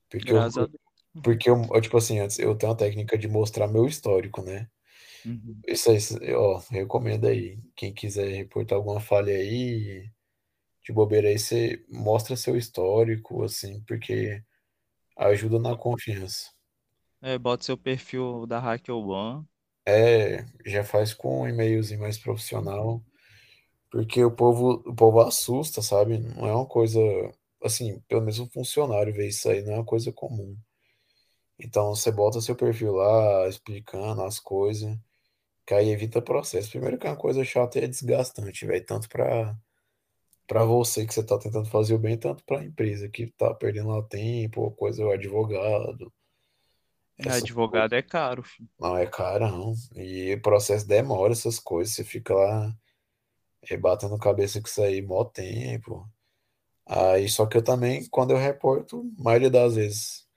[0.10, 0.82] Porque eu, graças a Deus.
[1.24, 4.70] porque eu, eu, tipo assim, antes eu tenho a técnica de mostrar meu histórico, né?
[5.26, 5.60] Uhum.
[5.68, 7.60] Isso aí, ó, recomendo aí.
[7.76, 10.10] Quem quiser reportar alguma falha aí,
[10.84, 14.42] de bobeira aí, você mostra seu histórico, assim, porque
[15.18, 16.50] ajuda na confiança.
[17.22, 19.46] É, bota seu perfil da HackerOne.
[19.88, 23.04] É, já faz com um e-mailzinho mais profissional,
[23.92, 26.20] porque o povo, o povo assusta, sabe?
[26.20, 27.00] Não é uma coisa,
[27.64, 30.58] assim, pelo menos um funcionário ver isso aí, não é uma coisa comum.
[31.60, 34.98] Então, você bota seu perfil lá, explicando as coisas,
[35.70, 36.72] que aí evita processo.
[36.72, 39.56] Primeiro que é uma coisa chata e é desgastante, velho, tanto pra
[40.48, 43.54] para você que você tá tentando fazer o bem, tanto para a empresa que tá
[43.54, 46.12] perdendo lá tempo, coisa, o advogado,
[47.20, 48.68] essas Advogado é caro, filho.
[48.80, 49.76] Não, é carão.
[49.96, 51.94] E o processo demora essas coisas.
[51.94, 52.74] Você fica lá
[53.70, 56.10] eh, batendo cabeça com isso aí mó tempo.
[56.88, 60.28] Aí, só que eu também, quando eu reporto, maioria das vezes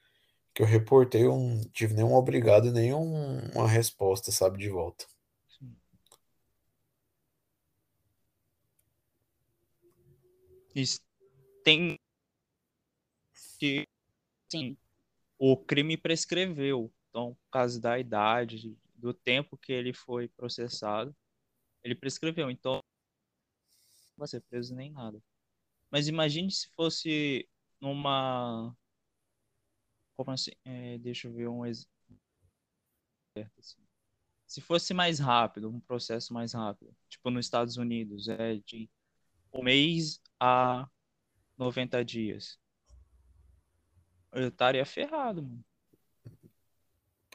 [0.55, 5.07] que eu reportei, eu não tive nenhum obrigado e nenhuma resposta, sabe, de volta.
[5.59, 5.75] Sim.
[10.29, 10.53] Isso
[11.65, 11.99] tem
[13.59, 13.87] que
[14.51, 14.77] Sim.
[15.39, 16.93] o crime prescreveu.
[17.09, 21.15] Então, por causa da idade, do tempo que ele foi processado,
[21.83, 22.51] ele prescreveu.
[22.51, 25.23] Então, não vai ser preso nem nada.
[25.91, 27.49] Mas imagine se fosse
[27.81, 28.77] numa.
[30.17, 30.53] Como assim?
[30.65, 31.91] É, deixa eu ver um exemplo.
[33.59, 33.81] assim.
[34.47, 38.89] Se fosse mais rápido, um processo mais rápido, tipo nos Estados Unidos, é de
[39.53, 40.89] um mês a
[41.59, 42.59] 90 dias.
[44.33, 45.65] Eu estaria ferrado, mano.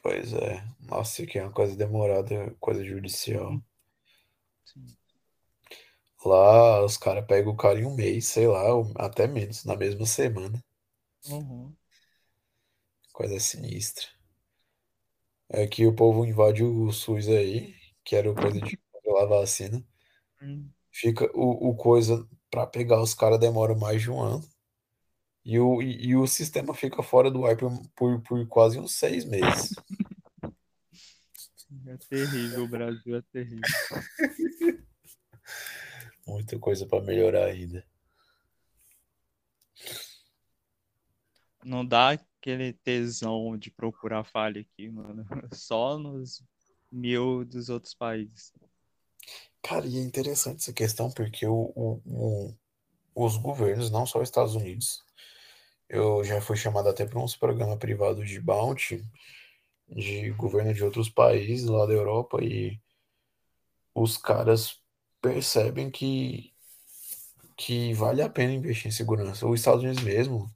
[0.02, 0.64] Pois é.
[0.80, 3.61] Nossa, que é uma coisa demorada, coisa judicial.
[4.65, 4.85] Sim.
[6.26, 8.64] Lá, os caras pegam o cara em um mês, sei lá,
[8.95, 10.64] até menos, na mesma semana.
[11.27, 11.76] Uhum.
[13.14, 14.07] Coisa sinistra.
[15.49, 18.77] É que o povo invade o SUS aí, que era coisa de
[19.18, 19.84] a vacina.
[20.41, 20.69] Hum.
[20.99, 24.44] Fica o, o coisa pra pegar os caras demora mais de um ano.
[25.45, 28.95] E o, e, e o sistema fica fora do ar por, por, por quase uns
[28.95, 29.76] seis meses.
[31.86, 33.61] É terrível, o Brasil é terrível.
[36.26, 37.86] Muita coisa pra melhorar ainda.
[41.64, 45.24] Não dá aquele tesão de procurar falha aqui, mano.
[45.53, 46.44] Só nos
[46.91, 48.52] mil dos outros países.
[49.62, 52.54] Cara, e é interessante essa questão porque o, o, o,
[53.16, 55.04] os governos, não só os Estados Unidos.
[55.90, 59.04] Eu já fui chamado até para uns programas privados de bounty
[59.90, 62.80] de governo de outros países lá da Europa e
[63.95, 64.80] os caras
[65.22, 66.54] percebem que
[67.56, 69.48] que vale a pena investir em segurança.
[69.48, 70.48] Os Estados Unidos mesmo,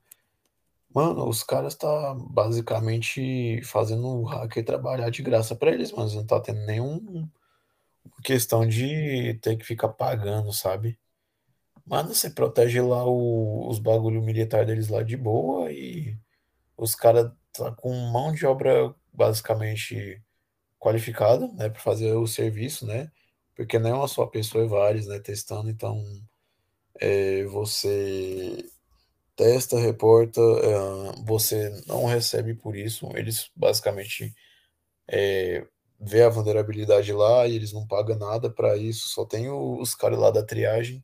[0.93, 6.25] mano, os caras tá basicamente fazendo o hacker trabalhar de graça para eles, mas não
[6.25, 7.27] tá tendo nenhum
[8.23, 10.99] questão de ter que ficar pagando, sabe?
[11.85, 16.17] Mano, você protege lá o- os bagulho militar deles lá de boa e
[16.77, 20.21] os caras tá com mão de obra basicamente
[20.79, 23.11] qualificada, né, para fazer o serviço, né?
[23.55, 26.03] Porque não é uma só pessoa, é vários, né, testando, então
[26.99, 28.57] é, você
[29.35, 34.33] testa, reporta, é, você não recebe por isso, eles basicamente
[35.09, 35.67] é,
[36.01, 40.19] vê a vulnerabilidade lá e eles não pagam nada para isso, só tem os caras
[40.19, 41.03] lá da triagem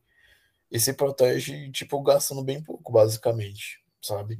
[0.71, 4.37] e se protege, tipo, gastando bem pouco, basicamente, sabe?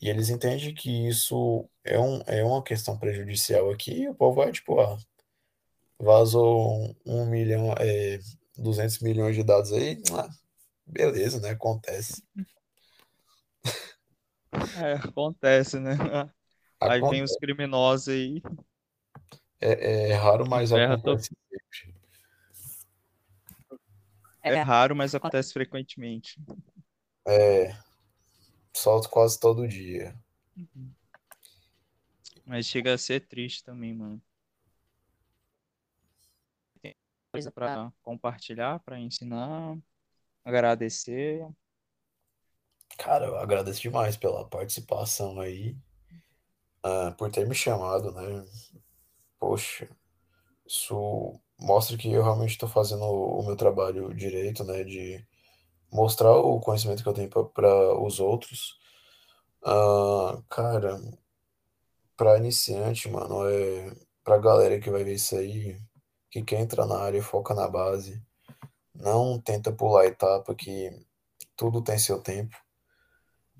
[0.00, 4.36] E eles entendem que isso é, um, é uma questão prejudicial aqui, e o povo
[4.36, 4.96] vai, tipo, ah,
[5.98, 8.18] vazou um, milhão, é,
[8.58, 10.28] 200 milhões de dados aí, ah,
[10.86, 11.50] beleza, né?
[11.50, 12.22] Acontece.
[14.76, 15.92] É, acontece, né?
[16.78, 17.38] Aí vem os Acontece.
[17.38, 18.42] criminosos aí.
[19.62, 21.94] É, é raro, mas Ferra acontece sempre.
[24.42, 26.36] É raro, mas acontece frequentemente.
[27.24, 27.76] É,
[28.74, 30.18] solto quase todo dia.
[32.44, 34.20] Mas chega a ser triste também, mano.
[36.80, 36.96] Tem
[37.30, 39.78] coisa pra compartilhar, pra ensinar,
[40.44, 41.46] agradecer.
[42.98, 45.76] Cara, eu agradeço demais pela participação aí,
[46.82, 48.44] ah, por ter me chamado, né?
[49.42, 49.88] Poxa,
[50.64, 54.84] isso mostra que eu realmente estou fazendo o meu trabalho direito, né?
[54.84, 55.26] De
[55.92, 58.78] mostrar o conhecimento que eu tenho para os outros.
[59.64, 61.00] Ah, cara,
[62.16, 63.92] para iniciante, mano, é
[64.22, 65.76] pra galera que vai ver isso aí,
[66.30, 68.22] que quer entrar na área, foca na base.
[68.94, 70.90] Não tenta pular etapa, que
[71.56, 72.56] tudo tem seu tempo.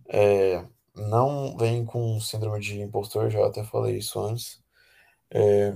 [0.09, 0.65] É,
[0.95, 4.62] não vem com síndrome de impostor, já até falei isso antes.
[5.35, 5.73] É,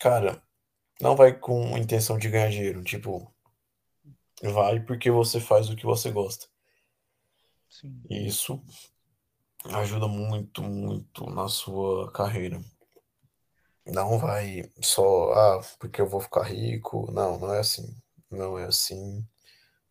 [0.00, 0.42] cara,
[1.00, 3.32] não vai com intenção de ganhar dinheiro, tipo,
[4.42, 6.46] vai porque você faz o que você gosta.
[7.68, 8.02] Sim.
[8.08, 8.62] E isso
[9.70, 12.60] ajuda muito, muito na sua carreira.
[13.86, 17.10] Não vai só, ah, porque eu vou ficar rico.
[17.12, 17.96] Não, não é assim.
[18.30, 19.26] Não é assim.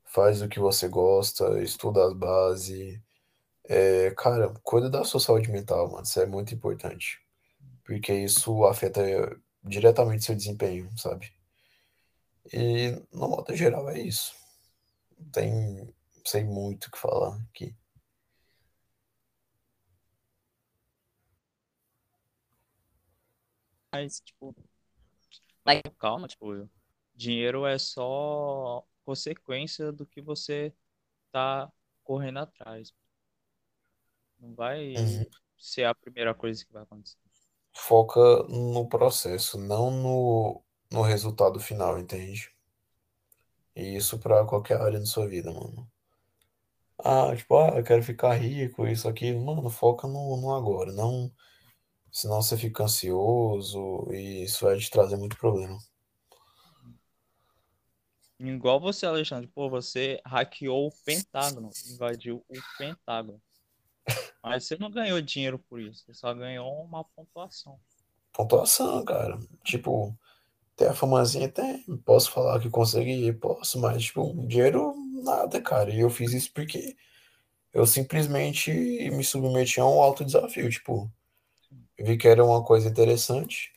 [0.05, 3.01] Faz o que você gosta, estuda as bases.
[3.69, 6.03] É, cara, cuida da sua saúde mental, mano.
[6.03, 7.20] Isso é muito importante.
[7.91, 9.01] Porque isso afeta
[9.61, 11.29] diretamente seu desempenho, sabe?
[12.53, 14.33] E, no modo geral, é isso.
[15.19, 15.93] Não tem,
[16.25, 17.75] sei muito o que falar aqui.
[23.91, 24.55] Mas, tipo,
[25.65, 25.81] Vai.
[25.99, 26.69] calma, tipo,
[27.13, 30.73] dinheiro é só consequência do que você
[31.29, 31.69] tá
[32.05, 32.93] correndo atrás.
[34.39, 35.25] Não vai Uhum.
[35.57, 37.30] ser a primeira coisa que vai acontecer.
[37.73, 38.19] Foca
[38.49, 42.51] no processo, não no, no resultado final, entende?
[43.75, 45.89] E isso pra qualquer área da sua vida, mano.
[47.03, 49.33] Ah, tipo, ah, eu quero ficar rico, isso aqui.
[49.33, 51.31] Mano, foca no, no agora, não.
[52.11, 55.77] Senão você fica ansioso e isso vai te trazer muito problema.
[58.39, 63.41] Igual você, Alexandre, pô, você hackeou o Pentágono, invadiu o Pentágono.
[64.43, 67.79] Mas você não ganhou dinheiro por isso, você só ganhou uma pontuação.
[68.33, 69.37] Pontuação, cara.
[69.63, 70.17] Tipo,
[70.75, 71.83] tem a famazinha, tem.
[72.05, 73.31] Posso falar que consegui?
[73.33, 75.91] Posso, mas, tipo, dinheiro, nada, cara.
[75.91, 76.95] E eu fiz isso porque
[77.73, 80.69] eu simplesmente me submeti a um alto desafio.
[80.69, 81.11] Tipo,
[81.99, 83.71] vi que era uma coisa interessante.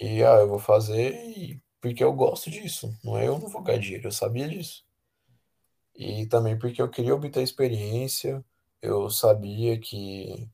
[0.00, 2.96] E, ah, eu vou fazer porque eu gosto disso.
[3.04, 4.84] Não é eu não vou ganhar dinheiro, eu sabia disso.
[5.94, 8.44] E também porque eu queria obter experiência.
[8.86, 10.48] Eu sabia que,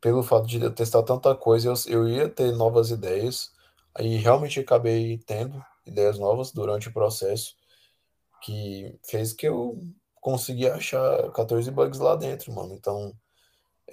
[0.00, 3.52] pelo fato de eu testar tanta coisa, eu, eu ia ter novas ideias.
[3.94, 7.54] Aí realmente acabei tendo ideias novas durante o processo,
[8.42, 9.78] que fez que eu
[10.20, 12.74] consegui achar 14 bugs lá dentro, mano.
[12.74, 13.12] Então,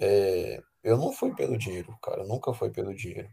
[0.00, 3.30] é, eu não fui pelo dinheiro, cara, nunca foi pelo dinheiro.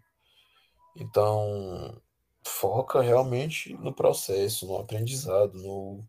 [0.96, 2.00] Então,
[2.46, 6.04] foca realmente no processo, no aprendizado, no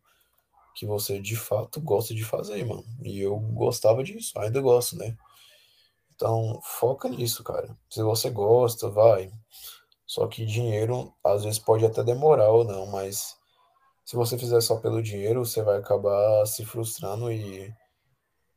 [0.74, 2.85] que você de fato gosta de fazer, mano.
[3.03, 5.16] E eu gostava disso, ainda gosto, né?
[6.15, 7.77] Então, foca nisso, cara.
[7.90, 9.31] Se você gosta, vai.
[10.07, 13.36] Só que dinheiro às vezes pode até demorar ou não, mas
[14.05, 17.73] se você fizer só pelo dinheiro, você vai acabar se frustrando e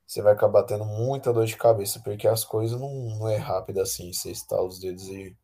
[0.06, 3.82] você vai acabar tendo muita dor de cabeça, porque as coisas não, não é rápido
[3.82, 5.36] assim, você está os dedos e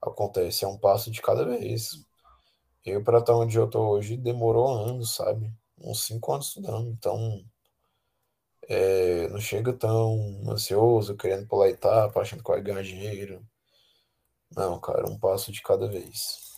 [0.00, 1.90] acontece, é um passo de cada vez.
[2.84, 5.52] Eu, para estar onde eu tô hoje, demorou anos, sabe?
[5.80, 7.44] Uns cinco anos estudando, então
[8.68, 13.44] é, não chega tão ansioso, querendo pular etapa, achando que vai ganhar dinheiro.
[14.54, 16.50] Não, cara, um passo de cada vez.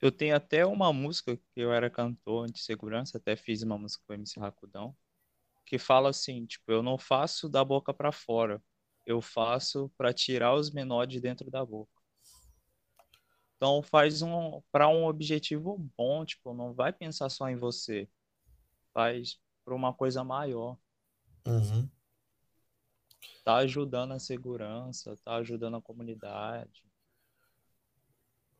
[0.00, 4.04] Eu tenho até uma música que eu era cantor de segurança, até fiz uma música
[4.06, 4.96] com o MC Racudão,
[5.66, 8.62] que fala assim, tipo, eu não faço da boca para fora,
[9.04, 11.97] eu faço para tirar os menores de dentro da boca.
[13.58, 18.08] Então faz um para um objetivo bom, tipo, não vai pensar só em você.
[18.94, 20.78] Faz para uma coisa maior.
[21.44, 21.88] Uhum.
[23.44, 26.84] Tá ajudando a segurança, tá ajudando a comunidade.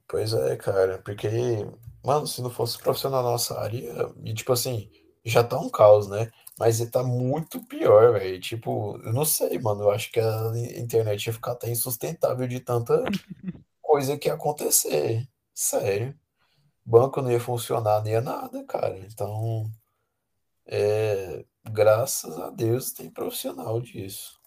[0.09, 1.29] Pois é, cara, porque,
[2.05, 4.91] mano, se não fosse profissional na nossa área, e tipo assim,
[5.25, 6.33] já tá um caos, né?
[6.59, 8.41] Mas ele tá muito pior, velho.
[8.41, 9.83] Tipo, eu não sei, mano.
[9.85, 13.05] Eu acho que a internet ia ficar até insustentável de tanta
[13.99, 15.29] coisa que ia acontecer.
[15.53, 16.17] Sério.
[16.85, 18.97] Banco não ia funcionar, nem ia nada, cara.
[19.01, 19.69] Então,
[20.65, 24.41] é, graças a Deus tem profissional disso.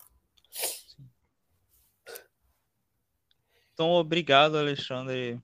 [3.74, 5.38] Então, obrigado, Alexandre,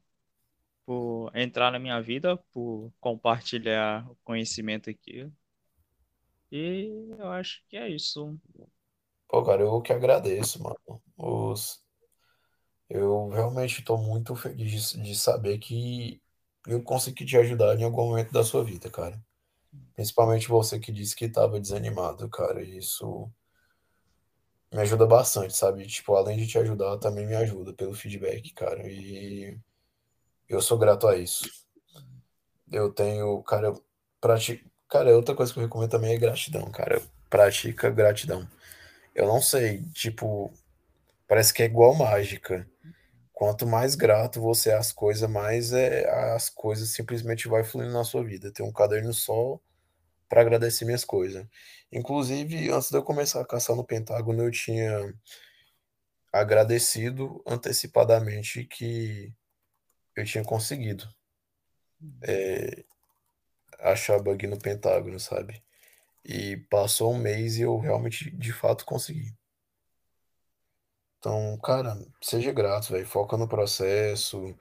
[0.86, 5.30] por entrar na minha vida, por compartilhar o conhecimento aqui.
[6.50, 8.40] E eu acho que é isso.
[9.28, 11.02] Pô, cara, eu que agradeço, mano.
[11.18, 11.86] Os...
[12.90, 16.22] Eu realmente tô muito feliz de, de saber que
[16.66, 19.22] eu consegui te ajudar em algum momento da sua vida, cara.
[19.96, 22.62] Principalmente você que disse que estava desanimado, cara.
[22.62, 23.30] Isso
[24.72, 25.86] me ajuda bastante, sabe?
[25.88, 28.88] Tipo, além de te ajudar, também me ajuda pelo feedback, cara.
[28.88, 29.58] E
[30.48, 31.50] eu sou grato a isso.
[32.72, 33.74] Eu tenho, cara,
[34.20, 34.64] prati...
[34.90, 37.02] cara, outra coisa que eu recomendo também é gratidão, cara.
[37.30, 38.48] Pratica gratidão.
[39.16, 40.54] Eu não sei, tipo,
[41.28, 42.70] parece que é igual mágica.
[43.38, 48.04] Quanto mais grato você é às coisas, mais é, as coisas simplesmente vai fluindo na
[48.04, 48.52] sua vida.
[48.52, 49.60] Tem um caderno só
[50.28, 51.46] para agradecer minhas coisas.
[51.92, 55.14] Inclusive, antes de eu começar a caçar no Pentágono, eu tinha
[56.34, 59.32] agradecido antecipadamente que
[60.16, 61.08] eu tinha conseguido
[62.24, 62.84] é,
[63.78, 65.64] achar bug no Pentágono, sabe?
[66.26, 69.37] E passou um mês e eu realmente, de fato, consegui.
[71.20, 73.06] Então, cara, seja grato, velho.
[73.06, 74.56] Foca no processo.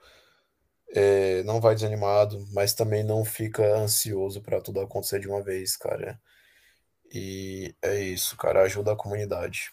[0.89, 5.75] É, não vai desanimado, mas também não fica ansioso para tudo acontecer de uma vez,
[5.75, 6.19] cara.
[7.13, 8.63] E é isso, cara.
[8.63, 9.71] Ajuda a comunidade.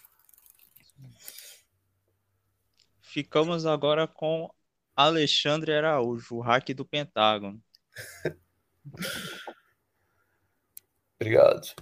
[3.01, 4.49] Ficamos agora com
[4.95, 7.61] Alexandre Araújo, o hack do Pentágono.
[11.19, 11.73] Obrigado.